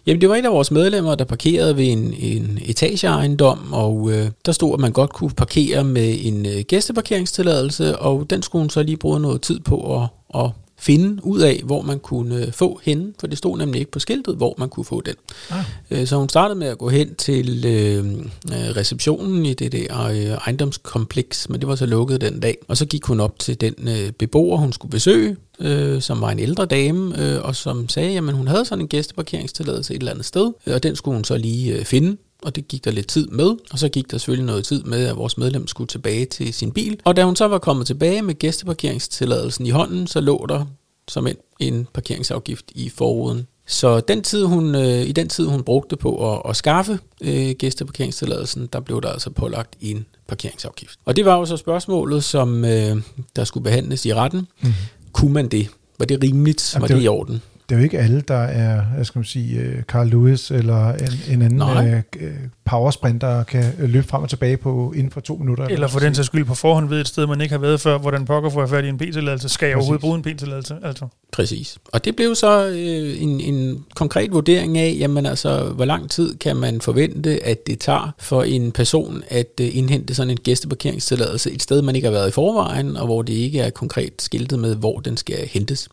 Jamen, 0.06 0.20
det 0.20 0.28
var 0.28 0.34
en 0.34 0.44
af 0.44 0.52
vores 0.52 0.70
medlemmer, 0.70 1.14
der 1.14 1.24
parkerede 1.24 1.76
ved 1.76 1.84
en, 1.84 2.14
en 2.18 2.58
etageejendom, 2.62 3.72
og 3.72 4.10
øh, 4.12 4.30
der 4.46 4.52
stod, 4.52 4.74
at 4.74 4.80
man 4.80 4.92
godt 4.92 5.12
kunne 5.12 5.30
parkere 5.30 5.84
med 5.84 6.18
en 6.20 6.46
øh, 6.46 6.64
gæsteparkeringstilladelse, 6.68 7.98
og 7.98 8.30
den 8.30 8.42
skulle 8.42 8.62
hun 8.62 8.70
så 8.70 8.82
lige 8.82 8.96
bruge 8.96 9.20
noget 9.20 9.42
tid 9.42 9.60
på 9.60 10.02
at, 10.02 10.08
at 10.34 10.50
finde 10.80 11.26
ud 11.26 11.40
af, 11.40 11.60
hvor 11.64 11.82
man 11.82 11.98
kunne 11.98 12.46
øh, 12.46 12.52
få 12.52 12.80
hende, 12.84 13.12
for 13.20 13.26
det 13.26 13.38
stod 13.38 13.58
nemlig 13.58 13.78
ikke 13.78 13.90
på 13.90 13.98
skiltet, 13.98 14.36
hvor 14.36 14.54
man 14.58 14.68
kunne 14.68 14.84
få 14.84 15.00
den. 15.00 15.14
Ah. 15.50 15.64
Øh, 15.90 16.06
Så 16.06 16.16
hun 16.16 16.28
startede 16.28 16.58
med 16.58 16.66
at 16.66 16.78
gå 16.78 16.88
hen 16.88 17.14
til 17.14 17.64
øh, 17.66 18.04
receptionen 18.52 19.46
i 19.46 19.54
det 19.54 19.72
der 19.72 20.04
øh, 20.06 20.16
ejendomskompleks, 20.16 21.48
men 21.48 21.60
det 21.60 21.68
var 21.68 21.74
så 21.74 21.86
lukket 21.86 22.20
den 22.20 22.40
dag. 22.40 22.56
Og 22.68 22.76
så 22.76 22.86
gik 22.86 23.04
hun 23.04 23.20
op 23.20 23.38
til 23.38 23.60
den 23.60 23.74
øh, 23.88 24.12
beboer, 24.12 24.56
hun 24.56 24.72
skulle 24.72 24.90
besøge, 24.90 25.36
øh, 25.60 26.02
som 26.02 26.20
var 26.20 26.30
en 26.30 26.38
ældre 26.38 26.66
dame, 26.66 27.22
øh, 27.22 27.42
og 27.44 27.56
som 27.56 27.88
sagde, 27.88 28.16
at 28.18 28.32
hun 28.32 28.48
havde 28.48 28.64
sådan 28.64 28.82
en 28.82 28.88
gæsteparkeringstilladelse 28.88 29.94
et 29.94 29.98
eller 29.98 30.12
andet 30.12 30.26
sted, 30.26 30.52
og 30.66 30.82
den 30.82 30.96
skulle 30.96 31.14
hun 31.14 31.24
så 31.24 31.36
lige 31.36 31.76
øh, 31.78 31.84
finde 31.84 32.16
og 32.42 32.56
det 32.56 32.68
gik 32.68 32.84
der 32.84 32.90
lidt 32.90 33.08
tid 33.08 33.26
med, 33.26 33.56
og 33.70 33.78
så 33.78 33.88
gik 33.88 34.10
der 34.10 34.18
selvfølgelig 34.18 34.46
noget 34.46 34.64
tid 34.64 34.82
med, 34.82 35.06
at 35.06 35.16
vores 35.16 35.38
medlem 35.38 35.66
skulle 35.66 35.88
tilbage 35.88 36.26
til 36.26 36.54
sin 36.54 36.72
bil. 36.72 37.00
Og 37.04 37.16
da 37.16 37.24
hun 37.24 37.36
så 37.36 37.48
var 37.48 37.58
kommet 37.58 37.86
tilbage 37.86 38.22
med 38.22 38.34
gæsteparkeringstilladelsen 38.34 39.66
i 39.66 39.70
hånden, 39.70 40.06
så 40.06 40.20
lå 40.20 40.46
der 40.48 40.64
som 41.08 41.26
en, 41.26 41.36
en 41.58 41.88
parkeringsafgift 41.92 42.64
i 42.74 42.88
forruden. 42.88 43.46
Så 43.66 44.00
den 44.00 44.22
tid, 44.22 44.44
hun, 44.44 44.74
øh, 44.74 45.02
i 45.02 45.12
den 45.12 45.28
tid, 45.28 45.46
hun 45.46 45.62
brugte 45.62 45.96
på 45.96 46.34
at, 46.34 46.42
at 46.48 46.56
skaffe 46.56 46.98
øh, 47.20 47.50
gæsteparkeringstilladelsen, 47.58 48.68
der 48.72 48.80
blev 48.80 49.02
der 49.02 49.08
altså 49.08 49.30
pålagt 49.30 49.76
en 49.80 50.06
parkeringsafgift. 50.28 50.98
Og 51.04 51.16
det 51.16 51.24
var 51.24 51.38
jo 51.38 51.44
så 51.44 51.56
spørgsmålet, 51.56 52.24
som 52.24 52.64
øh, 52.64 52.96
der 53.36 53.44
skulle 53.44 53.64
behandles 53.64 54.06
i 54.06 54.14
retten. 54.14 54.46
Mm. 54.60 54.72
Kunne 55.12 55.32
man 55.32 55.48
det? 55.48 55.68
Var 55.98 56.06
det 56.06 56.22
rimeligt? 56.22 56.74
Jamen, 56.74 56.82
var 56.82 56.88
det 56.88 56.96
det 56.96 57.02
i 57.02 57.08
orden? 57.08 57.42
Det 57.70 57.76
er 57.76 57.80
jo 57.80 57.84
ikke 57.84 57.98
alle, 57.98 58.20
der 58.20 58.34
er, 58.34 58.82
hvad 58.94 59.04
skal 59.04 59.18
man 59.18 59.24
sige, 59.24 59.60
øh, 59.60 59.82
Carl 59.82 60.08
Lewis 60.08 60.50
eller 60.50 60.92
en, 60.92 61.34
en 61.34 61.42
anden 61.42 61.58
Nej. 61.58 61.88
øh, 61.88 62.02
øh, 62.20 62.32
powersprinter, 62.64 63.28
der 63.36 63.42
kan 63.42 63.64
løbe 63.78 64.06
frem 64.06 64.22
og 64.22 64.28
tilbage 64.28 64.56
på 64.56 64.92
inden 64.96 65.10
for 65.10 65.20
to 65.20 65.36
minutter. 65.36 65.64
Eller 65.64 65.88
for 65.88 66.00
den 66.00 66.14
sags 66.14 66.26
skyld 66.26 66.44
på 66.44 66.54
forhånd 66.54 66.88
ved 66.88 67.00
et 67.00 67.08
sted, 67.08 67.26
man 67.26 67.40
ikke 67.40 67.52
har 67.52 67.60
været 67.60 67.80
før, 67.80 67.98
hvordan 67.98 68.24
pokker 68.24 68.50
får 68.50 68.60
jeg 68.60 68.68
fat 68.68 68.84
i 68.84 68.88
en 68.88 68.98
p-tilladelse. 68.98 69.48
Skal 69.48 69.66
jeg 69.66 69.76
Præcis. 69.76 69.88
overhovedet 69.88 70.00
bruge 70.00 70.16
en 70.16 70.22
p-tilladelse? 70.22 70.76
Altså. 70.82 71.06
Præcis. 71.32 71.78
Og 71.92 72.04
det 72.04 72.16
blev 72.16 72.34
så 72.34 72.66
øh, 72.66 73.22
en, 73.22 73.40
en 73.40 73.84
konkret 73.94 74.32
vurdering 74.32 74.78
af, 74.78 74.96
jamen 74.98 75.26
altså, 75.26 75.64
hvor 75.64 75.84
lang 75.84 76.10
tid 76.10 76.36
kan 76.36 76.56
man 76.56 76.80
forvente, 76.80 77.46
at 77.46 77.66
det 77.66 77.78
tager 77.78 78.14
for 78.18 78.42
en 78.42 78.72
person 78.72 79.22
at 79.28 79.60
øh, 79.60 79.76
indhente 79.76 80.14
sådan 80.14 80.30
en 80.30 80.36
gæsteparkeringstilladelse 80.36 81.50
et 81.50 81.62
sted, 81.62 81.82
man 81.82 81.96
ikke 81.96 82.06
har 82.06 82.12
været 82.12 82.28
i 82.28 82.32
forvejen, 82.32 82.96
og 82.96 83.06
hvor 83.06 83.22
det 83.22 83.32
ikke 83.32 83.60
er 83.60 83.70
konkret 83.70 84.12
skiltet 84.18 84.58
med, 84.58 84.76
hvor 84.76 85.00
den 85.00 85.16
skal 85.16 85.48
hentes. 85.48 85.88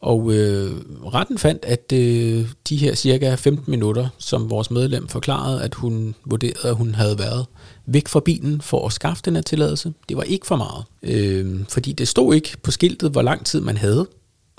Og 0.00 0.32
øh, 0.32 0.70
retten 1.14 1.38
fandt, 1.38 1.64
at 1.64 1.92
øh, 1.92 2.48
de 2.68 2.76
her 2.76 2.94
cirka 2.94 3.34
15 3.34 3.70
minutter, 3.70 4.08
som 4.18 4.50
vores 4.50 4.70
medlem 4.70 5.08
forklarede, 5.08 5.62
at 5.62 5.74
hun 5.74 6.14
vurderede, 6.24 6.68
at 6.68 6.76
hun 6.76 6.94
havde 6.94 7.18
været 7.18 7.46
væk 7.86 8.08
fra 8.08 8.20
bilen 8.20 8.60
for 8.60 8.86
at 8.86 8.92
skaffe 8.92 9.22
den 9.24 9.34
her 9.34 9.42
tilladelse, 9.42 9.92
det 10.08 10.16
var 10.16 10.22
ikke 10.22 10.46
for 10.46 10.56
meget. 10.56 10.84
Øh, 11.02 11.64
fordi 11.68 11.92
det 11.92 12.08
stod 12.08 12.34
ikke 12.34 12.56
på 12.62 12.70
skiltet, 12.70 13.10
hvor 13.10 13.22
lang 13.22 13.46
tid 13.46 13.60
man 13.60 13.76
havde. 13.76 14.06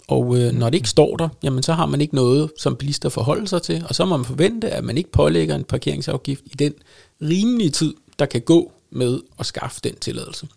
Og 0.08 0.38
øh, 0.38 0.54
når 0.54 0.70
det 0.70 0.78
ikke 0.78 0.90
står 0.90 1.18
der, 1.18 1.30
jamen 1.44 1.64
så 1.64 1.74
har 1.74 1.86
man 1.86 2.02
ikke 2.02 2.16
noget 2.16 2.52
som 2.58 2.76
bilister 2.76 3.10
forholder 3.10 3.46
sig 3.46 3.62
til, 3.62 3.86
og 3.90 3.96
så 3.96 4.06
må 4.06 4.18
man 4.18 4.26
forvente, 4.26 4.70
at 4.70 4.84
man 4.84 4.98
ikke 4.98 5.12
pålægger 5.12 5.56
en 5.56 5.64
parkeringsafgift 5.64 6.42
i 6.46 6.56
den 6.60 6.74
rimelige 7.22 7.70
tid, 7.70 7.94
der 8.20 8.26
kan 8.26 8.42
gå 8.42 8.72
med 8.90 9.20
at 9.40 9.46
skaffe 9.46 9.80
den 9.84 9.96
tilladelse. 9.96 10.48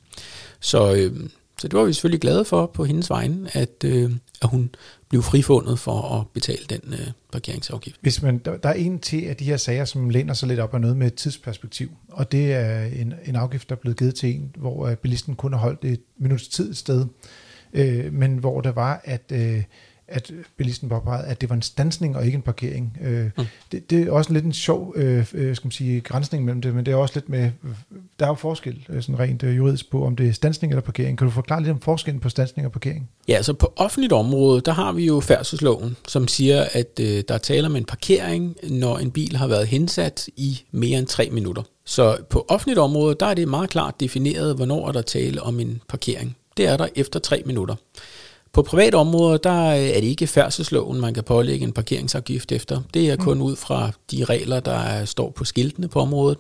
Så, 0.61 0.95
øh, 0.95 1.13
så 1.59 1.69
det 1.69 1.79
var 1.79 1.85
vi 1.85 1.93
selvfølgelig 1.93 2.21
glade 2.21 2.45
for 2.45 2.67
på 2.67 2.85
hendes 2.85 3.11
vegne, 3.11 3.57
at, 3.57 3.85
øh, 3.85 4.11
at 4.43 4.49
hun 4.49 4.71
blev 5.09 5.23
frifundet 5.23 5.79
for 5.79 6.21
at 6.21 6.27
betale 6.35 6.65
den 6.71 6.81
øh, 6.93 7.07
parkeringsafgift. 7.33 7.97
Hvis 8.01 8.23
man, 8.23 8.39
der, 8.39 8.57
der 8.57 8.69
er 8.69 8.73
en 8.73 8.99
til 8.99 9.25
af 9.25 9.37
de 9.37 9.45
her 9.45 9.57
sager, 9.57 9.85
som 9.85 10.11
læner 10.11 10.35
sig 10.35 10.49
lidt 10.49 10.61
op 10.61 10.75
af 10.75 10.81
noget 10.81 10.97
med 10.97 11.07
et 11.07 11.15
tidsperspektiv, 11.15 11.91
og 12.09 12.33
det 12.33 12.53
er 12.53 12.85
en, 12.85 13.15
en 13.25 13.37
afgift, 13.37 13.69
der 13.69 13.77
er 13.77 13.81
blevet 13.81 13.99
givet 13.99 14.15
til 14.15 14.35
en, 14.35 14.55
hvor 14.57 14.87
øh, 14.87 14.97
bilisten 14.97 15.35
kun 15.35 15.53
har 15.53 15.61
holdt 15.61 15.85
et 15.85 16.01
minuts 16.19 16.49
tid 16.49 16.71
et 16.71 16.77
sted, 16.77 17.07
øh, 17.73 18.13
men 18.13 18.39
hvor 18.39 18.61
det 18.61 18.77
var, 18.77 19.01
at, 19.05 19.33
øh, 19.33 19.63
at 20.09 20.31
bilisten 20.57 20.89
påpegede, 20.89 21.25
at 21.27 21.41
det 21.41 21.49
var 21.49 21.55
en 21.57 21.63
stansning 21.63 22.17
og 22.17 22.25
ikke 22.27 22.37
en 22.37 22.43
parkering. 22.43 22.99
Øh, 23.03 23.31
Mm. 23.39 23.45
det, 23.73 23.91
det 23.91 24.03
er 24.03 24.11
også 24.11 24.33
lidt 24.33 24.45
en 24.45 24.53
sjov 24.53 24.93
øh, 24.97 25.27
øh, 25.35 25.57
skal 25.57 25.67
man 25.67 25.73
sige, 25.73 26.01
grænsning 26.01 26.45
mellem 26.45 26.63
det, 26.63 26.75
men 26.75 26.87
det 26.87 26.93
er 26.93 26.97
også 26.97 27.15
lidt 27.17 27.29
med, 27.29 27.51
der 28.19 28.25
er 28.25 28.29
jo 28.29 28.35
forskel 28.35 28.87
øh, 28.89 29.03
sådan 29.03 29.19
rent 29.19 29.43
øh, 29.43 29.57
juridisk 29.57 29.91
på, 29.91 30.05
om 30.07 30.17
det 30.17 30.29
er 30.29 30.33
stansning 30.33 30.73
eller 30.73 30.83
parkering. 30.83 31.19
Kan 31.19 31.27
du 31.27 31.31
forklare 31.31 31.61
lidt 31.61 31.71
om 31.73 31.81
forskellen 31.81 32.21
på 32.21 32.29
stansning 32.29 32.67
og 32.67 32.73
parkering? 32.73 33.11
Ja, 33.29 33.35
altså 33.35 33.53
på 33.53 33.73
offentligt 33.77 34.13
område, 34.13 34.61
der 34.61 34.73
har 34.73 34.93
vi 34.93 35.07
jo 35.07 35.21
færdselsloven, 35.21 35.97
som 36.09 36.29
siger, 36.29 36.67
at 36.73 37.01
øh, 37.01 37.23
der 37.29 37.35
er 37.35 37.39
tale 37.39 37.67
om 37.67 37.77
en 37.77 37.85
parkering, 37.85 38.57
når 38.63 38.99
en 38.99 39.11
bil 39.11 39.37
har 39.37 39.47
været 39.47 39.67
hensat 39.67 40.29
i 40.37 40.63
mere 40.71 40.99
end 40.99 41.07
tre 41.07 41.29
minutter. 41.33 41.63
Så 41.85 42.17
på 42.31 42.45
offentligt 42.49 42.79
område, 42.79 43.17
der 43.21 43.27
er 43.27 43.35
det 43.35 43.49
meget 43.49 43.71
klart 43.71 44.01
defineret, 44.01 44.57
hvornår 44.57 44.89
er 44.89 44.93
der 44.93 45.03
tale 45.03 45.43
om 45.43 45.61
en 45.61 45.83
parkering. 45.89 46.37
Det 46.57 46.67
er 46.67 46.77
der 46.77 46.87
efter 46.97 47.21
tre 47.21 47.43
minutter. 47.47 47.75
På 48.55 48.63
private 48.63 48.95
områder, 48.95 49.37
der 49.37 49.71
er 49.71 50.01
det 50.01 50.07
ikke 50.07 50.27
færdselsloven, 50.27 51.01
man 51.01 51.15
kan 51.15 51.25
pålægge 51.25 51.67
en 51.67 51.73
parkeringsafgift 51.73 52.53
efter. 52.53 52.81
Det 52.95 53.11
er 53.11 53.17
kun 53.17 53.41
ud 53.41 53.57
fra 53.57 53.91
de 54.11 54.25
regler, 54.25 54.61
der 54.61 54.79
er, 54.79 55.05
står 55.05 55.31
på 55.31 55.45
skiltene 55.45 55.89
på 55.89 56.01
området. 56.01 56.39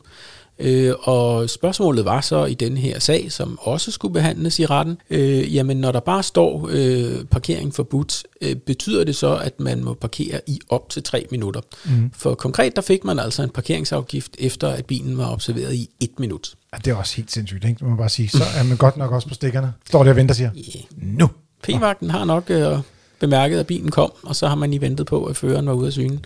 Øh, 0.58 0.94
og 1.00 1.50
spørgsmålet 1.50 2.04
var 2.04 2.20
så 2.20 2.44
i 2.44 2.54
den 2.54 2.76
her 2.76 2.98
sag, 2.98 3.32
som 3.32 3.58
også 3.62 3.90
skulle 3.90 4.14
behandles 4.14 4.58
i 4.58 4.66
retten, 4.66 4.98
øh, 5.10 5.54
jamen 5.54 5.76
når 5.76 5.92
der 5.92 6.00
bare 6.00 6.22
står 6.22 6.68
øh, 6.72 7.24
parkering 7.24 7.74
forbudt, 7.74 8.22
øh, 8.40 8.56
betyder 8.56 9.04
det 9.04 9.16
så, 9.16 9.36
at 9.36 9.60
man 9.60 9.84
må 9.84 9.94
parkere 9.94 10.40
i 10.46 10.60
op 10.68 10.88
til 10.88 11.02
tre 11.02 11.26
minutter? 11.30 11.60
Mm. 11.84 12.10
For 12.12 12.34
konkret, 12.34 12.76
der 12.76 12.82
fik 12.82 13.04
man 13.04 13.18
altså 13.18 13.42
en 13.42 13.50
parkeringsafgift, 13.50 14.36
efter 14.38 14.68
at 14.68 14.86
bilen 14.86 15.18
var 15.18 15.32
observeret 15.32 15.74
i 15.74 15.90
et 16.00 16.18
minut. 16.18 16.54
Ja, 16.72 16.78
det 16.78 16.90
er 16.90 16.94
også 16.94 17.16
helt 17.16 17.32
sindssygt, 17.32 17.64
ikke? 17.64 17.74
Det 17.74 17.82
må 17.82 17.88
man 17.88 17.98
bare 17.98 18.08
sige. 18.08 18.28
Så 18.28 18.44
er 18.56 18.64
man 18.64 18.76
godt 18.76 18.96
nok 18.96 19.12
også 19.12 19.28
på 19.28 19.34
stikkerne. 19.34 19.72
Står 19.86 20.02
der 20.02 20.10
og 20.10 20.16
venter 20.16 20.32
og 20.32 20.36
siger, 20.36 20.50
Yeah. 20.56 20.84
nu. 21.18 21.28
P-vagten 21.64 22.10
har 22.10 22.24
nok 22.24 22.50
øh, 22.50 22.78
bemærket, 23.20 23.58
at 23.58 23.66
bilen 23.66 23.90
kom, 23.90 24.12
og 24.22 24.36
så 24.36 24.48
har 24.48 24.54
man 24.54 24.70
lige 24.70 24.80
ventet 24.80 25.06
på, 25.06 25.24
at 25.24 25.36
føreren 25.36 25.66
var 25.66 25.72
ude 25.72 25.86
af 25.86 25.92
syne. 25.92 26.18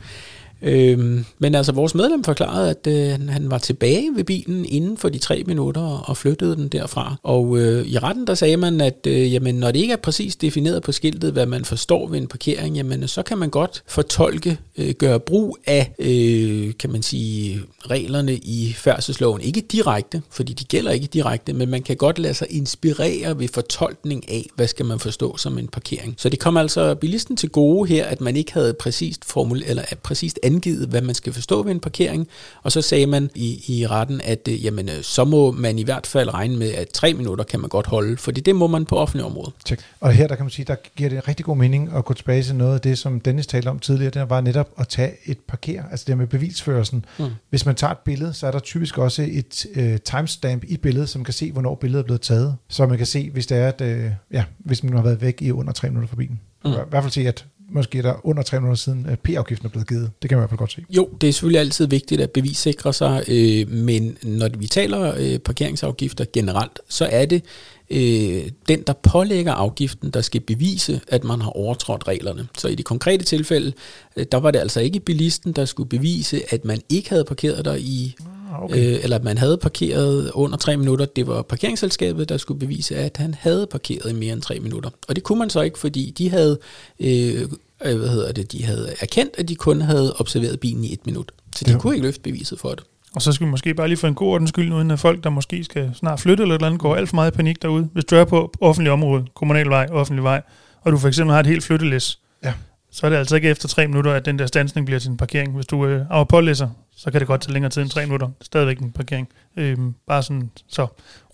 Øhm, 0.63 1.25
men 1.39 1.55
altså, 1.55 1.73
vores 1.73 1.95
medlem 1.95 2.25
forklarede, 2.25 2.71
at 2.71 2.87
øh, 2.87 3.29
han 3.29 3.51
var 3.51 3.59
tilbage 3.59 4.11
ved 4.15 4.25
bilen 4.25 4.65
inden 4.65 4.97
for 4.97 5.09
de 5.09 5.19
tre 5.19 5.43
minutter 5.47 5.83
og 5.83 6.17
flyttede 6.17 6.57
den 6.57 6.69
derfra. 6.69 7.17
Og 7.23 7.59
øh, 7.59 7.87
i 7.87 7.99
retten, 7.99 8.27
der 8.27 8.35
sagde 8.35 8.57
man, 8.57 8.81
at 8.81 9.07
øh, 9.07 9.33
jamen, 9.33 9.55
når 9.55 9.71
det 9.71 9.81
ikke 9.81 9.93
er 9.93 9.97
præcis 9.97 10.37
defineret 10.37 10.83
på 10.83 10.93
skiltet, 10.93 11.33
hvad 11.33 11.47
man 11.47 11.65
forstår 11.65 12.09
ved 12.09 12.19
en 12.19 12.27
parkering, 12.27 12.77
jamen, 12.77 13.09
så 13.09 13.23
kan 13.23 13.39
man 13.39 13.51
godt 13.51 13.83
fortolke, 13.87 14.59
øh, 14.79 14.95
gøre 14.95 15.21
brug 15.21 15.59
af, 15.67 15.93
øh, 15.99 16.73
kan 16.79 16.93
man 16.93 17.03
sige, 17.03 17.61
reglerne 17.91 18.35
i 18.35 18.73
færdselsloven. 18.77 19.41
Ikke 19.41 19.61
direkte, 19.61 20.23
fordi 20.31 20.53
de 20.53 20.65
gælder 20.65 20.91
ikke 20.91 21.07
direkte, 21.07 21.53
men 21.53 21.71
man 21.71 21.83
kan 21.83 21.97
godt 21.97 22.19
lade 22.19 22.35
sig 22.35 22.47
inspirere 22.51 23.39
ved 23.39 23.49
fortolkning 23.49 24.31
af, 24.31 24.47
hvad 24.55 24.67
skal 24.67 24.87
man 24.87 24.99
forstå 24.99 25.37
som 25.37 25.59
en 25.59 25.69
parkering. 25.69 26.15
Så 26.19 26.29
det 26.29 26.39
kom 26.39 26.57
altså 26.57 26.95
bilisten 26.95 27.37
til 27.37 27.49
gode 27.49 27.89
her, 27.89 28.07
at 28.07 28.21
man 28.21 28.37
ikke 28.37 28.53
havde 28.53 28.75
præcist 28.75 29.25
formul 29.25 29.63
eller 29.67 29.83
præcist 30.03 30.39
angivet, 30.49 30.89
hvad 30.89 31.03
man 31.03 31.15
skal 31.15 31.33
forstå 31.33 31.63
ved 31.63 31.73
en 31.73 31.81
parkering, 31.81 32.29
og 32.63 32.73
så 32.73 32.83
sagde 32.83 33.07
man 33.07 33.31
i, 33.35 33.65
i 33.69 33.87
retten, 33.87 34.21
at 34.25 34.49
øh, 34.49 34.65
jamen, 34.65 34.89
øh, 34.89 35.03
så 35.03 35.25
må 35.25 35.53
man 35.53 35.79
i 35.79 35.83
hvert 35.83 36.07
fald 36.07 36.35
regne 36.35 36.57
med, 36.57 36.73
at 36.73 36.89
tre 36.89 37.15
minutter 37.15 37.45
kan 37.45 37.61
man 37.61 37.69
godt 37.69 37.87
holde, 37.87 38.17
fordi 38.17 38.41
det 38.41 38.57
må 38.57 38.67
man 38.67 38.85
på 38.85 38.97
offentlig 38.97 39.25
område. 39.25 39.53
Check. 39.67 39.83
Og 40.01 40.13
her, 40.13 40.27
der 40.27 40.35
kan 40.37 40.45
man 40.45 40.51
sige, 40.51 40.65
der 40.65 40.77
giver 40.97 41.11
det 41.11 41.29
rigtig 41.29 41.47
god 41.47 41.57
mening 41.57 41.91
at 41.97 42.05
gå 42.05 42.15
tilbage 42.15 42.43
til 42.43 42.55
noget 42.55 42.75
af 42.75 42.81
det, 42.81 42.99
som 42.99 43.21
Dennis 43.21 43.47
talte 43.47 43.69
om 43.69 43.79
tidligere, 43.79 44.11
det 44.11 44.31
var 44.31 44.41
netop 44.41 44.69
at 44.79 44.89
tage 44.89 45.13
et 45.25 45.39
parker, 45.49 45.83
altså 45.91 46.05
det 46.09 46.19
med 46.19 46.27
bevisførelsen. 46.27 47.05
Mm. 47.19 47.25
Hvis 47.51 47.67
man 47.67 47.75
tager 47.75 47.91
et 47.91 47.99
billede, 47.99 48.33
så 48.35 48.47
er 48.47 48.51
der 48.51 48.59
typisk 48.59 48.99
også 48.99 49.23
et 49.23 49.67
øh, 49.75 49.99
timestamp 50.01 50.65
i 50.65 50.77
billedet, 50.77 51.09
som 51.09 51.25
kan 51.25 51.35
se, 51.35 51.53
hvornår 51.53 51.75
billedet 51.75 52.03
er 52.03 52.07
blevet 52.07 52.21
taget. 52.21 52.57
Så 52.69 52.87
man 52.87 52.99
kan 52.99 53.07
se, 53.07 53.31
hvis 53.31 53.47
det 53.47 53.59
er, 53.59 53.69
at, 53.69 53.81
øh, 53.81 54.11
ja, 54.33 54.45
hvis 54.59 54.85
man 54.85 54.93
har 54.93 55.03
været 55.03 55.21
væk 55.21 55.43
i 55.43 55.51
under 55.51 55.73
tre 55.73 55.89
minutter 55.89 56.09
fra 56.09 56.17
bilen. 56.17 56.41
Mm. 56.65 56.71
I 56.71 56.75
hvert 56.91 57.03
fald 57.03 57.13
se, 57.13 57.29
at 57.29 57.45
måske 57.69 57.99
er 57.99 58.03
der 58.03 58.27
under 58.27 58.43
tre 58.43 58.61
minutter 58.61 58.77
siden, 58.77 59.07
at 59.07 59.21
P-afgiften 59.21 59.67
er 59.67 59.71
blevet 59.71 59.89
givet. 59.89 60.11
Det 60.23 60.29
kan 60.31 60.39
man 60.39 60.41
i 60.41 60.43
hvert 60.43 60.51
fald 60.51 60.59
godt 60.59 60.73
se. 60.73 60.85
Jo, 60.91 61.09
det 61.21 61.29
er 61.29 61.33
selvfølgelig 61.33 61.61
altid 61.61 61.87
vigtigt 61.87 62.21
at 62.21 62.31
bevissikre 62.31 62.93
sig, 62.93 63.25
øh, 63.29 63.71
men 63.71 64.19
når 64.23 64.49
vi 64.59 64.67
taler 64.67 65.15
øh, 65.19 65.39
parkeringsafgifter 65.39 66.25
generelt, 66.33 66.81
så 66.89 67.09
er 67.13 67.27
det 67.27 67.45
øh, 67.91 68.51
den, 68.69 68.83
der 68.87 68.93
pålægger 68.93 69.53
afgiften, 69.53 70.11
der 70.11 70.21
skal 70.21 70.41
bevise, 70.41 71.01
at 71.09 71.25
man 71.25 71.41
har 71.41 71.51
overtrådt 71.51 72.09
reglerne. 72.09 72.49
Så 72.59 72.69
i 72.69 72.75
det 72.75 72.85
konkrete 72.85 73.25
tilfælde, 73.25 73.73
øh, 74.17 74.27
der 74.33 74.39
var 74.39 74.51
det 74.51 74.59
altså 74.59 74.81
ikke 74.81 75.01
bilisten, 75.01 75.53
der 75.53 75.65
skulle 75.65 75.89
bevise, 75.89 76.43
at 76.51 76.65
man 76.65 76.81
ikke 76.89 77.09
havde 77.09 77.25
parkeret 77.25 77.65
der 77.65 77.75
i 77.75 78.15
okay. 78.63 78.95
øh, 78.95 78.99
eller 79.03 79.17
at 79.17 79.25
man 79.25 79.39
havde 79.39 79.57
parkeret 79.59 80.31
under 80.35 80.57
tre 80.57 80.77
minutter. 80.77 81.05
Det 81.07 81.27
var 81.27 81.43
parkeringsselskabet, 81.43 82.29
der 82.29 82.37
skulle 82.37 82.61
bevise, 82.61 82.97
at 82.97 83.17
han 83.17 83.35
havde 83.41 83.67
parkeret 83.71 84.11
i 84.11 84.15
mere 84.15 84.33
end 84.33 84.43
tre 84.43 84.61
minutter. 84.61 84.91
Og 85.09 85.17
det 85.17 85.25
kunne 85.25 85.39
man 85.39 85.51
så 85.51 85.61
ikke, 85.61 85.79
fordi 85.79 86.15
de 86.19 86.31
havde, 86.31 86.59
øh, 87.01 87.43
øh, 87.85 87.97
hvad 87.99 88.09
hedder 88.09 88.33
det, 88.33 88.53
de 88.53 88.65
havde 88.65 88.95
erkendt, 89.01 89.35
at 89.39 89.49
de 89.49 89.55
kun 89.57 89.81
havde 89.81 90.15
observeret 90.19 90.61
bilen 90.61 90.85
i 90.85 90.93
et 90.93 91.07
minut. 91.07 91.33
Så 91.57 91.65
de 91.65 91.71
Ja. 91.71 91.79
kunne 91.79 91.95
ikke 91.95 92.07
løfte 92.07 92.21
beviset 92.21 92.61
for 92.61 92.69
det. 92.71 92.85
Og 93.15 93.23
så 93.23 93.33
skal 93.33 93.47
vi 93.47 93.51
måske 93.51 93.75
bare 93.75 93.89
lige 93.89 93.99
få 93.99 94.07
en 94.07 94.15
god 94.15 94.29
ordens 94.33 94.49
skyld, 94.49 94.73
uden 94.73 94.91
at 94.91 94.99
folk, 94.99 95.25
der 95.25 95.31
måske 95.31 95.65
skal 95.65 95.91
snart 95.95 96.21
flytte 96.21 96.43
eller 96.43 96.55
et 96.55 96.59
eller 96.59 96.67
andet, 96.67 96.81
går 96.81 96.97
alt 96.97 97.09
for 97.09 97.15
meget 97.15 97.33
i 97.33 97.37
panik 97.37 97.63
derude. 97.63 97.89
Hvis 97.93 98.05
du 98.05 98.17
er 98.17 98.25
på 98.25 98.53
offentlig 98.61 98.93
område, 98.93 99.25
kommunal 99.35 99.69
vej, 99.69 99.87
offentlig 99.91 100.23
vej, 100.25 100.43
og 100.83 100.93
du 100.93 100.99
for 100.99 101.09
eksempel 101.09 101.33
har 101.33 101.41
et 101.41 101.47
helt 101.47 101.65
flyttelæs, 101.65 102.19
Ja. 102.45 102.53
så 102.93 103.07
er 103.07 103.11
det 103.11 103.17
altså 103.17 103.37
ikke 103.37 103.49
efter 103.49 103.69
tre 103.69 103.87
minutter, 103.87 104.13
at 104.13 104.25
den 104.25 104.39
der 104.39 104.47
stansning 104.47 104.87
bliver 104.87 104.99
til 105.01 105.11
en 105.11 105.17
parkering. 105.17 105.55
Hvis 105.55 105.67
du 105.67 105.87
øh, 105.87 106.03
er 106.11 106.25
pålæsser, 106.25 106.69
så 106.99 107.11
kan 107.11 107.21
det 107.21 107.29
godt 107.29 107.41
tage 107.41 107.53
længere 107.53 107.71
tid 107.71 107.83
end 107.83 107.91
tre 107.91 108.07
minutter. 108.07 108.29
Stadigvæk 108.43 108.79
en 108.79 108.93
parkering. 108.93 109.29
Øhm, 109.59 109.95
bare 110.07 110.23
sådan, 110.23 110.51
så 110.69 110.87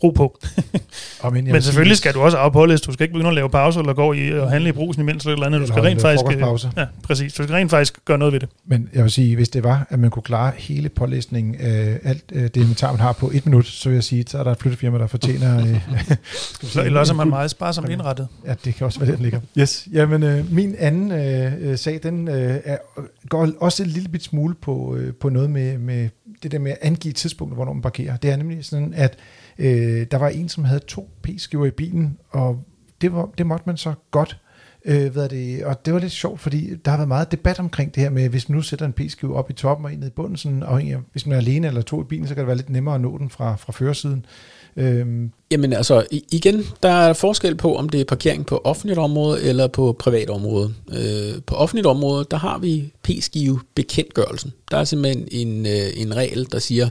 ro 0.05 0.11
på. 0.11 0.39
Og 1.21 1.33
men, 1.35 1.45
Men 1.45 1.63
selvfølgelig 1.63 1.97
skal 1.97 2.15
du 2.15 2.21
også 2.21 2.37
afpolles. 2.37 2.81
Du 2.81 2.93
skal 2.93 3.05
ikke 3.05 3.13
begynde 3.13 3.29
at 3.29 3.35
lave 3.35 3.51
pauser 3.51 3.81
eller 3.81 3.93
gå 3.93 4.13
i 4.13 4.33
og 4.33 4.51
handle 4.51 4.69
i 4.69 4.73
brusen 4.73 5.03
imens 5.03 5.25
eller 5.25 5.33
eller 5.35 5.47
andet. 5.47 5.61
Du 5.61 5.67
skal 5.67 5.83
rent 5.83 6.01
faktisk... 6.01 6.37
øh. 6.37 6.73
Ja, 6.77 6.87
præcis. 7.03 7.33
Du 7.35 7.43
skal 7.43 7.55
rent 7.55 7.71
faktisk 7.71 8.05
gøre 8.05 8.19
noget 8.19 8.33
ved 8.33 8.41
det. 8.41 8.49
Men 8.67 8.89
jeg 8.95 9.03
vil 9.03 9.11
sige, 9.11 9.37
hvis 9.37 9.49
det 9.49 9.65
var, 9.65 9.87
at 9.91 9.99
man 9.99 10.11
kunne 10.11 10.23
klare 10.23 10.53
hele 10.57 10.89
pålæsningen 10.89 11.55
af 11.55 11.99
alt 12.05 12.25
øh, 12.33 12.43
det 12.43 12.57
inventar, 12.57 12.91
man 12.93 13.01
har 13.01 13.13
på 13.13 13.31
et 13.35 13.47
minut, 13.47 13.67
så 13.67 13.89
vil 13.89 13.97
jeg 13.97 14.05
sige, 14.05 14.25
så 14.27 14.39
er 14.39 14.45
der 14.45 14.53
et 14.53 14.59
flyttefirma, 14.59 14.99
der 14.99 15.07
fortjener... 15.07 15.61
Øh, 15.61 15.81
sige, 16.63 16.85
eller 16.87 17.01
også 17.01 17.13
er 17.13 17.17
man 17.17 17.29
meget 17.29 17.51
sparsomt 17.51 17.89
indrettet. 17.89 18.29
Ja, 18.47 18.55
det 18.65 18.75
kan 18.75 18.85
også 18.85 19.01
være, 19.01 19.13
den 19.13 19.23
ligger. 19.23 19.41
Yes. 19.59 19.89
Jamen, 19.93 20.23
øh, 20.23 20.53
min 20.53 20.75
anden 20.79 21.13
øh, 21.13 21.53
øh, 21.71 21.79
sag, 21.79 22.01
den 22.03 22.29
øh, 22.29 22.61
er, 22.65 22.77
går 23.29 23.49
også 23.61 23.83
en 23.83 23.89
lille 23.89 24.09
bit 24.09 24.23
smule 24.23 24.55
på, 24.55 24.97
øh, 24.97 25.13
på 25.15 25.29
noget 25.29 25.51
med, 25.51 25.79
med 25.79 26.09
det 26.43 26.53
der 26.53 26.59
med 26.59 26.73
at 26.73 26.79
angive 26.81 27.13
tidspunktet, 27.13 27.57
hvornår 27.57 27.73
man 27.73 27.83
parkerer. 27.83 28.17
Det 28.17 28.31
er 28.31 28.37
nemlig 28.37 28.65
sådan, 28.65 28.95
at 28.95 29.19
øh, 29.59 30.07
der 30.11 30.17
var 30.17 30.29
en, 30.29 30.49
som 30.49 30.65
havde 30.65 30.81
to 30.81 31.11
p-skiver 31.23 31.67
i 31.67 31.71
bilen, 31.71 32.19
og 32.31 32.65
det, 33.01 33.13
var, 33.13 33.31
det 33.39 33.47
måtte 33.47 33.63
man 33.67 33.77
så 33.77 33.95
godt. 34.11 34.41
Øh, 34.85 35.12
hvad 35.12 35.25
er 35.25 35.29
det, 35.29 35.64
og 35.64 35.87
det 35.87 35.94
var 35.94 36.01
lidt 36.01 36.12
sjovt, 36.12 36.40
fordi 36.40 36.70
der 36.85 36.90
har 36.90 36.99
været 36.99 37.09
meget 37.09 37.33
debat 37.33 37.59
omkring 37.59 37.94
det 37.94 38.03
her 38.03 38.11
med, 38.11 38.29
hvis 38.29 38.49
man 38.49 38.57
nu 38.57 38.62
sætter 38.62 38.87
en 38.87 38.92
p-skive 38.92 39.37
op 39.37 39.51
i 39.51 39.53
toppen 39.53 39.85
og 39.85 39.92
en 39.92 39.99
ned 39.99 40.07
i 40.07 40.11
bunden, 40.11 40.37
sådan 40.37 40.62
afhængig 40.62 40.94
af, 40.94 41.01
hvis 41.12 41.27
man 41.27 41.33
er 41.33 41.40
alene 41.40 41.66
eller 41.66 41.83
to 41.83 42.01
i 42.03 42.05
bilen, 42.05 42.29
så 42.29 42.35
kan 42.35 42.40
det 42.40 42.47
være 42.47 42.57
lidt 42.57 42.70
nemmere 42.70 42.94
at 42.94 43.01
nå 43.01 43.18
den 43.18 43.31
fra, 43.31 43.57
fra 43.57 43.73
førersiden. 43.73 44.27
Øh, 44.77 45.29
Jamen 45.51 45.73
altså, 45.73 46.07
igen, 46.33 46.62
der 46.83 46.88
er 46.88 47.12
forskel 47.12 47.55
på, 47.55 47.77
om 47.77 47.88
det 47.88 48.01
er 48.01 48.05
parkering 48.05 48.47
på 48.47 48.61
offentligt 48.64 48.99
område 48.99 49.42
eller 49.42 49.66
på 49.66 49.97
privat 49.99 50.31
område. 50.31 50.75
Øh, 50.92 51.42
på 51.47 51.55
offentligt 51.55 51.87
område, 51.87 52.27
der 52.31 52.37
har 52.37 52.59
vi 52.59 52.92
p-skive 53.03 53.61
bekendtgørelsen. 53.75 54.53
Der 54.70 54.77
er 54.77 54.85
simpelthen 54.85 55.29
en, 55.31 55.66
øh, 55.66 55.87
en 55.97 56.16
regel, 56.16 56.49
der 56.53 56.59
siger, 56.59 56.88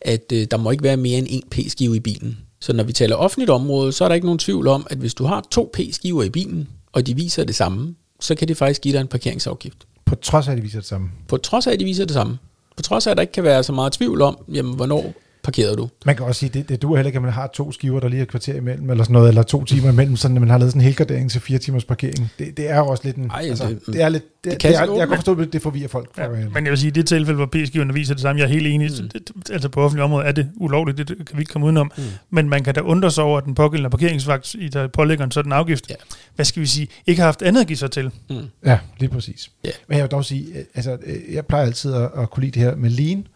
at 0.00 0.32
øh, 0.32 0.46
der 0.50 0.56
må 0.56 0.70
ikke 0.70 0.84
være 0.84 0.96
mere 0.96 1.18
end 1.18 1.28
én 1.28 1.48
p-skive 1.50 1.96
i 1.96 2.00
bilen. 2.00 2.38
Så 2.60 2.72
når 2.72 2.84
vi 2.84 2.92
taler 2.92 3.16
offentligt 3.16 3.50
område, 3.50 3.92
så 3.92 4.04
er 4.04 4.08
der 4.08 4.14
ikke 4.14 4.26
nogen 4.26 4.38
tvivl 4.38 4.68
om, 4.68 4.86
at 4.90 4.98
hvis 4.98 5.14
du 5.14 5.24
har 5.24 5.46
to 5.50 5.70
p-skiver 5.74 6.22
i 6.22 6.30
bilen, 6.30 6.68
og 6.96 7.06
de 7.06 7.16
viser 7.16 7.44
det 7.44 7.54
samme, 7.54 7.94
så 8.20 8.34
kan 8.34 8.48
det 8.48 8.56
faktisk 8.56 8.82
give 8.82 8.94
dig 8.94 9.00
en 9.00 9.06
parkeringsafgift. 9.06 9.86
på 10.04 10.14
trods 10.14 10.48
af, 10.48 10.52
at 10.52 10.56
det 10.56 10.64
viser 10.64 10.78
det 10.78 10.88
samme. 10.88 11.10
På 11.28 11.36
trods 11.36 11.66
af, 11.66 11.72
at 11.72 11.80
de 11.80 11.84
viser 11.84 12.04
det 12.04 12.14
samme. 12.14 12.38
På 12.76 12.82
trods 12.82 13.06
af, 13.06 13.10
at 13.10 13.16
der 13.16 13.20
ikke 13.20 13.32
kan 13.32 13.44
være 13.44 13.62
så 13.62 13.72
meget 13.72 13.92
tvivl 13.92 14.22
om, 14.22 14.38
jamen, 14.52 14.74
hvornår 14.74 15.14
parkerede 15.46 15.76
du. 15.76 15.88
Man 16.06 16.16
kan 16.16 16.26
også 16.26 16.38
sige, 16.38 16.50
det, 16.50 16.68
det 16.68 16.82
duer 16.82 16.96
heller 16.96 17.06
ikke, 17.08 17.16
at 17.16 17.22
man 17.22 17.32
har 17.32 17.46
to 17.46 17.72
skiver, 17.72 18.00
der 18.00 18.08
lige 18.08 18.18
er 18.18 18.22
et 18.22 18.28
kvarter 18.28 18.54
imellem, 18.54 18.90
eller 18.90 19.04
sådan 19.04 19.12
noget, 19.14 19.28
eller 19.28 19.42
to 19.42 19.64
timer 19.64 19.90
imellem, 19.92 20.16
sådan 20.16 20.36
at 20.36 20.40
man 20.40 20.50
har 20.50 20.58
lavet 20.58 20.72
sådan 20.72 20.80
en 20.80 20.84
helgardering 20.84 21.30
til 21.30 21.40
fire 21.40 21.58
timers 21.58 21.84
parkering. 21.84 22.32
Det, 22.38 22.56
det 22.56 22.70
er 22.70 22.76
jo 22.78 22.86
også 22.86 23.02
lidt 23.04 23.16
en... 23.16 23.30
Ej, 23.30 23.42
altså, 23.48 23.68
det- 23.68 23.80
det, 23.86 24.02
er 24.02 24.08
lidt... 24.08 24.24
Det, 24.44 24.52
det 24.52 24.60
kan 24.60 24.70
det 24.70 24.76
er, 24.76 24.80
sådan 24.84 24.98
jeg 24.98 25.08
kan 25.08 25.16
forstå, 25.16 25.40
at 25.40 25.52
det 25.52 25.62
forvirrer 25.62 25.88
folk. 25.88 26.08
For, 26.14 26.22
Ja, 26.22 26.28
men 26.28 26.64
jeg 26.64 26.70
vil 26.70 26.78
sige, 26.78 26.88
i 26.88 26.90
det 26.90 27.06
tilfælde, 27.06 27.36
hvor 27.36 27.46
p-skiverne 27.46 27.94
viser 27.94 28.14
det 28.14 28.20
samme, 28.22 28.40
jeg 28.40 28.46
er 28.46 28.52
helt 28.52 28.66
enig. 28.66 28.90
Mm. 29.02 29.08
Det, 29.08 29.30
altså 29.52 29.68
på 29.68 29.80
offentlig 29.82 30.04
område 30.04 30.24
er 30.26 30.32
det 30.32 30.48
ulovligt, 30.56 30.98
det, 30.98 31.06
kan 31.06 31.16
vi 31.36 31.40
ikke 31.40 31.52
komme 31.52 31.64
udenom. 31.66 31.90
Mm. 31.96 32.02
Men 32.30 32.48
man 32.48 32.64
kan 32.64 32.74
da 32.74 32.80
undre 32.80 33.10
sig 33.10 33.24
over, 33.24 33.38
at 33.38 33.44
den 33.44 33.54
pågældende 33.54 33.90
parkeringsvagt, 33.90 34.54
i 34.58 34.68
der 34.68 34.86
pålægger 34.86 35.24
en 35.24 35.30
sådan 35.30 35.52
afgift, 35.52 35.90
Ja. 35.90 35.94
hvad 36.34 36.44
skal 36.44 36.62
vi 36.62 36.66
sige, 36.66 36.88
ikke 37.06 37.20
har 37.20 37.26
haft 37.26 37.42
andet 37.42 37.60
at 37.60 37.66
give 37.66 37.76
sig 37.76 37.90
til. 37.90 38.10
Mm. 38.30 38.36
ja, 38.64 38.78
lige 38.98 39.10
præcis. 39.10 39.50
Ja. 39.64 39.70
Men 39.88 39.96
jeg 39.98 40.02
vil 40.04 40.10
dog 40.10 40.24
sige, 40.24 40.46
øh, 40.58 40.64
altså, 40.74 40.96
øh, 41.06 41.34
jeg 41.34 41.46
plejer 41.46 41.64
altid 41.66 41.92
at, 41.94 42.10
at 42.18 42.30
kunne 42.30 42.40
lide 42.44 42.52
det 42.60 42.62
her 42.62 42.76
med 42.76 42.90
lean, 42.90 43.26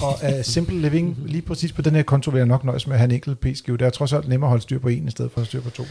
og 0.00 0.18
uh, 0.22 0.42
simple 0.42 0.80
living, 0.80 1.18
lige 1.26 1.42
præcis 1.42 1.72
på 1.72 1.82
den 1.82 1.94
her 1.94 2.02
konto 2.02 2.30
vil 2.30 2.38
jeg 2.38 2.46
nok 2.46 2.64
nøjes 2.64 2.86
med 2.86 2.94
at 2.94 2.98
have 2.98 3.08
en 3.08 3.14
enkelt 3.14 3.40
p-skive. 3.40 3.76
Det 3.76 3.86
er 3.86 3.90
trods 3.90 4.12
alt 4.12 4.28
nemmere 4.28 4.48
at 4.48 4.50
holde 4.50 4.62
styr 4.62 4.78
på 4.78 4.88
en, 4.88 5.08
i 5.08 5.10
stedet 5.10 5.30
for 5.32 5.40
at 5.40 5.46
styr 5.46 5.60
på 5.60 5.70
to. 5.70 5.84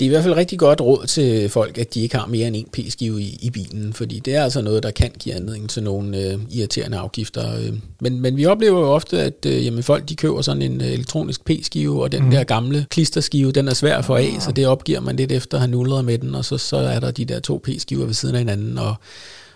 Det 0.00 0.04
er 0.04 0.06
i 0.06 0.08
hvert 0.08 0.22
fald 0.22 0.36
rigtig 0.36 0.58
godt 0.58 0.80
råd 0.80 1.06
til 1.06 1.48
folk, 1.48 1.78
at 1.78 1.94
de 1.94 2.00
ikke 2.00 2.16
har 2.16 2.26
mere 2.26 2.46
end 2.46 2.56
en 2.56 2.68
p-skive 2.72 3.22
i, 3.22 3.38
i 3.42 3.50
bilen, 3.50 3.92
fordi 3.92 4.18
det 4.18 4.34
er 4.34 4.44
altså 4.44 4.60
noget, 4.60 4.82
der 4.82 4.90
kan 4.90 5.10
give 5.18 5.34
anledning 5.34 5.70
til 5.70 5.82
nogle 5.82 6.18
øh, 6.18 6.38
irriterende 6.50 6.98
afgifter. 6.98 7.58
Øh. 7.58 7.72
Men, 8.00 8.20
men 8.20 8.36
vi 8.36 8.46
oplever 8.46 8.80
jo 8.80 8.86
ofte, 8.86 9.22
at 9.22 9.46
øh, 9.46 9.64
jamen, 9.64 9.82
folk 9.82 10.08
de 10.08 10.16
køber 10.16 10.42
sådan 10.42 10.62
en 10.62 10.80
øh, 10.80 10.86
elektronisk 10.86 11.44
p-skive, 11.44 12.02
og 12.02 12.12
den 12.12 12.24
mm. 12.24 12.30
der 12.30 12.44
gamle 12.44 12.86
klisterskive, 12.90 13.52
den 13.52 13.68
er 13.68 13.74
svær 13.74 13.98
at 13.98 14.04
få 14.04 14.14
af, 14.14 14.36
så 14.40 14.52
det 14.52 14.66
opgiver 14.66 15.00
man 15.00 15.16
lidt 15.16 15.32
efter 15.32 15.56
at 15.56 15.60
have 15.60 15.70
nullet 15.70 16.04
med 16.04 16.18
den, 16.18 16.34
og 16.34 16.44
så, 16.44 16.58
så 16.58 16.76
er 16.76 17.00
der 17.00 17.10
de 17.10 17.24
der 17.24 17.40
to 17.40 17.60
p-skiver 17.64 18.04
ved 18.04 18.14
siden 18.14 18.34
af 18.34 18.40
hinanden, 18.40 18.78
og, 18.78 18.94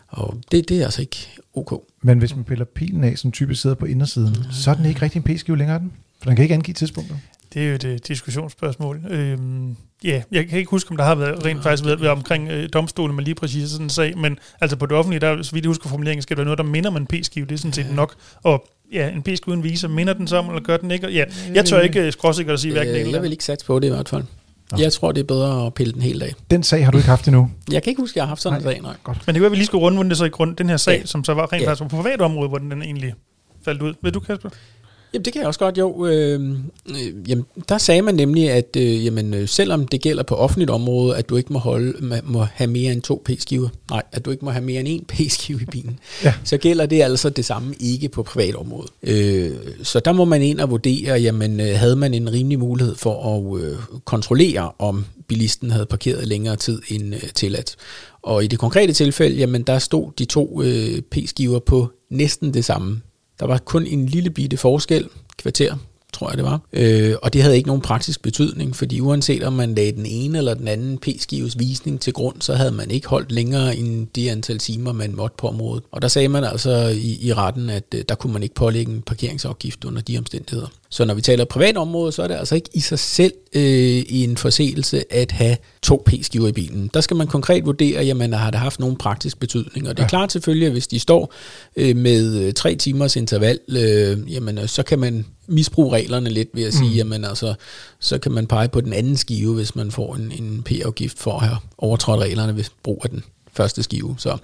og 0.09 0.35
det, 0.51 0.69
det 0.69 0.81
er 0.81 0.85
altså 0.85 1.01
ikke 1.01 1.29
ok. 1.55 1.83
Men 2.03 2.19
hvis 2.19 2.35
man 2.37 2.45
piller 2.45 2.65
pilen 2.65 3.05
af, 3.05 3.19
som 3.19 3.33
typisk 3.33 3.63
sidder 3.63 3.77
på 3.77 3.87
indersiden, 3.87 4.29
Mm. 4.39 4.53
så 4.53 4.71
er 4.71 4.75
den 4.75 4.85
ikke 4.87 5.03
rigtig 5.03 5.19
en 5.19 5.23
p-skive 5.37 5.57
længere, 5.59 5.75
er 5.75 5.79
den? 5.81 5.93
For 6.23 6.31
den 6.31 6.37
kan 6.37 6.43
ikke 6.43 6.55
angive 6.55 6.75
tidspunktet. 6.75 7.17
Det 7.55 7.63
er 7.63 7.69
jo 7.69 7.75
et 7.75 7.85
øh, 7.85 7.99
diskussionsspørgsmål. 8.09 9.01
Øhm, 9.11 9.77
ja, 10.05 10.23
jeg 10.33 10.49
kan 10.49 10.59
ikke 10.59 10.71
huske, 10.71 10.91
om 10.91 10.97
der 10.97 11.05
har 11.05 11.15
været 11.15 11.45
rent 11.45 11.63
faktisk 11.63 11.85
været, 11.85 12.01
været 12.01 12.13
omkring 12.13 12.49
øh, 12.49 12.69
domstolen 12.73 13.17
med 13.17 13.25
lige 13.25 13.35
præcis 13.35 13.71
sådan 13.71 13.87
en 13.87 13.91
sag, 13.91 14.19
men 14.19 14.39
altså 14.61 14.77
på 14.77 14.87
det 14.87 14.97
offentlige, 14.97 15.21
der, 15.21 15.43
så 15.43 15.53
vidt 15.53 15.65
jeg 15.65 15.69
husker 15.69 15.89
formuleringen, 15.89 16.23
skal 16.23 16.37
der 16.37 16.41
være 16.41 16.45
noget, 16.45 16.59
der 16.59 16.65
minder 16.65 16.91
om 16.91 16.97
en 16.97 17.07
p-skive. 17.07 17.47
Det 17.47 17.53
er 17.53 17.59
sådan 17.59 17.73
set 17.73 17.87
Ja. 17.87 17.93
nok. 17.95 18.15
Og 18.43 18.67
ja, 18.93 19.11
en 19.11 19.23
p-skive 19.23 19.49
uden 19.49 19.63
viser, 19.65 19.89
minder 19.89 20.13
den 20.13 20.27
så 20.27 20.37
om, 20.37 20.49
eller 20.49 20.61
gør 20.63 20.77
den 20.77 20.91
ikke? 20.91 21.07
Og 21.07 21.13
Ja, 21.13 21.25
jeg 21.55 21.65
tør 21.65 21.81
ikke 21.81 22.07
øh, 22.07 22.13
skråsikkert 22.13 22.55
at 22.55 22.61
sige 22.61 22.73
hverken 22.73 22.95
det 22.95 23.07
Øh, 23.07 23.13
jeg 23.13 23.23
vil 23.23 23.33
ikke 23.33 23.45
satse 23.45 23.67
på 23.67 23.79
det 23.81 23.87
i 23.87 23.91
hvert 23.91 24.09
fald. 24.09 24.25
Nå. 24.73 24.79
Jeg 24.79 24.93
tror, 24.93 25.13
det 25.13 25.21
er 25.21 25.25
bedre 25.25 25.67
at 25.67 25.75
pille 25.75 25.93
den 25.93 26.03
helt 26.03 26.23
af. 26.23 26.35
Den 26.51 26.63
sag 26.63 26.85
har 26.85 26.91
du 26.93 26.99
ikke 26.99 27.09
haft 27.09 27.27
endnu. 27.29 27.51
Jeg 27.73 27.83
kan 27.83 27.91
ikke 27.91 28.03
huske, 28.03 28.13
at 28.13 28.17
jeg 28.17 28.23
har 28.25 28.29
haft 28.29 28.43
sådan 28.43 28.59
en 28.59 28.65
Nej. 28.65 28.73
sag, 28.73 28.83
nej. 28.83 28.95
Godt. 29.03 29.23
Men 29.27 29.35
det 29.35 29.43
var, 29.43 29.47
at 29.47 29.53
vi 29.53 29.57
lige 29.57 29.67
skulle 29.67 29.83
runde, 29.83 30.09
det 30.09 30.19
så 30.19 30.25
i 30.25 30.29
grund, 30.29 30.57
den 30.57 30.69
her 30.69 30.77
sag, 30.77 30.99
Ja. 31.01 31.07
som 31.07 31.25
så 31.25 31.35
var 31.35 31.53
rent 31.53 31.63
Ja. 31.63 31.69
faktisk 31.71 31.91
på 31.91 31.97
privat 32.03 32.21
område, 32.21 32.49
hvor 32.49 32.59
den, 32.59 32.71
den 32.71 32.83
egentlig 32.83 33.15
faldt 33.65 33.83
ud. 33.83 33.95
Ved 34.03 34.13
du, 34.13 34.21
Kasper? 34.21 34.49
Jamen 35.15 35.25
det 35.25 35.33
kan 35.33 35.41
jeg 35.41 35.47
også 35.47 35.61
godt, 35.61 35.79
jo. 35.79 36.07
Øh, 36.07 36.51
øh, 36.89 37.29
jamen, 37.29 37.45
der 37.69 37.79
sagde 37.79 38.03
man 38.03 38.15
nemlig, 38.15 38.51
at 38.51 38.77
øh, 38.77 39.05
jamen, 39.05 39.35
øh, 39.35 39.49
selvom 39.49 39.89
det 39.89 40.01
gælder 40.01 40.23
på 40.23 40.35
offentligt 40.35 40.71
område, 40.71 41.17
at 41.17 41.29
du 41.29 41.37
ikke 41.37 41.53
må, 41.53 41.59
holde, 41.59 42.21
må 42.25 42.43
have 42.43 42.71
mere 42.71 42.93
end 42.93 43.03
to 43.03 43.23
p-skiver, 43.25 43.69
nej, 43.91 44.03
at 44.13 44.25
du 44.25 44.31
ikke 44.31 44.45
må 44.45 44.51
have 44.51 44.65
mere 44.65 44.81
end 44.81 44.89
en 44.89 45.05
p-skive 45.13 45.63
i 45.63 45.65
bilen, 45.65 45.99
Ja. 46.25 46.35
så 46.45 46.57
gælder 46.57 46.87
det 46.87 47.03
altså 47.03 47.31
det 47.31 47.45
samme 47.45 47.75
ikke 47.81 48.09
på 48.09 48.23
privat 48.23 48.55
område. 48.55 48.89
Øh, 49.03 49.51
så 49.83 50.01
der 50.01 50.13
må 50.13 50.25
man 50.25 50.43
ind 50.43 50.61
og 50.61 50.71
vurdere, 50.71 51.21
jamen 51.21 51.61
øh, 51.61 51.67
havde 51.79 51.97
man 51.97 52.15
en 52.15 52.33
rimelig 52.33 52.59
mulighed 52.59 52.95
for 52.95 53.37
at 53.37 53.63
øh, 53.63 53.77
kontrollere, 54.05 54.71
om 54.79 55.05
bilisten 55.29 55.71
havde 55.71 55.87
parkeret 55.87 56.27
længere 56.27 56.57
tid 56.57 56.83
end 56.89 57.15
øh, 57.15 57.21
tilladt. 57.35 57.77
Og 58.23 58.45
i 58.45 58.47
det 58.47 58.59
konkrete 58.59 58.93
tilfælde, 58.93 59.37
jamen 59.37 59.63
der 59.63 59.79
stod 59.79 60.11
de 60.19 60.25
to 60.25 60.63
øh, 60.63 61.03
p-skiver 61.11 61.59
på 61.59 61.89
næsten 62.11 62.55
det 62.55 62.65
samme. 62.65 63.01
Der 63.41 63.47
var 63.47 63.59
kun 63.59 63.87
en 63.87 64.07
lille 64.07 64.31
bitte 64.31 64.57
forskel, 64.57 65.09
kvarter, 65.39 65.75
tror 66.13 66.31
jeg 66.31 66.37
det 66.37 66.45
var. 66.45 66.61
Øh, 66.73 67.15
og 67.23 67.33
det 67.33 67.43
havde 67.43 67.57
ikke 67.57 67.67
nogen 67.67 67.83
praktisk 67.83 68.23
betydning, 68.23 68.77
fordi 68.77 69.01
uanset 69.01 69.43
om 69.43 69.53
man 69.53 69.75
lagde 69.75 69.93
den 69.93 70.07
ene 70.07 70.39
eller 70.39 70.55
den 70.55 70.69
anden 70.69 70.99
p-skives 70.99 71.59
visning 71.59 72.01
til 72.01 72.13
grund, 72.13 72.43
så 72.43 72.55
havde 72.55 72.73
man 72.73 72.91
ikke 72.91 73.09
holdt 73.09 73.33
længere 73.33 73.77
end 73.77 74.07
det 74.15 74.29
antal 74.29 74.59
timer, 74.59 74.93
man 74.93 75.17
måtte 75.17 75.37
på 75.39 75.49
området. 75.49 75.85
Og 75.91 76.03
der 76.03 76.09
sagde 76.09 76.29
man 76.29 76.45
altså 76.45 76.89
i, 76.89 77.19
i 77.21 77.33
retten, 77.33 77.71
at 77.71 77.85
øh, 77.95 78.05
der 78.09 78.15
kunne 78.15 78.33
man 78.33 78.43
ikke 78.43 78.55
pålægge 78.55 78.93
en 78.93 79.03
parkeringsafgift 79.03 79.85
under 79.85 80.03
de 80.03 80.19
omstændigheder. 80.19 80.69
Så 80.91 81.05
når 81.05 81.15
vi 81.15 81.21
taler 81.21 81.45
privat 81.45 81.77
område, 81.77 82.13
så 82.13 82.23
er 82.23 82.29
det 82.29 82.35
altså 82.35 82.55
ikke 82.55 82.71
i 82.75 82.81
sig 82.81 82.99
selv 82.99 83.33
øh, 83.53 84.03
en 84.09 84.37
forseelse 84.37 85.13
at 85.13 85.33
have 85.33 85.57
to 85.83 86.03
p-skiver 86.07 86.49
i 86.49 86.53
bilen. 86.53 86.91
Der 86.95 87.01
skal 87.01 87.17
man 87.17 87.27
konkret 87.27 87.67
vurdere, 87.67 88.05
jamen 88.05 88.33
har 88.33 88.51
det 88.51 88.61
haft 88.61 88.81
nogen 88.81 88.97
praktisk 88.97 89.41
betydning. 89.41 89.89
Og 89.89 89.97
det 89.97 90.03
er 90.03 90.05
Ja. 90.05 90.09
klart 90.09 90.33
selvfølgelig, 90.33 90.67
at 90.67 90.73
hvis 90.73 90.87
de 90.87 90.99
står 90.99 91.35
øh, 91.77 91.97
med 91.97 92.35
øh, 92.37 92.53
tre 92.53 92.75
timers 92.75 93.17
interval, 93.17 93.59
øh, 93.69 94.33
jamen 94.33 94.59
øh, 94.59 94.69
så 94.69 94.83
kan 94.83 94.99
man 94.99 95.27
misbruge 95.47 95.93
reglerne 95.93 96.31
lidt 96.31 96.49
ved 96.55 96.63
at 96.65 96.75
sige, 96.75 96.91
Mm. 96.91 96.97
jamen 96.97 97.25
altså, 97.25 97.55
så 98.01 98.19
kan 98.19 98.33
man 98.33 98.47
pege 98.47 98.69
på 98.69 98.81
den 98.81 98.93
anden 98.93 99.17
skive, 99.17 99.55
hvis 99.55 99.77
man 99.77 99.91
får 99.91 100.15
en, 100.15 100.33
en 100.39 100.63
p-afgift 100.63 101.19
for 101.19 101.33
at 101.39 101.47
have 101.47 101.59
overtrådt 101.79 102.21
reglerne 102.21 102.57
ved 102.57 102.65
brug 102.83 103.01
af 103.05 103.11
den 103.11 103.23
første 103.53 103.83
skive. 103.83 104.15
Så, 104.19 104.37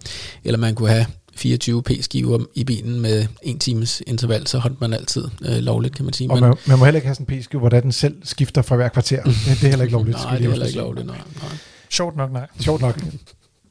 eller 0.44 0.58
man 0.58 0.74
kunne 0.74 0.88
have 0.90 1.06
24 1.36 1.82
p-skiver 1.82 2.44
i 2.54 2.64
bilen 2.64 3.00
med 3.00 3.26
en 3.42 3.58
times 3.58 4.02
interval, 4.06 4.46
så 4.46 4.58
holdt 4.58 4.80
man 4.80 4.92
altid 4.92 5.24
øh, 5.42 5.56
lovligt, 5.56 5.94
kan 5.94 6.04
man 6.04 6.14
sige. 6.14 6.30
Og 6.30 6.40
man, 6.40 6.54
man 6.66 6.78
må 6.78 6.84
heller 6.84 6.98
ikke 6.98 7.06
have 7.06 7.14
sådan 7.14 7.34
en 7.34 7.40
p-skive, 7.40 7.58
hvor 7.58 7.68
den 7.68 7.92
selv 7.92 8.16
skifter 8.22 8.62
fra 8.62 8.76
hver 8.76 8.88
kvarter. 8.88 9.22
Det, 9.22 9.34
det 9.46 9.64
er 9.64 9.68
heller 9.68 9.82
ikke 9.82 9.92
lovligt. 9.92 10.16
nej, 10.16 10.36
det 10.36 10.46
er 10.46 10.50
heller 10.50 10.66
ikke 10.66 10.78
lovligt, 10.78 11.06
nej. 11.06 11.16
nej. 11.16 11.50
Sjovt 11.90 12.16
nok, 12.16 12.32
nej. 12.32 12.46
Sjovt 12.60 12.80
nok. 12.80 13.00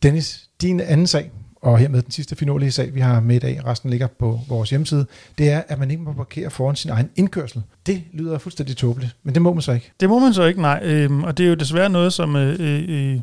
Dennis, 0.04 0.50
din 0.62 0.80
anden 0.80 1.08
sag, 1.08 1.32
og 1.64 1.78
hermed 1.78 2.02
den 2.02 2.12
sidste 2.12 2.36
finurlige 2.36 2.72
sag, 2.72 2.96
vi 2.96 3.00
har 3.00 3.20
med 3.20 3.36
i 3.36 3.40
dag, 3.40 3.66
resten 3.66 3.90
ligger 3.90 4.08
på 4.20 4.40
vores 4.48 4.70
hjemmeside, 4.70 5.06
det 5.38 5.50
er, 5.50 5.62
at 5.68 5.80
man 5.80 5.92
ikke 5.92 6.04
må 6.04 6.14
parkere 6.14 6.50
foran 6.50 6.76
sin 6.76 6.92
egen 6.92 7.10
indkørsel. 7.16 7.62
Det 7.86 8.04
lyder 8.14 8.38
fuldstændig 8.38 8.78
tåbeligt, 8.78 9.16
men 9.24 9.34
det 9.34 9.42
må 9.42 9.54
man 9.54 9.62
så 9.62 9.72
ikke. 9.72 9.92
Det 10.00 10.10
må 10.10 10.20
man 10.20 10.34
så 10.34 10.44
ikke, 10.44 10.62
nej. 10.62 10.80
Øhm, 10.84 11.24
og 11.24 11.38
det 11.38 11.44
er 11.44 11.48
jo 11.50 11.56
desværre 11.56 11.90
noget, 11.90 12.14
som 12.14 12.36
øh, 12.36 12.56
øh, 12.60 13.20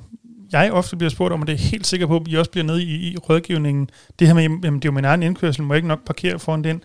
jeg 0.53 0.73
ofte 0.73 0.97
bliver 0.97 1.11
spurgt 1.11 1.33
om, 1.33 1.41
og 1.41 1.47
det 1.47 1.53
er 1.53 1.59
helt 1.59 1.87
sikker 1.87 2.07
på, 2.07 2.17
at 2.17 2.23
I 2.27 2.35
også 2.35 2.51
bliver 2.51 2.65
nede 2.65 2.83
i, 2.83 3.13
i 3.13 3.17
rådgivningen. 3.17 3.91
Det 4.19 4.27
her 4.27 4.35
med, 4.35 4.43
jamen, 4.43 4.63
det 4.63 4.85
er 4.85 4.89
jo 4.89 4.93
min 4.93 5.05
egen 5.05 5.23
indkørsel, 5.23 5.63
må 5.65 5.75
jeg 5.75 5.79
ikke 5.79 5.89
nok 5.89 6.07
parkere 6.07 6.39
foran 6.39 6.65
den. 6.65 6.83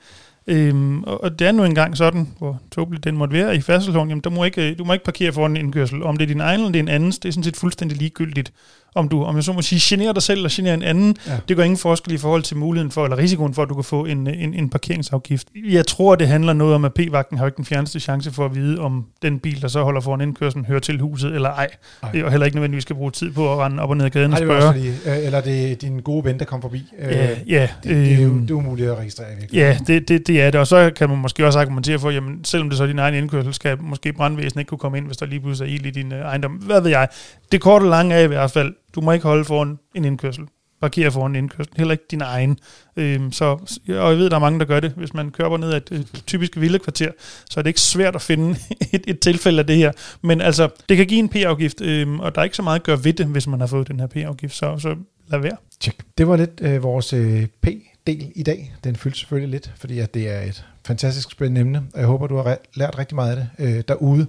Øhm, 0.47 1.04
og, 1.04 1.23
og 1.23 1.39
det 1.39 1.47
er 1.47 1.51
nu 1.51 1.63
engang 1.63 1.97
sådan, 1.97 2.28
hvor 2.38 2.62
tåbeligt 2.71 3.04
den 3.04 3.17
måtte 3.17 3.34
være 3.34 3.56
i 3.56 3.62
færdselsloven, 3.62 4.10
jamen 4.10 4.21
der 4.21 4.30
må 4.30 4.43
ikke, 4.43 4.71
øh, 4.71 4.78
du 4.78 4.84
må 4.84 4.93
ikke 4.93 5.06
parkere 5.06 5.34
foran 5.34 5.51
en 5.51 5.58
indkørsel. 5.58 6.04
Om 6.04 6.17
det 6.17 6.23
er 6.23 6.28
din 6.28 6.41
egen 6.41 6.60
eller 6.60 6.71
det 6.71 6.80
er 6.80 6.84
en 6.84 6.89
andens, 6.89 7.19
det 7.19 7.30
er 7.30 7.34
sådan 7.34 7.43
set 7.43 7.58
fuldstændig 7.58 7.97
ligegyldigt 7.97 8.54
om 8.95 9.10
du, 9.10 9.23
om 9.23 9.36
jeg 9.36 9.43
så 9.43 9.53
må 9.53 9.62
sige, 9.62 9.79
generer 9.84 10.13
dig 10.13 10.23
selv 10.23 10.38
eller 10.38 10.49
generer 10.53 10.73
en 10.73 10.84
anden. 10.84 11.15
Ja. 11.27 11.38
Det 11.47 11.58
gør 11.58 11.63
ingen 11.63 11.77
forskel 11.77 12.13
i 12.13 12.17
forhold 12.17 12.43
til 12.43 12.58
muligheden 12.58 12.91
for, 12.91 13.03
eller 13.03 13.17
risikoen 13.17 13.53
for, 13.53 13.62
at 13.62 13.69
du 13.69 13.73
kan 13.73 13.84
få 13.84 14.05
en, 14.05 14.27
en, 14.27 14.53
en 14.53 14.69
parkeringsafgift. 14.69 15.47
Jeg 15.69 15.88
tror, 15.88 16.15
det 16.15 16.27
handler 16.27 16.53
noget 16.53 16.75
om, 16.75 16.86
at 16.86 16.93
P-vagten 16.93 17.38
har 17.38 17.45
ikke 17.45 17.58
den 17.58 17.65
fjerneste 17.65 17.99
chance 17.99 18.31
for 18.31 18.45
at 18.45 18.55
vide, 18.55 18.79
om 18.79 19.05
den 19.21 19.39
bil, 19.39 19.62
der 19.62 19.67
så 19.67 19.84
holder 19.84 20.01
foran 20.01 20.21
indkørslen, 20.21 20.65
hører 20.65 20.79
til 20.79 20.99
huset 20.99 21.36
eller 21.36 21.49
ej. 21.49 21.67
ej. 22.03 22.21
Og 22.23 22.31
heller 22.31 22.45
ikke 22.45 22.55
nødvendigvis 22.58 22.84
skal 22.84 22.95
bruge 22.95 23.12
tid 23.12 23.31
på 23.31 23.53
at 23.53 23.60
rende 23.60 23.84
op 23.84 23.89
og 23.89 23.97
ned 23.97 24.05
ad 24.05 24.10
gaden 24.10 24.31
og 24.31 24.38
spørge. 24.38 24.73
Fordi, 24.73 24.88
øh, 24.88 25.25
eller 25.25 25.41
det 25.41 25.71
er 25.71 25.75
din 25.75 25.99
gode 25.99 26.25
ven, 26.25 26.39
der 26.39 26.45
kommer 26.45 26.62
forbi. 26.62 26.84
Ja, 26.99 27.31
øh, 27.31 27.38
ja. 27.51 27.67
Det, 27.84 27.89
det, 27.89 28.13
er 28.13 28.21
jo, 28.21 28.27
øhm, 28.27 28.41
det 28.41 28.51
er 28.51 28.55
umuligt 28.55 28.89
at 28.89 28.97
registrere. 28.97 29.27
Virkelig. 29.39 29.58
Ja, 29.58 29.77
det, 29.88 30.08
det, 30.08 30.27
det 30.27 30.41
er 30.41 30.51
det. 30.51 30.60
Og 30.60 30.67
så 30.67 30.91
kan 30.95 31.10
man 31.10 31.17
måske 31.17 31.45
også 31.45 31.60
argumentere 31.60 31.99
for, 31.99 32.10
jamen, 32.10 32.43
selvom 32.43 32.69
det 32.69 32.77
så 32.77 32.84
er 32.84 32.88
din 32.88 32.99
egen 32.99 33.15
indkørsel, 33.15 33.53
skal 33.53 33.77
måske 33.81 34.13
brandvæsen 34.13 34.60
ikke 34.60 34.69
kunne 34.69 34.77
komme 34.77 34.97
ind, 34.97 35.05
hvis 35.05 35.17
der 35.17 35.25
lige 35.25 35.39
pludselig 35.39 35.71
er 35.71 35.75
ild 35.75 35.86
i 35.86 35.91
din 35.91 36.13
øh, 36.13 36.19
ejendom. 36.19 36.51
Hvad 36.51 36.81
ved 36.81 36.89
jeg? 36.89 37.08
Det 37.51 37.62
korte 37.62 37.84
og 37.84 37.89
lange 37.89 38.15
er 38.15 38.19
i 38.19 38.27
hvert 38.27 38.51
fald, 38.51 38.73
du 38.95 39.01
må 39.01 39.12
ikke 39.12 39.27
holde 39.27 39.45
foran 39.45 39.79
en 39.95 40.05
indkørsel. 40.05 40.43
Parkere 40.81 41.12
foran 41.12 41.31
en 41.31 41.36
indkørsel. 41.36 41.73
Heller 41.77 41.91
ikke 41.91 42.05
din 42.12 42.21
egen. 42.21 42.58
Øhm, 42.97 43.31
så, 43.31 43.45
og 43.89 44.12
jeg 44.12 44.17
ved, 44.17 44.29
der 44.29 44.36
er 44.36 44.39
mange, 44.39 44.60
der 44.60 44.65
gør 44.65 44.79
det. 44.79 44.91
Hvis 44.91 45.13
man 45.13 45.31
kører 45.31 45.58
ned 45.58 45.73
ad 45.73 45.77
et, 45.77 45.91
et 45.91 46.23
typisk 46.27 46.60
vildekvarter, 46.60 47.12
så 47.49 47.60
er 47.60 47.62
det 47.62 47.69
ikke 47.69 47.81
svært 47.81 48.15
at 48.15 48.21
finde 48.21 48.55
et, 48.93 49.03
et 49.08 49.19
tilfælde 49.19 49.60
af 49.60 49.67
det 49.67 49.77
her. 49.77 49.91
Men 50.21 50.41
altså, 50.41 50.69
det 50.89 50.98
kan 50.98 51.06
give 51.06 51.19
en 51.19 51.29
P-afgift, 51.29 51.81
øhm, 51.81 52.19
og 52.19 52.35
der 52.35 52.41
er 52.41 52.43
ikke 52.43 52.56
så 52.56 52.62
meget 52.62 52.79
at 52.79 52.85
gøre 52.85 53.04
ved 53.04 53.13
det, 53.13 53.25
hvis 53.25 53.48
man 53.48 53.60
har 53.60 53.67
fået 53.67 53.87
den 53.87 54.00
her 54.00 54.08
P-afgift. 54.08 54.56
Så, 54.56 54.77
så 54.79 54.96
lad 55.27 55.39
være. 55.39 55.58
Check. 55.81 56.04
Det 56.17 56.27
var 56.27 56.35
lidt 56.35 56.62
øh, 56.62 56.83
vores 56.83 57.13
øh, 57.13 57.48
P-del 57.62 58.31
i 58.35 58.43
dag. 58.43 58.75
Den 58.83 58.96
fyldte 58.96 59.19
selvfølgelig 59.19 59.52
lidt, 59.52 59.71
fordi 59.77 60.00
at 60.00 60.13
det 60.13 60.29
er 60.29 60.41
et 60.41 60.65
fantastisk 60.85 61.31
spændende 61.31 61.62
emne, 61.62 61.83
og 61.93 62.00
jeg 62.00 62.08
håber, 62.08 62.27
du 62.27 62.35
har 62.35 62.58
lært 62.73 62.98
rigtig 62.98 63.15
meget 63.15 63.37
af 63.37 63.48
det 63.58 63.77
øh, 63.77 63.83
derude. 63.87 64.27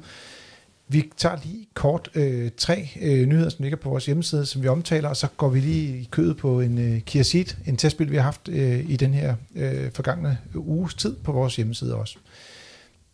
Vi 0.89 1.11
tager 1.17 1.37
lige 1.45 1.67
kort 1.75 2.11
øh, 2.15 2.51
tre 2.57 2.89
øh, 3.01 3.27
nyheder, 3.27 3.49
som 3.49 3.63
ligger 3.63 3.77
på 3.77 3.91
vores 3.91 4.07
hjemmeside, 4.07 4.47
som 4.47 4.63
vi 4.63 4.69
omtaler, 4.69 5.09
og 5.09 5.17
så 5.17 5.29
går 5.37 5.49
vi 5.49 5.61
lige 5.61 5.99
i 5.99 6.09
kødet 6.11 6.37
på 6.37 6.61
en 6.61 6.79
øh, 6.79 7.01
Kia 7.01 7.23
Ceed, 7.23 7.57
en 7.67 7.77
testbil, 7.77 8.11
vi 8.11 8.17
har 8.17 8.23
haft 8.23 8.49
øh, 8.49 8.91
i 8.91 8.97
den 8.97 9.15
her 9.15 9.35
øh, 9.55 9.91
forgangne 9.93 10.39
uges 10.55 10.95
tid 10.95 11.17
på 11.17 11.33
vores 11.33 11.57
hjemmeside 11.57 11.95
også. 11.95 12.19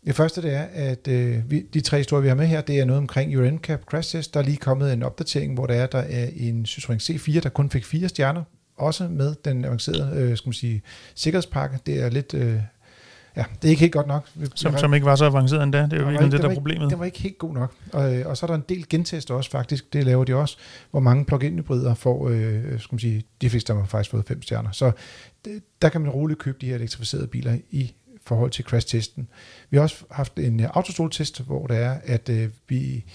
Det 0.05 0.15
første 0.15 0.41
det 0.41 0.53
er, 0.53 0.67
at 0.73 1.07
øh, 1.07 1.51
vi, 1.51 1.61
de 1.73 1.81
tre 1.81 1.97
historier, 1.97 2.21
vi 2.21 2.27
har 2.27 2.35
med 2.35 2.47
her, 2.47 2.61
det 2.61 2.79
er 2.79 2.85
noget 2.85 2.97
omkring 2.97 3.33
Euro 3.33 3.49
NCAP 3.49 3.83
crash 3.83 4.11
test. 4.11 4.33
Der 4.33 4.39
er 4.39 4.43
lige 4.43 4.57
kommet 4.57 4.93
en 4.93 5.03
opdatering, 5.03 5.53
hvor 5.53 5.65
der 5.65 5.73
er, 5.73 5.87
der 5.87 5.99
er 5.99 6.29
en 6.35 6.65
Citroën 6.69 7.09
C4, 7.11 7.39
der 7.39 7.49
kun 7.49 7.69
fik 7.69 7.85
fire 7.85 8.09
stjerner, 8.09 8.43
også 8.77 9.07
med 9.07 9.35
den 9.45 9.65
avancerede 9.65 10.21
øh, 10.21 10.37
skal 10.37 10.49
man 10.49 10.53
sige, 10.53 10.81
sikkerhedspakke. 11.15 11.79
Det 11.85 12.03
er 12.03 12.09
lidt 12.09 12.33
øh, 12.33 12.59
Ja, 13.35 13.43
det 13.61 13.67
er 13.67 13.69
ikke 13.69 13.79
helt 13.79 13.93
godt 13.93 14.07
nok. 14.07 14.29
Som, 14.55 14.77
som 14.77 14.93
ikke 14.93 15.05
var 15.05 15.15
så 15.15 15.25
avanceret 15.25 15.63
endda, 15.63 15.81
det 15.81 15.93
er 15.93 15.97
jo 15.97 16.07
virkelig 16.09 16.31
det, 16.31 16.41
der 16.41 16.49
er 16.49 16.53
problemet. 16.53 16.89
Det 16.89 16.99
var 16.99 17.05
ikke 17.05 17.19
helt 17.19 17.37
god 17.37 17.53
nok. 17.53 17.73
Og, 17.93 18.15
øh, 18.15 18.27
og 18.27 18.37
så 18.37 18.45
er 18.45 18.47
der 18.47 18.55
en 18.55 18.63
del 18.69 18.89
gentest 18.89 19.31
også 19.31 19.49
faktisk, 19.49 19.93
det 19.93 20.03
laver 20.03 20.23
de 20.23 20.35
også, 20.35 20.57
hvor 20.91 20.99
mange 20.99 21.25
plug-in 21.25 21.57
hybrider 21.57 21.93
får, 21.93 22.29
øh, 22.29 22.79
skal 22.79 22.93
man 22.93 22.99
sige, 22.99 23.23
de 23.41 23.49
fleste 23.49 23.73
har 23.73 23.85
faktisk 23.85 24.11
fået 24.11 24.25
fem 24.27 24.41
stjerner. 24.41 24.71
Så 24.71 24.91
det, 25.45 25.63
der 25.81 25.89
kan 25.89 26.01
man 26.01 26.09
roligt 26.09 26.39
købe 26.39 26.57
de 26.61 26.67
her 26.67 26.75
elektrificerede 26.75 27.27
biler 27.27 27.57
i 27.71 27.93
forhold 28.25 28.51
til 28.51 28.65
crash-testen. 28.65 29.27
Vi 29.69 29.77
har 29.77 29.81
også 29.81 30.03
haft 30.11 30.39
en 30.39 30.59
øh, 30.59 30.69
autostol-test, 30.73 31.41
hvor 31.41 31.67
det 31.67 31.77
er, 31.77 31.97
at 32.03 32.29
øh, 32.29 32.49
vi 32.67 33.05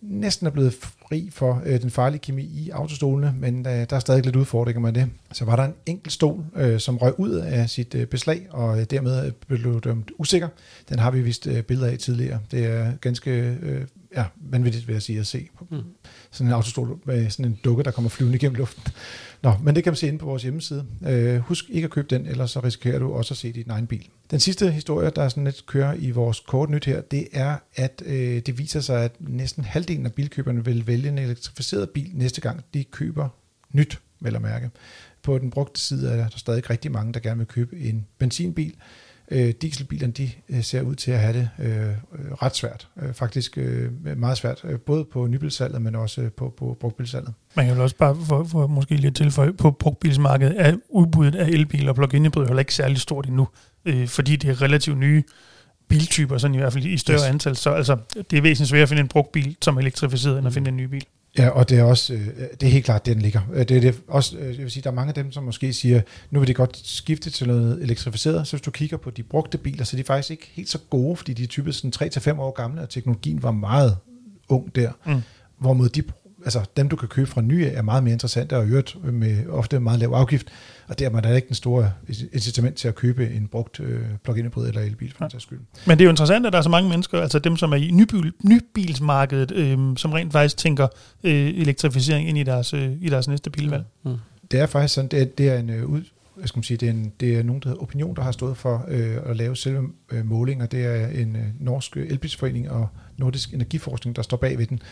næsten 0.00 0.46
er 0.46 0.50
blevet 0.50 0.74
fri 1.08 1.28
for 1.32 1.62
øh, 1.66 1.82
den 1.82 1.90
farlige 1.90 2.20
kemi 2.20 2.42
i 2.42 2.70
autostolene, 2.70 3.34
men 3.38 3.66
øh, 3.66 3.72
der 3.72 3.96
er 3.96 3.98
stadig 3.98 4.24
lidt 4.24 4.36
udfordringer 4.36 4.80
med 4.80 4.92
det. 4.92 5.08
Så 5.32 5.44
var 5.44 5.56
der 5.56 5.64
en 5.64 5.74
enkelt 5.86 6.12
stol, 6.12 6.44
øh, 6.56 6.80
som 6.80 6.96
røg 6.96 7.20
ud 7.20 7.30
af 7.30 7.70
sit 7.70 7.94
øh, 7.94 8.06
beslag, 8.06 8.46
og 8.50 8.80
øh, 8.80 8.86
dermed 8.90 9.32
blev 9.46 9.80
dømt 9.80 10.10
usikker. 10.18 10.48
Den 10.88 10.98
har 10.98 11.10
vi 11.10 11.20
vist 11.20 11.46
øh, 11.46 11.62
billeder 11.62 11.92
af 11.92 11.98
tidligere. 11.98 12.40
Det 12.50 12.66
er 12.66 12.92
ganske 13.00 13.30
øh, 13.62 13.86
ja, 14.16 14.24
vanvittigt, 14.50 14.88
vil 14.88 14.92
jeg 14.92 15.02
sige, 15.02 15.20
at 15.20 15.26
se. 15.26 15.48
Mm. 15.70 15.78
Sådan 16.30 16.46
en 16.46 16.52
autostol 16.52 16.98
med 17.04 17.30
sådan 17.30 17.46
en 17.46 17.58
dukke, 17.64 17.82
der 17.82 17.90
kommer 17.90 18.08
flyvende 18.08 18.36
igennem 18.36 18.56
luften. 18.56 18.82
Nå, 19.42 19.52
men 19.62 19.74
det 19.74 19.84
kan 19.84 19.90
man 19.90 19.96
se 19.96 20.08
inde 20.08 20.18
på 20.18 20.26
vores 20.26 20.42
hjemmeside. 20.42 20.84
Øh, 21.06 21.38
husk 21.38 21.64
ikke 21.70 21.84
at 21.84 21.90
købe 21.90 22.06
den, 22.10 22.26
ellers 22.26 22.50
så 22.50 22.60
risikerer 22.60 22.98
du 22.98 23.12
også 23.12 23.34
at 23.34 23.38
se 23.38 23.52
din 23.52 23.70
egen 23.70 23.86
bil. 23.86 24.08
Den 24.30 24.40
sidste 24.40 24.70
historie, 24.70 25.10
der 25.16 25.28
sådan 25.28 25.44
lidt 25.44 25.66
kører 25.66 25.94
i 25.98 26.10
vores 26.10 26.40
kort 26.40 26.70
nyt 26.70 26.84
her, 26.84 27.00
det 27.00 27.28
er, 27.32 27.56
at 27.74 28.02
øh, 28.06 28.42
det 28.46 28.58
viser 28.58 28.80
sig, 28.80 29.04
at 29.04 29.12
næsten 29.20 29.64
halvdelen 29.64 30.06
af 30.06 30.12
bilkøberne 30.12 30.64
vil 30.64 30.86
vælge 30.86 30.95
en 31.04 31.18
elektrificeret 31.18 31.90
bil 31.90 32.10
næste 32.14 32.40
gang, 32.40 32.64
de 32.74 32.84
køber 32.84 33.28
nyt, 33.72 34.00
vel 34.20 34.36
at 34.36 34.42
mærke. 34.42 34.70
På 35.22 35.38
den 35.38 35.50
brugte 35.50 35.80
side 35.80 36.10
er 36.10 36.16
der 36.16 36.38
stadig 36.38 36.70
rigtig 36.70 36.92
mange, 36.92 37.12
der 37.12 37.20
gerne 37.20 37.38
vil 37.38 37.46
købe 37.46 37.78
en 37.78 38.06
benzinbil, 38.18 38.74
Øh, 39.30 39.54
dieselbilerne 39.62 40.12
de 40.12 40.30
øh, 40.48 40.62
ser 40.62 40.82
ud 40.82 40.94
til 40.94 41.10
at 41.10 41.18
have 41.18 41.32
det 41.32 41.48
øh, 41.58 41.88
øh, 41.88 41.94
ret 42.32 42.56
svært. 42.56 42.88
Øh, 43.02 43.14
faktisk 43.14 43.58
øh, 43.58 43.90
meget 44.16 44.38
svært, 44.38 44.60
øh, 44.64 44.78
både 44.80 45.04
på 45.04 45.26
nybilsalget, 45.26 45.82
men 45.82 45.94
også 45.94 46.20
øh, 46.20 46.32
på, 46.32 46.54
på 46.58 46.76
brugtbilsalget. 46.80 47.34
Man 47.56 47.66
kan 47.66 47.76
jo 47.76 47.82
også 47.82 47.96
bare 47.96 48.16
for, 48.28 48.44
for 48.44 48.66
måske 48.66 48.96
lige 48.96 49.10
tilføje, 49.10 49.52
på 49.52 49.70
brugtbilsmarkedet 49.70 50.54
er 50.60 50.76
udbuddet 50.88 51.34
af 51.34 51.48
elbiler 51.48 51.88
og 51.88 51.94
plug-in 51.94 52.24
hybrider 52.24 52.46
heller 52.46 52.60
ikke 52.60 52.74
særlig 52.74 52.98
stort 52.98 53.26
endnu, 53.26 53.48
øh, 53.84 54.08
fordi 54.08 54.36
det 54.36 54.50
er 54.50 54.62
relativt 54.62 54.98
nye 54.98 55.22
biltyper, 55.88 56.38
sådan 56.38 56.54
i 56.54 56.58
hvert 56.58 56.72
fald 56.72 56.84
i 56.84 56.98
større 56.98 57.18
yes. 57.18 57.24
antal. 57.24 57.56
Så 57.56 57.70
altså, 57.70 57.96
det 58.30 58.36
er 58.36 58.42
væsentligt 58.42 58.68
svært 58.68 58.82
at 58.82 58.88
finde 58.88 59.00
en 59.00 59.08
brugt 59.08 59.32
bil, 59.32 59.56
som 59.62 59.76
er 59.76 59.80
elektrificeret, 59.80 60.38
end 60.38 60.46
at 60.46 60.52
finde 60.52 60.68
en 60.68 60.76
ny 60.76 60.84
bil. 60.84 61.04
Ja, 61.38 61.48
og 61.48 61.68
det 61.68 61.78
er 61.78 61.82
også, 61.82 62.14
øh, 62.14 62.26
det 62.60 62.66
er 62.66 62.70
helt 62.70 62.84
klart, 62.84 63.06
det 63.06 63.14
den 63.14 63.22
ligger. 63.22 63.40
Øh, 63.52 63.68
det 63.68 63.76
er 63.76 63.80
det 63.80 64.00
også, 64.08 64.36
øh, 64.36 64.54
jeg 64.54 64.62
vil 64.62 64.70
sige, 64.70 64.82
der 64.82 64.90
er 64.90 64.94
mange 64.94 65.08
af 65.08 65.14
dem, 65.14 65.32
som 65.32 65.44
måske 65.44 65.72
siger, 65.72 66.00
nu 66.30 66.38
vil 66.38 66.48
de 66.48 66.54
godt 66.54 66.80
skifte 66.84 67.30
til 67.30 67.46
noget 67.46 67.82
elektrificeret, 67.82 68.46
så 68.46 68.56
hvis 68.56 68.62
du 68.62 68.70
kigger 68.70 68.96
på 68.96 69.10
de 69.10 69.22
brugte 69.22 69.58
biler, 69.58 69.84
så 69.84 69.96
er 69.96 69.98
de 69.98 70.04
faktisk 70.04 70.30
ikke 70.30 70.50
helt 70.52 70.68
så 70.68 70.78
gode, 70.90 71.16
fordi 71.16 71.32
de 71.32 71.42
er 71.42 71.46
typisk 71.46 71.78
sådan 71.78 72.10
3-5 72.36 72.40
år 72.40 72.50
gamle, 72.50 72.82
og 72.82 72.88
teknologien 72.88 73.42
var 73.42 73.50
meget 73.50 73.96
ung 74.48 74.74
der. 74.74 74.90
Mm. 75.06 75.22
Hvorimod 75.58 75.88
de 75.88 76.02
altså 76.44 76.60
dem, 76.76 76.88
du 76.88 76.96
kan 76.96 77.08
købe 77.08 77.30
fra 77.30 77.40
nye, 77.40 77.66
er 77.66 77.82
meget 77.82 78.04
mere 78.04 78.12
interessante 78.12 78.56
og 78.56 78.66
øvrigt 78.66 79.12
med 79.12 79.46
ofte 79.46 79.80
meget 79.80 80.00
lav 80.00 80.12
afgift, 80.12 80.46
og 80.88 80.98
der 80.98 81.10
er 81.10 81.20
der 81.20 81.34
ikke 81.34 81.48
den 81.48 81.54
store 81.54 81.92
incitament 82.32 82.76
til 82.76 82.88
at 82.88 82.94
købe 82.94 83.30
en 83.30 83.48
brugt 83.48 83.80
øh, 83.80 84.00
plug-in 84.24 84.44
hybrid 84.44 84.68
eller 84.68 84.80
elbil 84.80 85.14
for 85.18 85.28
ja. 85.32 85.38
skyld. 85.38 85.58
Men 85.86 85.98
det 85.98 86.04
er 86.04 86.06
jo 86.06 86.10
interessant, 86.10 86.46
at 86.46 86.52
der 86.52 86.58
er 86.58 86.62
så 86.62 86.68
mange 86.68 86.88
mennesker, 86.88 87.20
altså 87.20 87.38
dem, 87.38 87.56
som 87.56 87.72
er 87.72 87.76
i 87.76 87.90
nybil, 87.90 88.32
nybilsmarkedet, 88.44 89.52
øh, 89.52 89.96
som 89.96 90.12
rent 90.12 90.32
faktisk 90.32 90.56
tænker 90.56 90.88
øh, 91.24 91.48
elektrificering 91.48 92.28
ind 92.28 92.38
i 92.38 92.42
deres, 92.42 92.74
øh, 92.74 92.92
i 93.00 93.08
deres 93.08 93.28
næste 93.28 93.50
bilvalg. 93.50 93.84
Mm. 94.04 94.10
Mm. 94.10 94.16
Det 94.50 94.60
er 94.60 94.66
faktisk 94.66 94.94
sådan, 94.94 95.08
det 95.08 95.22
er, 95.22 95.24
det 95.24 95.48
er 95.48 95.58
en 95.58 95.70
øh, 95.70 95.86
ud, 95.86 96.02
jeg 96.40 96.48
skal 96.48 96.64
sige, 96.64 96.76
det 96.76 96.86
er, 96.86 96.92
en, 96.92 97.12
det 97.20 97.38
er 97.38 97.42
nogen, 97.42 97.62
der 97.62 97.68
hedder 97.68 97.82
Opinion, 97.82 98.16
der 98.16 98.22
har 98.22 98.32
stået 98.32 98.56
for 98.56 98.84
øh, 98.88 99.16
at 99.26 99.36
lave 99.36 99.56
selve 99.56 99.88
øh, 100.12 100.26
målinger. 100.26 100.66
Det 100.66 100.84
er 100.84 101.06
en 101.06 101.36
øh, 101.36 101.42
norsk 101.60 101.96
elbilsforening 101.96 102.70
og 102.70 102.88
Nordisk 103.16 103.54
Energiforskning, 103.54 104.16
der 104.16 104.22
står 104.22 104.36
bag 104.36 104.58
ved 104.58 104.66
den. 104.66 104.82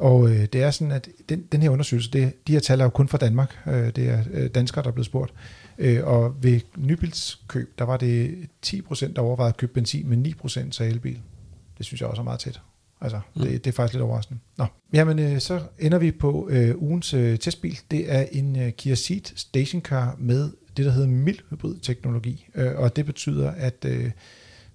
Og 0.00 0.30
øh, 0.30 0.46
det 0.52 0.62
er 0.62 0.70
sådan, 0.70 0.92
at 0.92 1.08
den, 1.28 1.42
den 1.52 1.62
her 1.62 1.70
undersøgelse, 1.70 2.10
det, 2.10 2.46
de 2.46 2.52
her 2.52 2.60
tal 2.60 2.80
er 2.80 2.84
jo 2.84 2.90
kun 2.90 3.08
fra 3.08 3.18
Danmark. 3.18 3.56
Øh, 3.66 3.96
det 3.96 4.08
er 4.08 4.22
øh, 4.32 4.50
danskere, 4.50 4.82
der 4.82 4.88
er 4.88 4.92
blevet 4.92 5.06
spurgt. 5.06 5.32
Øh, 5.78 6.06
og 6.06 6.34
ved 6.42 6.60
nybilskøb, 6.76 7.78
der 7.78 7.84
var 7.84 7.96
det 7.96 8.48
10 8.62 8.82
procent, 8.82 9.16
der 9.16 9.22
overvejede 9.22 9.48
at 9.48 9.56
købe 9.56 9.72
benzin, 9.72 10.08
men 10.08 10.18
9 10.18 10.34
procent 10.34 10.74
sagde 10.74 10.92
elbil. 10.92 11.20
Det 11.78 11.86
synes 11.86 12.00
jeg 12.00 12.08
også 12.08 12.22
er 12.22 12.24
meget 12.24 12.40
tæt. 12.40 12.60
Altså, 13.00 13.20
mm. 13.36 13.42
det, 13.42 13.64
det 13.64 13.70
er 13.70 13.74
faktisk 13.74 13.94
lidt 13.94 14.02
overraskende. 14.02 14.40
Nå, 14.58 14.66
jamen 14.92 15.18
øh, 15.18 15.40
så 15.40 15.60
ender 15.78 15.98
vi 15.98 16.10
på 16.10 16.48
øh, 16.50 16.82
ugens 16.82 17.14
øh, 17.14 17.38
testbil. 17.38 17.78
Det 17.90 18.12
er 18.12 18.26
en 18.32 18.56
øh, 18.56 18.72
Kia 18.72 18.94
Ceed 18.94 19.36
stationcar 19.36 20.16
med 20.18 20.50
det, 20.76 20.84
der 20.84 20.90
hedder 20.90 21.08
mild 21.08 21.38
hybrid 21.50 21.76
teknologi. 21.82 22.46
Øh, 22.54 22.76
og 22.76 22.96
det 22.96 23.06
betyder, 23.06 23.50
at 23.50 23.84
øh, 23.84 24.10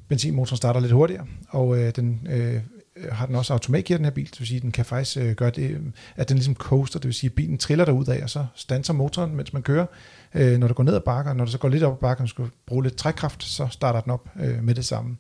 benzinmotoren 0.08 0.58
starter 0.58 0.80
lidt 0.80 0.92
hurtigere, 0.92 1.26
og 1.50 1.78
øh, 1.80 1.96
den 1.96 2.28
Øh, 2.30 2.62
Øh, 2.96 3.12
har 3.12 3.26
den 3.26 3.36
også 3.36 3.54
automatgear, 3.54 3.98
den 3.98 4.06
her 4.06 4.12
bil, 4.12 4.26
det 4.26 4.40
vil 4.40 4.48
sige, 4.48 4.58
at 4.58 4.64
den 4.64 4.72
kan 4.72 4.86
faktisk 4.86 5.18
øh, 5.18 5.36
gøre 5.36 5.50
det, 5.50 5.70
øh, 5.72 5.82
at 6.16 6.30
den 6.30 6.38
ligesom 6.38 6.56
coaster, 6.56 7.00
det 7.00 7.08
vil 7.08 7.14
sige, 7.14 7.30
at 7.30 7.34
bilen 7.36 7.58
triller 7.58 7.86
derud 7.86 8.08
af, 8.08 8.24
og 8.24 8.30
så 8.30 8.46
standser 8.56 8.94
motoren, 8.94 9.36
mens 9.36 9.54
man 9.54 9.62
kører. 9.62 9.86
Øh, 10.34 10.58
når 10.58 10.68
det 10.68 10.76
går 10.76 10.84
ned 10.84 10.96
ad 10.96 11.02
bakker, 11.02 11.34
når 11.34 11.46
det 11.46 11.52
så 11.52 11.58
går 11.58 11.70
lidt 11.70 11.84
op 11.84 11.94
ad 11.94 11.98
bakker, 11.98 12.24
og 12.24 12.30
skal 12.30 12.46
bruge 12.66 12.84
lidt 12.84 12.96
trækkraft, 12.96 13.44
så 13.44 13.68
starter 13.72 14.02
den 14.02 14.12
op 14.12 14.30
øh, 14.40 14.64
med 14.64 14.76
det 14.76 14.86
samme. 14.86 15.18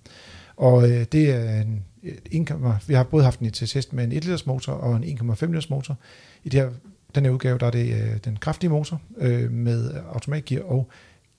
Og 0.57 0.91
øh, 0.91 1.05
det 1.11 1.29
er 1.29 1.61
en, 1.61 1.85
en, 2.31 2.47
vi 2.87 2.93
har 2.93 3.03
både 3.03 3.23
haft 3.23 3.39
den 3.39 3.47
i 3.47 3.49
til 3.49 3.67
test 3.67 3.93
med 3.93 4.03
en 4.03 4.11
1 4.11 4.23
liters 4.23 4.45
motor 4.45 4.73
og 4.73 4.95
en 4.95 5.03
1,5 5.03 5.45
liters 5.45 5.69
motor. 5.69 5.97
I 6.43 6.49
det 6.49 6.59
her, 6.59 6.69
den 7.15 7.25
her 7.25 7.31
udgave, 7.31 7.57
der 7.57 7.65
er 7.65 7.71
det 7.71 7.93
øh, 7.93 8.17
den 8.25 8.37
kraftige 8.37 8.69
motor 8.69 9.01
øh, 9.17 9.51
med 9.51 9.93
automatgear 10.13 10.61
og 10.61 10.89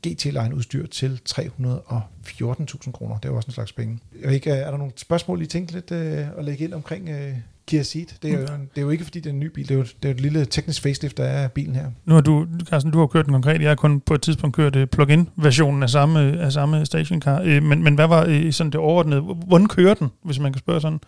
GT-line 0.07 0.55
udstyr 0.55 0.86
til 0.86 1.20
314.000 1.30 2.90
kroner. 2.92 3.14
Det 3.18 3.24
er 3.24 3.28
jo 3.28 3.36
også 3.36 3.49
en 3.49 3.53
slags 3.53 3.72
penge. 3.72 3.99
Og 4.24 4.34
ikke, 4.34 4.51
er 4.51 4.70
der 4.70 4.78
nogle 4.78 4.92
spørgsmål, 4.97 5.42
I 5.42 5.47
tænkte 5.47 5.74
lidt 5.74 5.90
øh, 5.90 6.38
at 6.38 6.44
lægge 6.44 6.64
ind 6.64 6.74
omkring 6.74 7.09
øh, 7.09 7.32
Kia 7.66 7.82
Ceed? 7.82 8.07
Det 8.22 8.32
er, 8.32 8.38
jo, 8.38 8.42
det 8.47 8.76
er 8.76 8.82
jo 8.82 8.90
ikke, 8.90 9.05
fordi 9.05 9.20
det 9.20 9.30
er 9.30 9.34
en 9.34 9.40
ny 9.40 9.47
bil. 9.47 9.68
Det 9.68 9.74
er 9.74 9.78
jo, 9.78 9.84
det 10.03 10.09
er 10.09 10.14
et 10.14 10.20
lille 10.20 10.44
teknisk 10.44 10.82
facelift, 10.82 11.16
der 11.16 11.24
er 11.24 11.49
bilen 11.49 11.74
her. 11.74 11.90
Nu 12.05 12.14
har 12.14 12.20
du, 12.20 12.47
Carsten, 12.64 12.92
du 12.92 12.99
har 12.99 13.07
kørt 13.07 13.24
den 13.24 13.32
konkret. 13.32 13.61
Jeg 13.61 13.70
har 13.70 13.74
kun 13.74 14.01
på 14.01 14.14
et 14.14 14.22
tidspunkt 14.22 14.57
kørt 14.57 14.76
øh, 14.76 14.86
plug-in-versionen 14.86 15.82
af 15.82 15.90
samme, 15.90 16.20
af 16.20 16.53
samme 16.53 16.86
stationcar. 16.86 17.42
Øh, 17.44 17.62
men, 17.62 17.82
men 17.82 17.94
hvad 17.94 18.07
var 18.07 18.24
øh, 18.28 18.53
sådan 18.53 18.70
det 18.70 18.80
overordnede? 18.80 19.20
Hvordan 19.20 19.68
kører 19.68 19.94
den, 19.94 20.09
hvis 20.24 20.38
man 20.38 20.53
kan 20.53 20.59
spørge 20.59 20.80
sådan? 20.80 21.01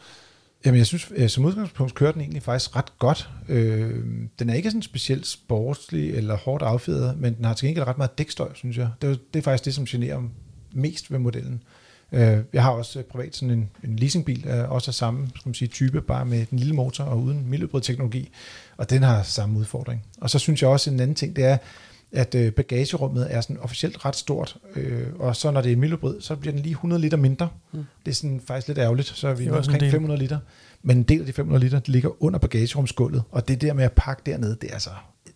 Jamen, 0.65 0.79
jeg 0.79 0.87
synes, 0.87 1.13
øh, 1.17 1.29
som 1.29 1.45
udgangspunkt 1.45 1.95
kører 1.95 2.13
den 2.13 2.21
egentlig 2.21 2.43
faktisk 2.43 2.77
ret 2.77 2.99
godt. 2.99 3.31
Øh, 3.49 4.05
den 4.39 4.51
er 4.51 4.55
ikke 4.55 4.71
sådan 4.71 4.83
specielt 4.83 5.27
sportslig 5.27 6.11
eller 6.15 6.37
hårdt 6.37 6.63
affjedret, 6.63 7.19
men 7.19 7.35
den 7.37 7.45
har 7.45 7.55
til 7.55 7.67
gengæld 7.67 7.87
ret 7.87 7.99
meget 7.99 8.19
dækstøj, 8.19 8.55
synes 8.55 8.77
jeg. 8.77 8.91
Det 9.03 9.11
er, 9.11 9.17
det 9.35 9.39
er 9.39 9.43
faktisk 9.43 9.65
det, 9.65 9.75
som 9.75 9.85
generer 9.85 10.23
mest 10.73 11.13
ved 11.13 11.19
modellen. 11.19 11.63
Øh, 12.13 12.39
jeg 12.53 12.63
har 12.63 12.71
også 12.71 12.99
øh, 12.99 13.05
privat 13.05 13.37
sådan 13.37 13.51
en, 13.51 13.71
en 13.85 13.97
leasingbil, 13.97 14.47
øh, 14.47 14.71
også 14.71 14.91
af 14.91 14.95
samme 14.95 15.29
skal 15.29 15.49
man 15.49 15.55
sige, 15.55 15.69
type, 15.69 16.01
bare 16.01 16.25
med 16.25 16.47
den 16.47 16.59
lille 16.59 16.75
motor 16.75 17.05
og 17.05 17.23
uden 17.23 17.51
mildhybrid 17.51 17.81
teknologi, 17.81 18.31
og 18.77 18.91
den 18.91 19.03
har 19.03 19.23
samme 19.23 19.59
udfordring. 19.59 20.05
Og 20.21 20.31
så 20.31 20.39
synes 20.39 20.63
jeg 20.63 20.71
også 20.71 20.91
en 20.91 21.01
anden 21.01 21.15
ting, 21.15 21.37
det 21.37 21.45
er, 21.45 21.59
at 22.13 22.35
øh, 22.35 22.53
bagagerummet 22.53 23.27
er 23.31 23.41
sådan 23.41 23.59
officielt 23.61 24.05
ret 24.05 24.17
stort, 24.17 24.57
øh, 24.77 25.07
og 25.19 25.37
så 25.37 25.51
når 25.51 25.61
det 25.61 25.73
er 25.73 25.77
mildhybrid, 25.77 26.21
så 26.21 26.37
bliver 26.37 26.53
den 26.53 26.63
lige 26.63 26.73
100 26.73 27.03
liter 27.03 27.17
mindre. 27.17 27.49
Mm. 27.73 27.85
Det 28.05 28.11
er 28.11 28.15
sådan 28.15 28.41
faktisk 28.47 28.69
lidt 28.69 28.79
ærgerligt, 28.79 29.09
så 29.09 29.29
er 29.29 29.35
vi 29.35 29.51
omkring 29.51 29.91
500 29.91 30.21
liter. 30.21 30.39
Men 30.83 30.97
en 30.97 31.03
del 31.03 31.21
af 31.21 31.27
de 31.27 31.33
500 31.33 31.65
liter 31.65 31.79
de 31.79 31.93
ligger 31.93 32.23
under 32.23 32.39
bagagerumsgulvet, 32.39 33.23
og 33.31 33.49
det 33.49 33.61
der 33.61 33.73
med 33.73 33.85
at 33.85 33.93
pakke 33.93 34.23
dernede, 34.27 34.57
det 34.61 34.71
er 34.71 34.75
altså 34.75 34.91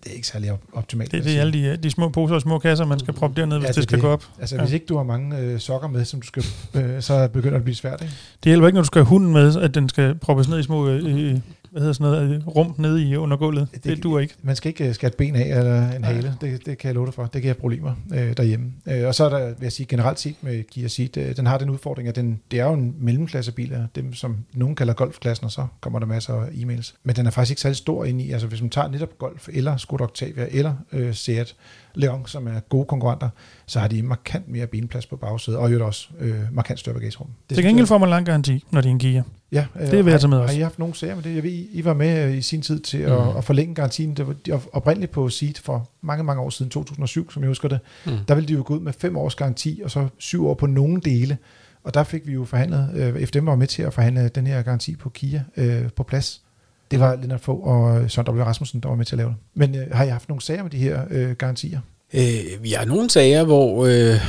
det 0.04 0.10
er 0.10 0.14
ikke 0.14 0.26
særlig 0.26 0.52
optimalt. 0.72 1.12
Det, 1.12 1.24
det 1.24 1.36
er 1.36 1.40
alle 1.40 1.52
de, 1.52 1.76
de 1.76 1.90
små 1.90 2.08
poser 2.08 2.34
og 2.34 2.40
små 2.40 2.58
kasser, 2.58 2.84
man 2.84 2.98
skal 2.98 3.14
proppe 3.14 3.40
dernede, 3.40 3.60
hvis 3.60 3.66
ja, 3.66 3.68
det, 3.68 3.76
det 3.76 3.82
skal 3.84 3.96
det. 3.96 4.02
gå 4.02 4.08
op. 4.08 4.24
Altså 4.40 4.56
ja. 4.56 4.62
hvis 4.62 4.72
ikke 4.72 4.86
du 4.86 4.96
har 4.96 5.04
mange 5.04 5.38
øh, 5.38 5.60
sokker 5.60 5.88
med, 5.88 6.04
som 6.04 6.20
du 6.20 6.26
skal, 6.26 6.44
øh, 6.74 7.02
så 7.02 7.28
begynder 7.28 7.50
det 7.50 7.56
at 7.56 7.64
blive 7.64 7.76
svært. 7.76 8.02
Ikke? 8.02 8.14
Det 8.44 8.50
hjælper 8.50 8.66
ikke, 8.66 8.74
når 8.74 8.82
du 8.82 8.86
skal 8.86 8.98
have 8.98 9.08
hunden 9.08 9.32
med, 9.32 9.56
at 9.56 9.74
den 9.74 9.88
skal 9.88 10.14
proppes 10.14 10.48
ned 10.48 10.58
i 10.58 10.62
små 10.62 10.88
øh, 10.88 11.38
hvad 11.72 11.82
hedder 11.82 11.92
sådan 11.92 12.12
noget, 12.12 12.46
rum 12.56 12.74
nede 12.78 13.08
i 13.08 13.16
undergulvet. 13.16 13.68
Det, 13.74 13.84
det 13.84 14.02
duer 14.02 14.20
ikke. 14.20 14.34
Man 14.42 14.56
skal 14.56 14.68
ikke 14.68 14.94
skære 14.94 15.08
et 15.08 15.16
ben 15.16 15.36
af 15.36 15.58
eller 15.58 15.92
en 15.92 16.04
hale. 16.04 16.36
Det, 16.40 16.66
det 16.66 16.78
kan 16.78 16.88
jeg 16.88 16.94
love 16.94 17.06
dig 17.06 17.14
for. 17.14 17.26
Det 17.26 17.42
giver 17.42 17.54
problemer 17.54 17.94
øh, 18.14 18.36
derhjemme. 18.36 18.72
Øh, 18.88 19.06
og 19.06 19.14
så 19.14 19.24
er 19.24 19.28
der, 19.28 19.46
vil 19.46 19.56
jeg 19.62 19.72
sige, 19.72 19.86
generelt 19.86 20.20
set 20.20 20.34
med 20.40 20.62
Kia 20.62 20.88
Ceed, 20.88 21.16
øh, 21.16 21.36
den 21.36 21.46
har 21.46 21.58
den 21.58 21.70
udfordring, 21.70 22.08
at 22.08 22.16
den, 22.16 22.40
det 22.50 22.60
er 22.60 22.64
jo 22.64 22.72
en 22.72 22.94
mellemklassebil, 22.98 23.88
dem 23.94 24.14
som 24.14 24.36
nogen 24.54 24.76
kalder 24.76 24.94
golfklassen, 24.94 25.44
og 25.44 25.52
så 25.52 25.66
kommer 25.80 25.98
der 25.98 26.06
masser 26.06 26.34
af 26.34 26.46
e-mails. 26.46 26.94
Men 27.04 27.16
den 27.16 27.26
er 27.26 27.30
faktisk 27.30 27.50
ikke 27.50 27.60
særlig 27.60 27.76
stor 27.76 28.04
ind 28.04 28.20
i. 28.20 28.30
Altså 28.30 28.46
hvis 28.46 28.60
man 28.60 28.70
tager 28.70 28.88
netop 28.88 29.18
Golf, 29.18 29.48
eller 29.52 29.76
Skoda 29.76 30.04
Octavia, 30.04 30.46
eller 30.50 30.74
øh, 30.92 31.14
Seat 31.14 31.56
Leon, 31.94 32.26
som 32.26 32.46
er 32.46 32.60
gode 32.60 32.84
konkurrenter, 32.84 33.28
så 33.66 33.80
har 33.80 33.88
de 33.88 34.02
markant 34.02 34.48
mere 34.48 34.66
benplads 34.66 35.06
på 35.06 35.16
bagsædet, 35.16 35.60
og 35.60 35.72
jo 35.72 35.86
også 35.86 36.08
øh, 36.18 36.40
markant 36.52 36.78
større 36.78 36.94
bagagerum. 36.94 37.28
Det 37.48 37.56
Til 37.56 37.64
gengæld 37.64 37.86
får 37.86 37.98
man 37.98 38.08
lang 38.08 38.26
garanti, 38.26 38.64
når 38.70 38.80
det 38.80 38.88
er 38.88 38.92
en 38.92 38.98
Kia. 38.98 39.22
Ja, 39.52 39.66
øh, 39.80 39.90
det 39.90 40.04
vil 40.04 40.10
jeg 40.10 40.20
tage 40.20 40.28
med 40.28 40.38
også. 40.38 40.54
Har 40.54 40.60
I 40.60 40.62
haft 40.62 40.78
nogen 40.78 40.94
sager 40.94 41.14
med 41.14 41.22
det? 41.22 41.34
Jeg 41.34 41.42
ved, 41.42 41.50
I 41.72 41.84
var 41.84 41.94
med 41.94 42.28
øh, 42.28 42.36
i 42.36 42.42
sin 42.42 42.62
tid 42.62 42.80
til 42.80 43.06
mm. 43.06 43.12
at, 43.12 43.36
at 43.36 43.44
forlænge 43.44 43.74
garantien. 43.74 44.14
Det 44.14 44.26
var 44.26 44.62
oprindeligt 44.72 45.12
på 45.12 45.28
Seat 45.28 45.58
for 45.58 45.90
mange, 46.00 46.24
mange 46.24 46.42
år 46.42 46.50
siden, 46.50 46.70
2007, 46.70 47.30
som 47.30 47.42
jeg 47.42 47.48
husker 47.48 47.68
det. 47.68 47.78
Mm. 48.06 48.12
Der 48.28 48.34
ville 48.34 48.48
de 48.48 48.52
jo 48.52 48.62
gå 48.66 48.74
ud 48.74 48.80
med 48.80 48.92
fem 48.92 49.16
års 49.16 49.34
garanti, 49.34 49.80
og 49.84 49.90
så 49.90 50.08
syv 50.18 50.46
år 50.46 50.54
på 50.54 50.66
nogle 50.66 51.00
dele. 51.00 51.38
Og 51.84 51.94
der 51.94 52.04
fik 52.04 52.26
vi 52.26 52.32
jo 52.32 52.44
forhandlet, 52.44 52.90
øh, 52.94 53.26
FDM 53.26 53.46
var 53.46 53.56
med 53.56 53.66
til 53.66 53.82
at 53.82 53.94
forhandle 53.94 54.28
den 54.28 54.46
her 54.46 54.62
garanti 54.62 54.96
på 54.96 55.08
Kia 55.08 55.44
øh, 55.56 55.90
på 55.96 56.02
plads. 56.02 56.42
Det 56.90 57.00
var 57.00 57.16
Lennart 57.16 57.40
Fogh 57.40 57.66
og 57.66 58.10
Søren 58.10 58.28
W. 58.28 58.42
Rasmussen, 58.42 58.80
der 58.80 58.88
var 58.88 58.96
med 58.96 59.04
til 59.04 59.14
at 59.14 59.18
lave 59.18 59.28
det. 59.28 59.36
Men 59.54 59.74
øh, 59.74 59.86
har 59.92 60.04
I 60.04 60.08
haft 60.08 60.28
nogle 60.28 60.42
sager 60.42 60.62
med 60.62 60.70
de 60.70 60.78
her 60.78 61.04
øh, 61.10 61.30
garantier? 61.30 61.80
Øh, 62.14 62.62
vi 62.62 62.70
har 62.70 62.84
nogle 62.84 63.10
sager, 63.10 63.44
hvor, 63.44 63.86
øh, 63.86 64.20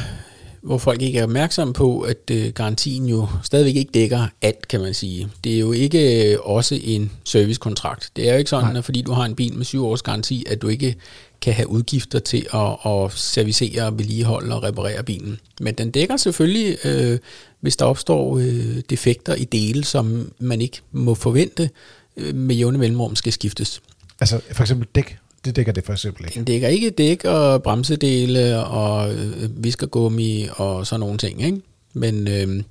hvor 0.63 0.77
folk 0.77 1.01
ikke 1.01 1.19
er 1.19 1.23
opmærksomme 1.23 1.73
på, 1.73 2.01
at 2.01 2.31
øh, 2.31 2.53
garantien 2.53 3.05
jo 3.05 3.27
stadigvæk 3.43 3.75
ikke 3.75 3.91
dækker 3.93 4.27
alt, 4.41 4.67
kan 4.67 4.81
man 4.81 4.93
sige. 4.93 5.29
Det 5.43 5.55
er 5.55 5.59
jo 5.59 5.71
ikke 5.71 6.31
øh, 6.33 6.37
også 6.43 6.79
en 6.83 7.11
servicekontrakt. 7.23 8.11
Det 8.15 8.29
er 8.29 8.33
jo 8.33 8.37
ikke 8.37 8.49
sådan, 8.49 8.69
Nej. 8.69 8.77
at 8.77 8.85
fordi 8.85 9.01
du 9.01 9.11
har 9.11 9.25
en 9.25 9.35
bil 9.35 9.57
med 9.57 9.65
syv 9.65 9.85
års 9.85 10.01
garanti, 10.01 10.45
at 10.49 10.61
du 10.61 10.67
ikke 10.67 10.95
kan 11.41 11.53
have 11.53 11.69
udgifter 11.69 12.19
til 12.19 12.47
at, 12.53 12.91
at 12.91 13.11
servicere, 13.11 13.97
vedligeholde 13.97 14.55
og 14.55 14.63
reparere 14.63 15.03
bilen. 15.03 15.39
Men 15.61 15.73
den 15.75 15.91
dækker 15.91 16.17
selvfølgelig, 16.17 16.77
øh, 16.85 17.19
hvis 17.59 17.75
der 17.75 17.85
opstår 17.85 18.37
øh, 18.37 18.81
defekter 18.89 19.35
i 19.35 19.43
dele, 19.43 19.83
som 19.83 20.31
man 20.39 20.61
ikke 20.61 20.81
må 20.91 21.15
forvente 21.15 21.69
øh, 22.17 22.35
med 22.35 22.55
jævne 22.55 22.77
mellemrum 22.77 23.15
skal 23.15 23.33
skiftes. 23.33 23.81
Altså 24.19 24.39
for 24.51 24.63
eksempel 24.63 24.87
dæk? 24.95 25.17
Det 25.45 25.55
dækker 25.55 25.71
det 25.71 25.85
for 25.85 25.93
eksempel 25.93 26.25
ikke. 26.25 26.35
Den 26.35 26.45
dækker 26.45 26.67
ikke 26.67 26.89
dæk 26.89 27.25
og 27.25 27.63
bremsedele 27.63 28.65
og 28.65 29.13
øh, 29.13 29.43
øh, 29.43 29.63
viskergummi 29.63 30.47
og 30.55 30.87
sådan 30.87 30.99
nogle 30.99 31.17
ting, 31.17 31.45
ikke? 31.45 31.61
Men 31.93 32.27
øh, 32.27 32.63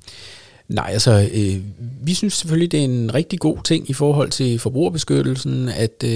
Nej, 0.73 0.91
altså, 0.93 1.29
øh, 1.35 1.57
vi 2.03 2.15
synes 2.15 2.35
selvfølgelig, 2.35 2.73
det 2.73 2.81
er 2.81 2.85
en 2.85 3.15
rigtig 3.15 3.39
god 3.39 3.57
ting 3.65 3.91
i 3.91 3.93
forhold 3.93 4.31
til 4.31 4.59
forbrugerbeskyttelsen, 4.59 5.69
at 5.69 6.05
øh, 6.05 6.11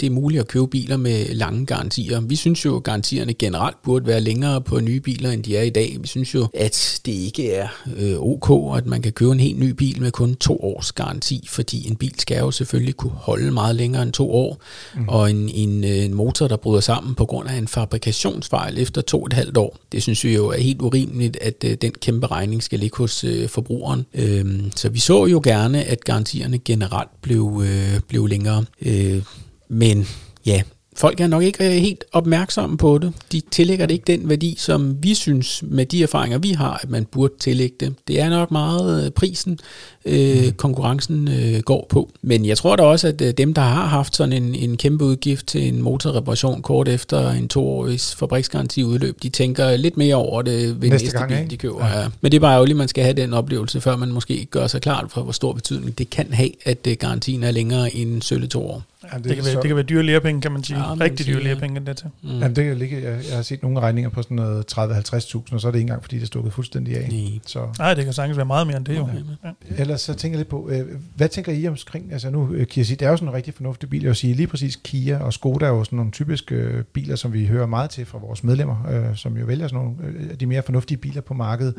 det 0.00 0.06
er 0.06 0.10
muligt 0.10 0.40
at 0.40 0.48
købe 0.48 0.66
biler 0.66 0.96
med 0.96 1.34
lange 1.34 1.66
garantier. 1.66 2.20
Vi 2.20 2.36
synes 2.36 2.64
jo, 2.64 2.76
at 2.76 2.82
garantierne 2.82 3.34
generelt 3.34 3.82
burde 3.82 4.06
være 4.06 4.20
længere 4.20 4.60
på 4.60 4.80
nye 4.80 5.00
biler, 5.00 5.30
end 5.30 5.42
de 5.42 5.56
er 5.56 5.62
i 5.62 5.70
dag. 5.70 5.96
Vi 6.00 6.08
synes 6.08 6.34
jo, 6.34 6.46
at 6.54 7.00
det 7.06 7.12
ikke 7.12 7.52
er 7.52 7.68
øh, 7.96 8.16
ok, 8.18 8.76
at 8.78 8.86
man 8.86 9.02
kan 9.02 9.12
købe 9.12 9.32
en 9.32 9.40
helt 9.40 9.58
ny 9.58 9.70
bil 9.70 10.00
med 10.02 10.10
kun 10.10 10.34
to 10.34 10.64
års 10.64 10.92
garanti, 10.92 11.46
fordi 11.50 11.88
en 11.88 11.96
bil 11.96 12.14
skal 12.18 12.38
jo 12.38 12.50
selvfølgelig 12.50 12.96
kunne 12.96 13.12
holde 13.14 13.50
meget 13.50 13.76
længere 13.76 14.02
end 14.02 14.12
to 14.12 14.30
år, 14.30 14.60
mm. 14.96 15.08
og 15.08 15.30
en, 15.30 15.48
en, 15.48 15.84
øh, 15.84 16.04
en 16.04 16.14
motor, 16.14 16.48
der 16.48 16.56
bryder 16.56 16.80
sammen 16.80 17.14
på 17.14 17.24
grund 17.24 17.48
af 17.48 17.56
en 17.56 17.68
fabrikationsfejl 17.68 18.78
efter 18.78 19.00
to 19.00 19.20
og 19.20 19.26
et 19.26 19.32
halvt 19.32 19.56
år, 19.56 19.76
det 19.92 20.02
synes 20.02 20.24
vi 20.24 20.34
jo 20.34 20.48
er 20.48 20.58
helt 20.58 20.82
urimeligt, 20.82 21.36
at 21.40 21.64
øh, 21.64 21.74
den 21.74 21.92
kæmpe 21.92 22.26
regning 22.26 22.62
skal 22.62 22.78
ligge 22.78 22.96
hos 22.96 23.24
øh, 23.24 23.48
forbrugeren. 23.74 24.06
Øh, 24.14 24.70
så 24.76 24.88
vi 24.88 24.98
så 24.98 25.26
jo 25.26 25.40
gerne, 25.44 25.84
at 25.84 26.04
garantierne 26.04 26.58
generelt 26.58 27.22
blev, 27.22 27.62
øh, 27.64 28.00
blev 28.08 28.26
længere. 28.26 28.64
Øh, 28.82 29.22
men 29.68 30.06
ja, 30.46 30.62
folk 30.96 31.20
er 31.20 31.26
nok 31.26 31.42
ikke 31.42 31.64
øh, 31.66 31.72
helt 31.72 32.04
opmærksomme 32.12 32.76
på 32.76 32.98
det. 32.98 33.12
De 33.32 33.42
tillægger 33.50 33.86
det 33.86 33.94
ikke 33.94 34.12
den 34.12 34.28
værdi, 34.28 34.54
som 34.58 34.96
vi 35.02 35.14
synes 35.14 35.62
med 35.66 35.86
de 35.86 36.02
erfaringer, 36.02 36.38
vi 36.38 36.50
har, 36.50 36.80
at 36.82 36.90
man 36.90 37.04
burde 37.04 37.34
tillægge 37.40 37.76
det. 37.80 37.94
Det 38.08 38.20
er 38.20 38.30
nok 38.30 38.50
meget 38.50 39.04
øh, 39.04 39.10
prisen, 39.10 39.58
øh, 40.04 40.52
konkurrencen 40.52 41.28
øh, 41.28 41.60
går 41.60 41.86
på. 41.88 42.10
Men 42.22 42.44
jeg 42.44 42.56
tror 42.56 42.76
da 42.76 42.82
også, 42.82 43.08
at 43.08 43.20
øh, 43.20 43.34
dem, 43.38 43.54
der 43.54 43.62
har 43.62 43.86
haft 43.86 44.16
sådan 44.16 44.32
en, 44.32 44.54
en 44.54 44.76
kæmpe 44.76 45.04
udgift 45.04 45.46
til 45.46 45.68
en 45.68 45.82
motorreparation 45.82 46.62
kort 46.62 46.88
efter 46.88 47.30
en 47.30 47.48
toårig 47.48 48.00
fabriksgaranti 48.00 48.84
udløb, 48.84 49.22
de 49.22 49.28
tænker 49.28 49.76
lidt 49.76 49.96
mere 49.96 50.14
over 50.14 50.42
det 50.42 50.82
ved 50.82 50.90
næste, 50.90 51.04
næste 51.04 51.18
gang, 51.18 51.30
bil, 51.30 51.38
ikke? 51.38 51.50
de 51.50 51.56
køber. 51.56 51.86
Ja. 51.86 52.00
Ja. 52.00 52.06
Men 52.20 52.32
det 52.32 52.38
er 52.38 52.40
bare 52.40 52.54
ærgerligt, 52.54 52.76
at 52.76 52.78
man 52.78 52.88
skal 52.88 53.04
have 53.04 53.14
den 53.14 53.32
oplevelse, 53.32 53.80
før 53.80 53.96
man 53.96 54.08
måske 54.08 54.46
gør 54.50 54.66
sig 54.66 54.80
klart 54.82 55.04
for, 55.10 55.22
hvor 55.22 55.32
stor 55.32 55.52
betydning 55.52 55.98
det 55.98 56.10
kan 56.10 56.32
have, 56.32 56.50
at 56.64 56.88
garantien 56.98 57.42
er 57.42 57.50
længere 57.50 57.96
end 57.96 58.22
sølle 58.22 58.46
to 58.46 58.66
år. 58.70 58.82
Ja, 59.12 59.16
det, 59.18 59.24
det, 59.24 59.36
kan 59.36 59.44
være, 59.44 59.54
det 59.54 59.66
kan 59.66 59.76
være 59.76 59.84
dyre 59.84 60.02
lærepenge, 60.02 60.40
kan 60.40 60.52
man 60.52 60.64
sige. 60.64 60.78
Ja, 60.78 60.94
Rigtig 60.94 61.26
dyre 61.26 61.42
lærepenge, 61.42 61.80
det 61.86 61.96
til. 61.96 62.06
Mm. 62.22 62.30
Jamen, 62.30 62.56
det 62.56 62.64
kan 62.64 62.76
ligge, 62.76 63.02
jeg, 63.02 63.20
jeg 63.28 63.36
har 63.36 63.42
set 63.42 63.62
nogle 63.62 63.80
regninger 63.80 64.10
på 64.10 64.22
sådan 64.22 64.34
noget 64.34 64.72
30-50.000, 64.78 65.54
og 65.54 65.60
så 65.60 65.68
er 65.68 65.70
det 65.70 65.78
ikke 65.78 65.80
engang, 65.80 66.02
fordi 66.02 66.16
det 66.16 66.22
er 66.22 66.26
stukket 66.26 66.52
fuldstændig 66.52 66.96
af. 66.96 67.08
Nej, 67.08 67.38
så. 67.46 67.68
Nej 67.78 67.94
det 67.94 68.04
kan 68.04 68.12
sagtens 68.12 68.36
være 68.36 68.46
meget 68.46 68.66
mere 68.66 68.76
end 68.76 68.84
det, 68.84 68.96
jo. 68.96 69.08
Ja. 69.44 69.48
Ja. 69.48 69.82
Ellers 69.82 70.00
så 70.00 70.14
tænker 70.14 70.38
jeg 70.38 70.40
lidt 70.40 70.48
på, 70.48 70.68
øh, 70.68 70.86
hvad 71.16 71.28
tænker 71.28 71.52
I 71.52 71.68
omkring, 71.68 72.12
altså 72.12 72.30
nu, 72.30 72.52
øh, 72.52 72.66
Kia 72.66 72.84
det 72.84 73.02
er 73.02 73.10
jo 73.10 73.16
sådan 73.16 73.28
en 73.28 73.34
rigtig 73.34 73.54
fornuftig 73.54 73.90
bil, 73.90 74.00
jeg 74.00 74.08
vil 74.08 74.16
sige, 74.16 74.34
lige 74.34 74.46
præcis 74.46 74.76
Kia 74.76 75.18
og 75.18 75.32
Skoda 75.32 75.64
er 75.64 75.68
jo 75.68 75.84
sådan 75.84 75.96
nogle 75.96 76.12
typiske 76.12 76.54
øh, 76.54 76.84
biler, 76.84 77.16
som 77.16 77.32
vi 77.32 77.46
hører 77.46 77.66
meget 77.66 77.90
til 77.90 78.06
fra 78.06 78.18
vores 78.18 78.44
medlemmer, 78.44 78.86
øh, 78.90 79.16
som 79.16 79.36
jo 79.36 79.46
vælger 79.46 79.68
sådan 79.68 79.84
nogle 79.84 79.96
øh, 80.04 80.40
de 80.40 80.46
mere 80.46 80.62
fornuftige 80.62 80.98
biler 80.98 81.20
på 81.20 81.34
markedet. 81.34 81.74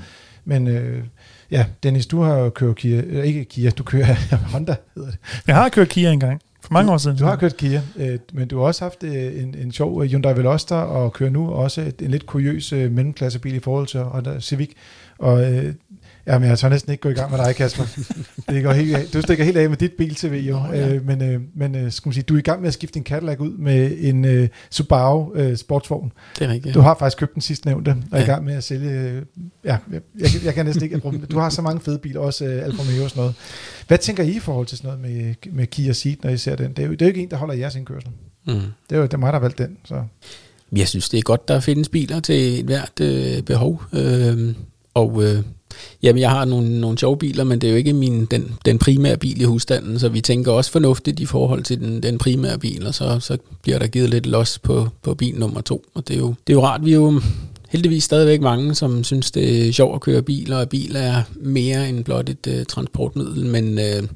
Men 0.45 0.67
øh, 0.67 1.03
ja, 1.51 1.65
Dennis, 1.83 2.07
du 2.07 2.21
har 2.21 2.37
jo 2.37 2.49
kørt 2.49 2.75
Kia, 2.75 3.01
øh, 3.05 3.25
ikke 3.25 3.45
Kia, 3.45 3.69
du 3.69 3.83
kører 3.83 4.15
Honda, 4.51 4.75
hedder 4.95 5.09
det. 5.09 5.19
Jeg 5.47 5.55
har 5.55 5.69
kørt 5.69 5.89
Kia 5.89 6.11
engang. 6.11 6.41
For 6.65 6.73
mange 6.73 6.91
år 6.91 6.97
siden. 6.97 7.17
Du 7.17 7.25
har 7.25 7.35
kørt 7.35 7.57
Kia, 7.57 7.81
øh, 7.97 8.19
men 8.33 8.47
du 8.47 8.59
har 8.59 8.65
også 8.65 8.85
haft 8.85 9.03
øh, 9.03 9.43
en, 9.43 9.55
en 9.57 9.71
sjov 9.71 10.03
øh, 10.03 10.09
Hyundai 10.09 10.37
Veloster, 10.37 10.75
og 10.75 11.13
kører 11.13 11.29
nu 11.29 11.51
også 11.51 11.91
en 12.01 12.11
lidt 12.11 12.25
kuriøs 12.25 12.71
mellemklassebil 12.71 13.55
i 13.55 13.59
forhold 13.59 13.87
til 13.87 13.99
Honda 13.99 14.39
Civic. 14.39 14.71
Og 15.17 15.41
Jamen, 16.27 16.49
jeg 16.49 16.59
tør 16.59 16.69
næsten 16.69 16.91
ikke 16.91 17.01
gå 17.01 17.09
i 17.09 17.13
gang 17.13 17.31
med 17.31 17.39
dig, 17.39 17.55
Kasper. 17.55 17.83
det 18.49 18.63
går 18.63 18.71
helt 18.71 19.13
Du 19.13 19.21
stikker 19.21 19.43
helt 19.43 19.57
af 19.57 19.69
med 19.69 19.77
dit 19.77 19.91
bil-tv, 19.91 20.45
jo. 20.47 20.57
Oh, 20.57 20.69
ja. 20.73 20.93
øh, 20.93 21.05
men 21.05 21.21
øh, 21.21 21.41
men 21.55 21.75
øh, 21.75 21.91
skal 21.91 22.07
man 22.09 22.13
sige, 22.13 22.23
du 22.23 22.33
er 22.33 22.39
i 22.39 22.41
gang 22.41 22.61
med 22.61 22.67
at 22.67 22.73
skifte 22.73 22.93
din 22.93 23.03
Cadillac 23.03 23.39
ud 23.39 23.57
med 23.57 23.97
en 23.99 24.25
øh, 24.25 24.49
Subaru 24.71 25.33
øh, 25.35 25.57
sportsvogn. 25.57 26.11
Det 26.39 26.45
er 26.45 26.51
rigtigt. 26.51 26.75
Du 26.75 26.81
har 26.81 26.95
faktisk 26.99 27.17
købt 27.17 27.33
den 27.33 27.41
sidste 27.41 27.67
nævnte, 27.67 27.89
og 27.89 27.97
ja. 28.11 28.17
er 28.17 28.23
i 28.23 28.25
gang 28.25 28.45
med 28.45 28.53
at 28.53 28.63
sælge... 28.63 28.91
Øh, 28.91 29.21
ja, 29.65 29.77
jeg, 29.91 30.01
jeg, 30.19 30.29
jeg 30.43 30.53
kan 30.53 30.65
næsten 30.65 30.83
ikke... 30.83 30.99
Du 31.31 31.39
har 31.39 31.49
så 31.49 31.61
mange 31.61 31.81
fede 31.81 31.99
biler, 31.99 32.19
også 32.19 32.45
øh, 32.45 32.65
Alfa 32.65 32.81
Romeo 32.81 33.03
og 33.03 33.09
sådan 33.09 33.21
noget. 33.21 33.35
Hvad 33.87 33.97
tænker 33.97 34.23
I 34.23 34.31
i 34.31 34.39
forhold 34.39 34.67
til 34.67 34.77
sådan 34.77 34.87
noget 34.87 35.01
med, 35.01 35.51
med 35.51 35.67
Kia 35.67 35.93
Ceed, 35.93 36.15
når 36.23 36.29
I 36.29 36.37
ser 36.37 36.55
den? 36.55 36.73
Det 36.73 36.79
er 36.79 36.87
jo, 36.87 36.91
det 36.91 37.01
er 37.01 37.05
jo 37.05 37.09
ikke 37.09 37.21
en, 37.21 37.31
der 37.31 37.37
holder 37.37 37.53
jeres 37.53 37.75
indkørsel. 37.75 38.09
Mm. 38.47 38.53
Det 38.89 38.95
er 38.95 38.97
jo 38.97 39.03
det 39.03 39.13
er 39.13 39.17
mig, 39.17 39.27
der 39.27 39.39
har 39.39 39.39
valgt 39.39 39.57
den. 39.57 39.77
Så. 39.85 40.03
Jeg 40.75 40.87
synes, 40.87 41.09
det 41.09 41.17
er 41.17 41.21
godt, 41.21 41.47
der 41.47 41.59
findes 41.59 41.89
biler 41.89 42.19
til 42.19 42.63
hvert 42.63 42.99
øh, 43.01 43.41
behov. 43.41 43.83
Øh, 43.93 44.55
og 44.93 45.23
øh, 45.23 45.43
Jamen, 46.05 46.21
jeg 46.21 46.29
har 46.29 46.45
nogle, 46.45 46.79
nogle 46.81 46.97
sjove 46.97 47.17
biler, 47.17 47.43
men 47.43 47.61
det 47.61 47.67
er 47.67 47.71
jo 47.71 47.77
ikke 47.77 47.93
min, 47.93 48.25
den, 48.25 48.55
den 48.65 48.79
primære 48.79 49.17
bil 49.17 49.41
i 49.41 49.43
husstanden, 49.43 49.99
så 49.99 50.09
vi 50.09 50.21
tænker 50.21 50.51
også 50.51 50.71
fornuftigt 50.71 51.19
i 51.19 51.25
forhold 51.25 51.63
til 51.63 51.79
den, 51.79 52.03
den 52.03 52.17
primære 52.17 52.59
bil, 52.59 52.87
og 52.87 52.95
så, 52.95 53.19
så 53.19 53.37
bliver 53.61 53.79
der 53.79 53.87
givet 53.87 54.09
lidt 54.09 54.25
los 54.25 54.59
på, 54.59 54.87
på 55.01 55.13
bil 55.13 55.35
nummer 55.35 55.61
to. 55.61 55.85
Og 55.93 56.07
det 56.07 56.13
er, 56.13 56.19
jo, 56.19 56.27
det 56.47 56.53
er 56.53 56.57
jo 56.57 56.63
rart, 56.63 56.85
vi 56.85 56.91
er 56.91 56.95
jo 56.95 57.21
heldigvis 57.69 58.03
stadigvæk 58.03 58.41
mange, 58.41 58.75
som 58.75 59.03
synes, 59.03 59.31
det 59.31 59.67
er 59.67 59.71
sjovt 59.71 59.95
at 59.95 60.01
køre 60.01 60.21
bil, 60.21 60.53
og 60.53 60.69
bil 60.69 60.95
er 60.95 61.21
mere 61.35 61.89
end 61.89 62.03
blot 62.03 62.29
et 62.29 62.47
uh, 62.47 62.63
transportmiddel, 62.63 63.45
men... 63.45 63.79
Uh, 63.79 64.07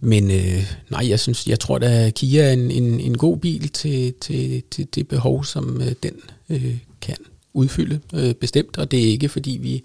men 0.00 0.30
øh, 0.30 0.72
nej, 0.90 1.08
jeg 1.08 1.20
synes, 1.20 1.46
jeg 1.46 1.60
tror, 1.60 1.78
at 1.82 2.14
Kia 2.14 2.42
er 2.42 2.52
en, 2.52 2.70
en, 2.70 3.00
en 3.00 3.18
god 3.18 3.36
bil 3.36 3.68
til, 3.68 4.14
til, 4.20 4.62
til 4.70 4.86
det 4.94 5.08
behov, 5.08 5.44
som 5.44 5.82
øh, 5.82 5.92
den 6.02 6.12
øh, 6.50 6.76
kan 7.00 7.16
udfylde 7.54 8.00
øh, 8.14 8.34
bestemt, 8.34 8.78
og 8.78 8.90
det 8.90 8.98
er 8.98 9.08
ikke 9.08 9.28
fordi 9.28 9.58
vi 9.62 9.82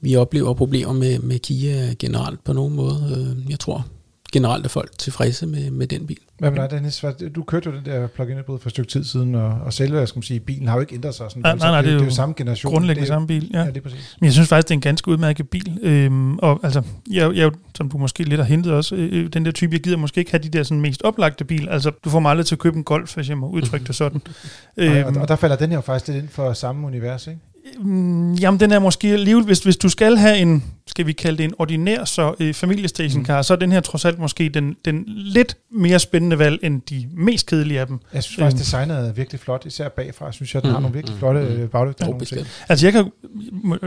vi 0.00 0.16
oplever 0.16 0.54
problemer 0.54 0.92
med, 0.92 1.18
med 1.18 1.38
Kia 1.38 1.94
generelt 1.98 2.44
på 2.44 2.52
nogen 2.52 2.76
måde. 2.76 3.34
Øh, 3.36 3.50
jeg 3.50 3.60
tror, 3.60 3.86
generelt 4.32 4.64
er 4.64 4.68
folk 4.68 4.98
tilfredse 4.98 5.46
med, 5.46 5.70
med 5.70 5.86
den 5.86 6.06
bil. 6.06 6.18
Hvad 6.38 6.50
med 6.50 6.60
dig, 6.60 6.70
Dennis? 6.70 7.04
Du 7.34 7.42
kørte 7.42 7.70
jo 7.70 7.76
den 7.76 7.84
der 7.84 8.06
plug-in 8.06 8.36
hybrid 8.36 8.58
for 8.58 8.68
et 8.68 8.70
stykke 8.70 8.90
tid 8.90 9.04
siden, 9.04 9.34
og, 9.34 9.48
og 9.64 9.72
selve, 9.72 9.98
jeg 9.98 10.08
skal 10.08 10.22
sige, 10.22 10.40
bilen 10.40 10.68
har 10.68 10.74
jo 10.74 10.80
ikke 10.80 10.94
ændret 10.94 11.14
sig. 11.14 11.30
Sådan, 11.30 11.42
nej, 11.42 11.54
nej, 11.54 11.70
nej, 11.70 11.82
det, 11.82 11.88
er 11.88 11.92
jo, 11.92 11.98
det 11.98 12.04
er 12.04 12.08
jo 12.08 12.14
samme 12.14 12.34
generation. 12.38 12.72
Grundlæggende 12.72 13.06
det 13.06 13.10
er, 13.10 13.14
samme 13.14 13.28
bil, 13.28 13.50
ja. 13.52 13.58
ja 13.60 13.66
det 13.66 13.76
er 13.76 13.80
præcis. 13.80 14.16
Men 14.20 14.24
jeg 14.24 14.32
synes 14.32 14.48
faktisk, 14.48 14.68
det 14.68 14.74
er 14.74 14.76
en 14.76 14.80
ganske 14.80 15.10
udmærket 15.10 15.48
bil. 15.48 15.78
Øhm, 15.82 16.38
og 16.38 16.60
altså, 16.62 16.82
jeg, 17.10 17.34
jeg, 17.34 17.50
som 17.74 17.90
du 17.90 17.98
måske 17.98 18.22
lidt 18.22 18.40
har 18.40 18.46
hentet 18.46 18.72
også, 18.72 18.94
øh, 18.94 19.26
den 19.32 19.44
der 19.44 19.52
type, 19.52 19.72
jeg 19.72 19.80
gider 19.80 19.96
måske 19.96 20.18
ikke 20.18 20.30
have 20.30 20.42
de 20.42 20.48
der 20.48 20.62
sådan 20.62 20.80
mest 20.80 21.02
oplagte 21.02 21.44
bil. 21.44 21.68
Altså, 21.68 21.90
du 22.04 22.10
får 22.10 22.20
mig 22.20 22.30
aldrig 22.30 22.46
til 22.46 22.54
at 22.54 22.58
købe 22.58 22.76
en 22.76 22.84
Golf, 22.84 23.14
hvis 23.14 23.28
jeg 23.28 23.38
må 23.38 23.48
udtrykke 23.48 23.86
det 23.86 23.94
sådan. 23.94 24.22
øhm, 24.76 25.16
og, 25.16 25.22
og 25.22 25.28
der 25.28 25.36
falder 25.36 25.56
den 25.56 25.70
her 25.70 25.76
jo 25.76 25.80
faktisk 25.80 26.08
lidt 26.08 26.22
ind 26.22 26.28
for 26.28 26.52
samme 26.52 26.86
univers, 26.86 27.26
ikke? 27.26 27.40
Mm, 27.78 28.34
jamen, 28.34 28.60
den 28.60 28.70
er 28.70 28.78
måske 28.78 29.08
alligevel, 29.08 29.44
hvis, 29.44 29.58
hvis 29.58 29.76
du 29.76 29.88
skal 29.88 30.16
have 30.16 30.38
en, 30.38 30.64
skal 30.90 31.06
vi 31.06 31.12
kalde 31.12 31.38
det 31.38 31.44
en 31.44 31.54
ordinær 31.58 32.04
så, 32.04 32.34
øh, 32.40 32.54
familiestationcar, 32.54 33.36
mm. 33.36 33.42
så 33.42 33.54
er 33.54 33.58
den 33.58 33.72
her 33.72 33.80
trods 33.80 34.04
alt 34.04 34.18
måske 34.18 34.48
den, 34.48 34.76
den 34.84 35.04
lidt 35.06 35.56
mere 35.72 35.98
spændende 35.98 36.38
valg 36.38 36.58
end 36.62 36.82
de 36.90 37.08
mest 37.16 37.46
kedelige 37.46 37.80
af 37.80 37.86
dem. 37.86 37.98
Jeg 38.14 38.22
synes 38.22 38.38
faktisk, 38.38 38.54
øhm. 38.54 38.84
designet 38.86 39.08
er 39.08 39.12
virkelig 39.12 39.40
flot, 39.40 39.66
især 39.66 39.88
bagfra. 39.88 40.24
Jeg 40.24 40.34
synes, 40.34 40.54
at 40.54 40.62
den 40.62 40.70
mm. 40.70 40.74
har 40.74 40.80
nogle 40.80 40.94
virkelig 40.94 41.18
flotte 41.18 41.40
mm. 41.40 41.68
baglygter. 41.68 42.36
Ja, 42.36 42.42
altså, 42.68 42.86
jeg 42.86 42.92
kan, 42.92 43.10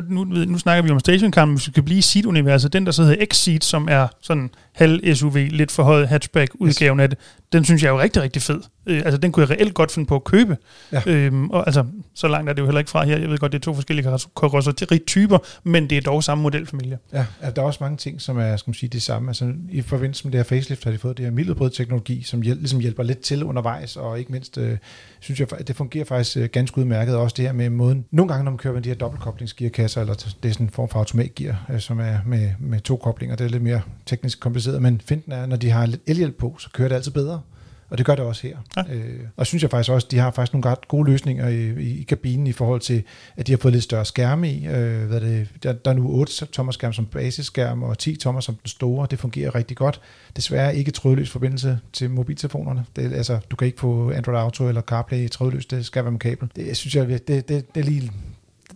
nu, 0.10 0.24
nu 0.24 0.58
snakker 0.58 0.84
vi 0.84 0.90
om 0.90 1.00
stationcar, 1.00 1.46
men 1.46 1.56
hvis 1.56 1.68
vi 1.68 1.72
kan 1.72 1.84
blive 1.84 2.02
Seat-universet, 2.02 2.74
den 2.74 2.86
der 2.86 2.92
så 2.92 3.04
hedder 3.04 3.26
X-Seat, 3.34 3.64
som 3.64 3.88
er 3.92 4.08
sådan 4.22 4.50
halv 4.74 5.16
SUV, 5.16 5.36
lidt 5.36 5.72
forhøjet 5.72 6.08
hatchback-udgaven 6.08 7.00
yes. 7.00 7.04
af 7.04 7.10
det, 7.10 7.18
den 7.54 7.66
synes 7.66 7.84
jeg 7.84 7.90
er 7.90 7.94
jo 7.94 8.00
rigtig, 8.00 8.22
rigtig 8.22 8.42
fed. 8.42 8.62
Øh, 8.86 8.98
altså, 8.98 9.18
den 9.18 9.32
kunne 9.32 9.42
jeg 9.42 9.50
reelt 9.50 9.74
godt 9.74 9.92
finde 9.92 10.08
på 10.08 10.16
at 10.16 10.24
købe. 10.24 10.58
Ja. 10.92 11.02
Øhm, 11.06 11.50
og 11.50 11.68
altså, 11.68 11.86
så 12.16 12.28
langt 12.28 12.50
er 12.50 12.54
det 12.54 12.62
jo 12.62 12.66
heller 12.66 12.80
ikke 12.80 12.92
fra 12.92 13.06
her. 13.06 13.18
Jeg 13.18 13.30
ved 13.30 13.38
godt, 13.38 13.52
det 13.52 13.58
er 13.58 13.64
to 13.64 13.74
forskellige 13.74 14.18
karosseri-typer, 14.38 15.38
men 15.64 15.90
det 15.90 15.98
er 15.98 16.02
dog 16.02 16.24
samme 16.24 16.42
modelfamilie. 16.42 16.93
Ja, 17.14 17.26
der 17.56 17.62
er 17.62 17.66
også 17.66 17.78
mange 17.82 17.98
ting, 17.98 18.22
som 18.22 18.38
er 18.38 18.58
skal 18.58 18.70
man 18.70 18.74
sige, 18.76 18.90
det 18.90 19.02
samme. 19.02 19.30
Altså, 19.30 19.54
I 19.70 19.82
forbindelse 19.82 20.26
med 20.28 20.32
det 20.32 20.40
her 20.40 20.44
facelift 20.44 20.84
har 20.84 20.92
de 20.92 20.98
fået 20.98 21.18
det 21.18 21.26
her 21.26 21.32
mildbrød-teknologi, 21.32 22.24
som 22.24 22.42
hjæl- 22.42 22.54
ligesom 22.60 22.80
hjælper 22.80 23.04
lidt 23.04 23.20
til 23.20 23.44
undervejs, 23.44 23.98
og 23.98 24.20
ikke 24.20 24.32
mindst, 24.32 24.58
øh, 24.58 24.78
synes 25.20 25.40
jeg, 25.40 25.48
at 25.54 25.68
det 25.68 25.76
fungerer 25.76 26.06
faktisk 26.06 26.38
øh, 26.38 26.50
ganske 26.52 26.78
udmærket. 26.78 27.16
Også 27.16 27.34
det 27.38 27.46
her 27.46 27.54
med 27.54 27.70
måden, 27.70 28.06
nogle 28.12 28.30
gange, 28.30 28.44
når 28.44 28.52
man 28.52 28.58
kører 28.58 28.74
med 28.74 28.82
de 28.82 28.90
her 28.90 28.96
dobbeltkoblingsgearkasser, 28.96 30.02
eller 30.02 30.14
det 30.44 30.50
er 30.50 30.54
sådan 30.54 30.66
en 30.66 30.70
form 30.70 30.90
for 30.90 31.00
automatgear, 31.00 31.66
øh, 31.74 31.80
som 31.80 32.00
er 32.00 32.18
med, 32.26 32.50
med 32.60 32.80
to 32.80 32.96
koblinger, 32.98 33.36
det 33.36 33.46
er 33.46 33.50
lidt 33.50 33.64
mere 33.64 33.82
teknisk 34.06 34.40
kompliceret, 34.40 34.82
men 34.82 35.02
finden 35.06 35.32
er, 35.32 35.46
når 35.46 35.56
de 35.56 35.70
har 35.70 35.86
lidt 35.86 36.02
elhjælp 36.08 36.38
på, 36.38 36.56
så 36.60 36.70
kører 36.74 36.88
det 36.88 36.96
altid 36.96 37.12
bedre. 37.12 37.42
Og 37.90 37.98
det 37.98 38.06
gør 38.06 38.16
det 38.16 38.26
også 38.26 38.48
her. 38.48 38.58
Ja. 38.78 38.94
Øh, 38.94 39.20
og 39.38 39.48
synes 39.48 39.62
jeg 39.62 39.72
faktisk 39.72 39.92
også, 39.92 40.08
de 40.12 40.18
har 40.18 40.32
faktisk 40.32 40.54
nogle 40.54 40.70
ret 40.70 40.88
gode 40.88 41.12
løsninger 41.12 41.48
i, 41.48 41.82
i, 41.82 42.00
i 42.00 42.04
kabinen 42.04 42.48
i 42.48 42.52
forhold 42.52 42.82
til, 42.82 43.04
at 43.38 43.48
de 43.48 43.52
har 43.52 43.58
fået 43.58 43.74
lidt 43.74 43.84
større 43.84 44.06
skærme 44.06 44.52
i. 44.52 44.68
Øh, 44.68 45.08
hvad 45.08 45.22
det, 45.22 45.48
der, 45.64 45.74
der 45.74 45.92
er 45.92 45.96
nu 45.96 46.12
8 46.12 46.46
tommer 46.46 46.72
skærm 46.72 46.94
som 46.94 47.06
basisskærm, 47.06 47.84
og 47.84 47.98
10 47.98 48.16
tommer 48.16 48.42
som 48.42 48.56
den 48.56 48.68
store. 48.68 49.08
Det 49.12 49.20
fungerer 49.20 49.56
rigtig 49.56 49.78
godt. 49.78 50.02
Desværre 50.36 50.76
ikke 50.76 50.92
trådløs 50.92 51.30
forbindelse 51.30 51.80
til 51.94 52.10
mobiltelefonerne. 52.10 52.86
Det, 52.96 53.14
altså, 53.14 53.40
du 53.52 53.56
kan 53.56 53.66
ikke 53.66 53.80
få 53.80 54.12
Android 54.12 54.38
Auto 54.38 54.68
eller 54.68 54.82
CarPlay 54.82 55.30
trådløst. 55.30 55.72
Det 55.72 55.86
skal 55.86 56.04
være 56.04 56.12
med 56.12 56.20
kabel. 56.20 56.50
Det 56.56 56.78
synes 56.78 56.96
jeg, 56.96 57.08
det, 57.08 57.28
det, 57.28 57.50
det 57.50 57.66
er 57.76 57.84
lige 57.84 58.12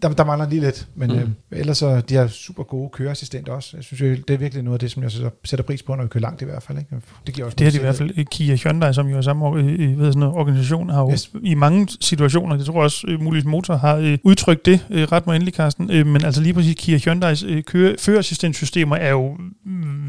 der, 0.02 0.10
der 0.10 0.26
mangler 0.26 0.50
lige 0.50 0.62
lidt, 0.62 0.88
men 0.96 1.12
mm. 1.12 1.18
øh, 1.18 1.30
ellers 1.52 1.78
så 1.78 2.02
de 2.02 2.16
har 2.16 2.28
super 2.28 2.64
gode 2.64 2.90
køreassistenter 2.90 3.54
også. 3.54 3.78
Jeg 3.78 3.84
synes, 3.84 4.20
det 4.28 4.34
er 4.34 4.38
virkelig 4.38 4.64
noget 4.64 4.76
af 4.76 4.80
det, 4.80 4.92
som 4.92 5.04
jeg 5.04 5.12
sætter 5.46 5.64
pris 5.64 5.84
på, 5.84 5.96
når 5.96 6.04
vi 6.04 6.10
kører 6.10 6.22
langt 6.22 6.42
i 6.42 6.46
hvert 6.46 6.64
fald. 6.64 6.78
Ikke? 6.78 6.96
Det, 7.28 7.36
giver 7.36 7.46
også 7.46 7.56
det 7.56 7.66
har 7.66 7.72
de 7.72 7.78
i 7.78 7.82
hvert 7.82 7.96
fald 7.96 8.26
Kia 8.26 8.56
Hyundai, 8.56 8.94
som 8.94 9.08
jo 9.08 9.18
er 9.18 9.22
samme 9.22 9.46
ved 9.56 9.98
sådan 9.98 10.20
noget, 10.20 10.36
organisation, 10.36 10.90
har 10.90 11.02
jo 11.02 11.12
yes. 11.12 11.32
i 11.44 11.56
mange 11.56 11.88
situationer, 12.02 12.58
det 12.58 12.66
tror 12.66 12.74
jeg 12.74 12.84
også, 12.84 13.08
øh, 13.08 13.22
muligvis 13.22 13.46
motor 13.46 13.76
har 13.76 13.96
øh, 13.96 14.18
udtrykt 14.24 14.66
det, 14.66 14.86
øh, 14.90 15.04
ret 15.04 15.28
mig 15.28 15.36
endelig, 15.36 15.54
Carsten, 15.54 15.88
men 15.88 16.26
altså 16.26 16.42
lige 16.42 16.54
præcis 16.54 16.76
Kia 16.78 16.98
Hyundais 16.98 17.46
køre, 17.66 17.96
førerassistentsystemer 18.00 18.96
er 18.96 19.10
jo, 19.10 19.38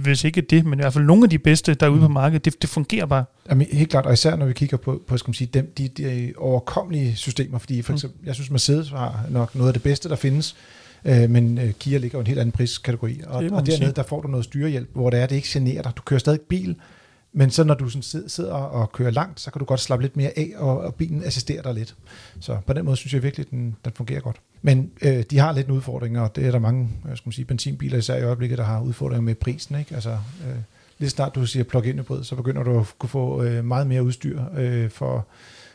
hvis 0.02 0.24
ikke 0.24 0.40
det, 0.40 0.64
men 0.66 0.78
i 0.78 0.82
hvert 0.82 0.92
fald 0.92 1.04
nogle 1.04 1.24
af 1.24 1.30
de 1.30 1.38
bedste, 1.38 1.74
der 1.74 1.86
er 1.86 1.90
ude 1.90 2.00
mm. 2.00 2.06
på 2.06 2.12
markedet. 2.12 2.44
Det, 2.44 2.62
det 2.62 2.70
fungerer 2.70 3.06
bare. 3.06 3.24
Jamen, 3.50 3.66
helt 3.72 3.90
klart, 3.90 4.06
og 4.06 4.12
især 4.12 4.36
når 4.36 4.46
vi 4.46 4.52
kigger 4.52 4.76
på, 4.76 5.02
på 5.06 5.16
skal 5.16 5.28
man 5.28 5.34
sige, 5.34 5.50
dem, 5.54 5.72
de, 5.78 5.88
de 5.88 6.32
overkommelige 6.36 7.16
systemer, 7.16 7.58
fordi 7.58 7.82
for 7.82 7.92
mm. 7.92 7.96
eksempel, 7.96 8.20
mm. 8.20 8.26
jeg 8.26 8.34
synes 8.34 8.50
Mercedes 8.50 8.90
har 8.90 9.20
nok 9.30 9.54
noget 9.54 9.68
af 9.68 9.74
det 9.78 9.82
bedste, 9.82 10.08
der 10.08 10.16
findes, 10.16 10.56
øh, 11.04 11.30
men 11.30 11.58
øh, 11.58 11.72
Kia 11.72 11.98
ligger 11.98 12.18
jo 12.18 12.20
en 12.20 12.26
helt 12.26 12.38
anden 12.40 12.52
priskategori, 12.52 13.20
og, 13.26 13.44
og 13.50 13.66
dernede, 13.66 13.92
der 13.92 14.02
får 14.02 14.20
du 14.20 14.28
noget 14.28 14.44
styrehjælp, 14.44 14.88
hvor 14.92 15.10
det 15.10 15.20
er, 15.20 15.26
det 15.26 15.36
ikke 15.36 15.48
generer 15.50 15.82
dig. 15.82 15.92
Du 15.96 16.02
kører 16.02 16.20
stadig 16.20 16.40
bil, 16.40 16.76
men 17.32 17.50
så 17.50 17.64
når 17.64 17.74
du 17.74 17.88
sådan 17.88 18.28
sidder 18.28 18.52
og 18.52 18.92
kører 18.92 19.10
langt, 19.10 19.40
så 19.40 19.50
kan 19.50 19.58
du 19.58 19.64
godt 19.64 19.80
slappe 19.80 20.04
lidt 20.04 20.16
mere 20.16 20.38
af, 20.38 20.52
og, 20.56 20.80
og 20.80 20.94
bilen 20.94 21.24
assisterer 21.24 21.62
dig 21.62 21.74
lidt. 21.74 21.94
Så 22.40 22.58
på 22.66 22.72
den 22.72 22.84
måde 22.84 22.96
synes 22.96 23.14
jeg 23.14 23.22
virkelig, 23.22 23.46
at 23.46 23.50
den, 23.50 23.76
den 23.84 23.92
fungerer 23.92 24.20
godt. 24.20 24.36
Men 24.62 24.90
øh, 25.02 25.24
de 25.30 25.38
har 25.38 25.52
lidt 25.52 25.66
en 25.66 25.72
udfordring, 25.72 26.20
og 26.20 26.36
det 26.36 26.46
er 26.46 26.50
der 26.50 26.58
mange 26.58 26.88
skal 27.04 27.28
man 27.28 27.32
sige, 27.32 27.44
benzinbiler 27.44 27.98
især 27.98 28.16
i 28.16 28.22
øjeblikket, 28.22 28.58
der 28.58 28.64
har 28.64 28.80
udfordringer 28.80 29.22
med 29.22 29.34
prisen. 29.34 29.78
Ikke? 29.78 29.94
Altså, 29.94 30.10
øh, 30.10 30.56
lige 30.98 31.10
snart 31.10 31.34
du 31.34 31.46
siger 31.46 31.64
plug-in 31.64 31.98
hybrid, 31.98 32.24
så 32.24 32.34
begynder 32.36 32.62
du 32.62 32.80
at 32.80 32.94
kunne 32.98 33.10
få 33.10 33.42
øh, 33.42 33.64
meget 33.64 33.86
mere 33.86 34.02
udstyr 34.02 34.42
øh, 34.56 34.90
for, 34.90 35.26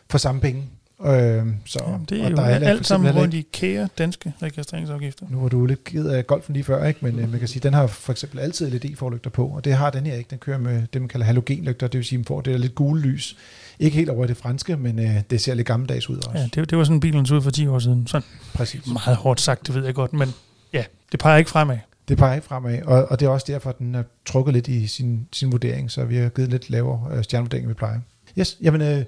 for 0.09 0.17
samme 0.17 0.41
penge. 0.41 0.63
Øh, 1.01 1.45
så, 1.65 1.83
ja, 1.87 1.97
det 2.09 2.19
er 2.19 2.25
og 2.25 2.31
jo 2.31 2.35
der 2.35 2.43
er 2.43 2.69
alt 2.69 2.87
sammen 2.87 3.15
rundt 3.15 3.33
i 3.33 3.47
kære 3.53 3.89
danske 3.97 4.33
registreringsafgifter. 4.41 5.25
Nu 5.29 5.41
var 5.41 5.49
du 5.49 5.65
lidt 5.65 5.83
ked 5.83 6.07
af 6.07 6.27
golfen 6.27 6.53
lige 6.53 6.63
før, 6.63 6.85
ikke? 6.85 6.99
men 7.01 7.19
øh, 7.19 7.31
man 7.31 7.39
kan 7.39 7.47
sige, 7.47 7.59
den 7.59 7.73
har 7.73 7.87
for 7.87 8.11
eksempel 8.11 8.39
altid 8.39 8.69
LED-forlygter 8.69 9.29
på, 9.29 9.47
og 9.47 9.65
det 9.65 9.73
har 9.73 9.89
den 9.89 10.05
her 10.05 10.15
ikke. 10.15 10.29
Den 10.29 10.37
kører 10.37 10.57
med 10.57 10.83
det, 10.93 11.01
man 11.01 11.09
kalder 11.09 11.25
halogenlygter, 11.25 11.87
det 11.87 11.97
vil 11.97 12.05
sige, 12.05 12.17
at 12.17 12.19
man 12.19 12.25
får 12.25 12.41
det 12.41 12.53
der 12.53 12.59
lidt 12.59 12.75
gule 12.75 13.01
lys. 13.01 13.37
Ikke 13.79 13.97
helt 13.97 14.09
over 14.09 14.25
det 14.25 14.37
franske, 14.37 14.77
men 14.77 14.99
øh, 14.99 15.21
det 15.29 15.41
ser 15.41 15.53
lidt 15.53 15.67
gammeldags 15.67 16.09
ud 16.09 16.17
også. 16.17 16.31
Ja, 16.33 16.43
det, 16.61 16.69
det 16.69 16.77
var 16.77 16.83
sådan 16.83 16.99
bilen 16.99 17.25
så 17.25 17.35
ud 17.35 17.41
for 17.41 17.51
10 17.51 17.67
år 17.67 17.79
siden. 17.79 18.07
Sådan 18.07 18.27
Præcis. 18.53 18.87
Meget 18.87 19.17
hårdt 19.17 19.41
sagt, 19.41 19.67
det 19.67 19.75
ved 19.75 19.85
jeg 19.85 19.95
godt, 19.95 20.13
men 20.13 20.33
ja, 20.73 20.83
det 21.11 21.19
peger 21.19 21.37
ikke 21.37 21.49
fremad. 21.49 21.77
Det 22.07 22.17
peger 22.17 22.35
ikke 22.35 22.47
fremad, 22.47 22.81
og, 22.81 23.05
og 23.05 23.19
det 23.19 23.25
er 23.25 23.29
også 23.29 23.45
derfor, 23.49 23.69
at 23.69 23.79
den 23.79 23.95
er 23.95 24.03
trukket 24.25 24.53
lidt 24.53 24.67
i 24.67 24.87
sin, 24.87 25.27
sin 25.31 25.51
vurdering, 25.51 25.91
så 25.91 26.05
vi 26.05 26.15
har 26.15 26.29
givet 26.29 26.49
lidt 26.49 26.69
lavere 26.69 27.17
øh, 27.17 27.23
stjernevurdering, 27.23 27.63
end 27.63 27.69
vi 27.69 27.73
plejer. 27.73 27.99
Yes, 28.39 28.57
jamen 28.61 28.81
øh, 28.81 29.03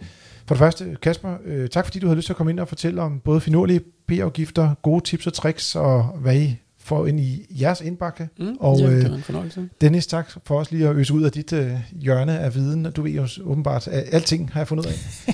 for 0.47 0.55
det 0.55 0.59
første, 0.59 0.97
Kasper, 1.01 1.37
øh, 1.45 1.69
tak 1.69 1.85
fordi 1.85 1.99
du 1.99 2.07
havde 2.07 2.17
lyst 2.17 2.25
til 2.25 2.33
at 2.33 2.37
komme 2.37 2.51
ind 2.51 2.59
og 2.59 2.67
fortælle 2.67 3.01
om 3.01 3.19
både 3.19 3.41
finurlige 3.41 3.81
P-afgifter, 4.07 4.75
gode 4.81 5.03
tips 5.03 5.27
og 5.27 5.33
tricks, 5.33 5.75
og 5.75 6.03
hvad 6.03 6.35
I 6.35 6.57
får 6.79 7.07
ind 7.07 7.19
i 7.19 7.45
jeres 7.61 7.81
indbakke. 7.81 8.29
Mm, 8.39 8.57
og 8.59 8.79
ja, 8.79 8.89
det 8.89 9.23
var 9.29 9.41
en 9.41 9.51
øh, 9.57 9.67
Dennis, 9.81 10.07
tak 10.07 10.31
for 10.45 10.59
os 10.59 10.71
lige 10.71 10.87
at 10.87 10.95
øse 10.95 11.13
ud 11.13 11.23
af 11.23 11.31
dit 11.31 11.53
øh, 11.53 11.71
hjørne 11.91 12.39
af 12.39 12.55
viden. 12.55 12.91
Du 12.91 13.01
ved 13.01 13.11
jo 13.11 13.27
åbenbart, 13.43 13.87
at 13.87 14.05
alting 14.11 14.51
har 14.53 14.59
jeg 14.59 14.67
fundet 14.67 14.85
ud 14.85 14.91
af. 14.91 14.97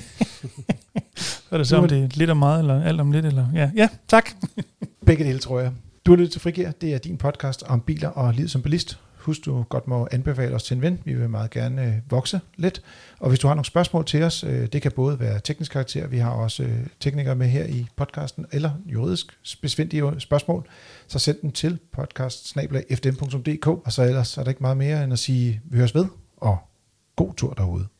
så 1.16 1.40
er 1.50 1.58
det 1.58 1.68
så, 1.68 1.76
om 1.76 1.88
det 1.88 2.02
er 2.02 2.08
lidt 2.14 2.30
om 2.30 2.36
meget, 2.36 2.60
eller 2.60 2.84
alt 2.84 3.00
om 3.00 3.12
lidt, 3.12 3.26
eller 3.26 3.46
ja, 3.54 3.70
ja 3.76 3.88
tak. 4.08 4.30
Begge 5.06 5.24
dele, 5.24 5.38
tror 5.38 5.60
jeg. 5.60 5.72
Du 6.06 6.12
har 6.12 6.16
lyttet 6.16 6.32
til 6.32 6.40
Frigir. 6.40 6.70
Det 6.70 6.94
er 6.94 6.98
din 6.98 7.16
podcast 7.16 7.62
om 7.66 7.80
biler 7.80 8.08
og 8.08 8.34
livet 8.34 8.50
som 8.50 8.62
bilist. 8.62 8.98
Husk, 9.22 9.44
du 9.44 9.62
godt 9.62 9.88
må 9.88 10.08
anbefale 10.10 10.54
os 10.54 10.62
til 10.62 10.74
en 10.74 10.82
ven. 10.82 10.98
Vi 11.04 11.14
vil 11.14 11.30
meget 11.30 11.50
gerne 11.50 11.86
øh, 11.86 11.92
vokse 12.10 12.40
lidt. 12.56 12.82
Og 13.20 13.28
hvis 13.28 13.38
du 13.38 13.46
har 13.46 13.54
nogle 13.54 13.64
spørgsmål 13.64 14.04
til 14.04 14.22
os, 14.22 14.44
øh, 14.44 14.66
det 14.66 14.82
kan 14.82 14.92
både 14.92 15.20
være 15.20 15.40
teknisk 15.44 15.72
karakter, 15.72 16.06
vi 16.06 16.18
har 16.18 16.30
også 16.30 16.62
øh, 16.62 16.86
teknikere 17.00 17.34
med 17.34 17.46
her 17.46 17.64
i 17.64 17.86
podcasten, 17.96 18.46
eller 18.52 18.70
juridisk 18.86 19.38
besvindige 19.62 20.20
spørgsmål, 20.20 20.68
så 21.06 21.18
send 21.18 21.36
dem 21.42 21.52
til 21.52 21.78
podcast 21.92 22.56
og 23.84 23.92
så 23.92 24.02
ellers 24.02 24.38
er 24.38 24.42
der 24.42 24.50
ikke 24.50 24.62
meget 24.62 24.76
mere 24.76 25.04
end 25.04 25.12
at 25.12 25.18
sige, 25.18 25.60
vi 25.64 25.76
høres 25.76 25.94
ved, 25.94 26.06
og 26.36 26.58
god 27.16 27.34
tur 27.34 27.52
derude. 27.52 27.91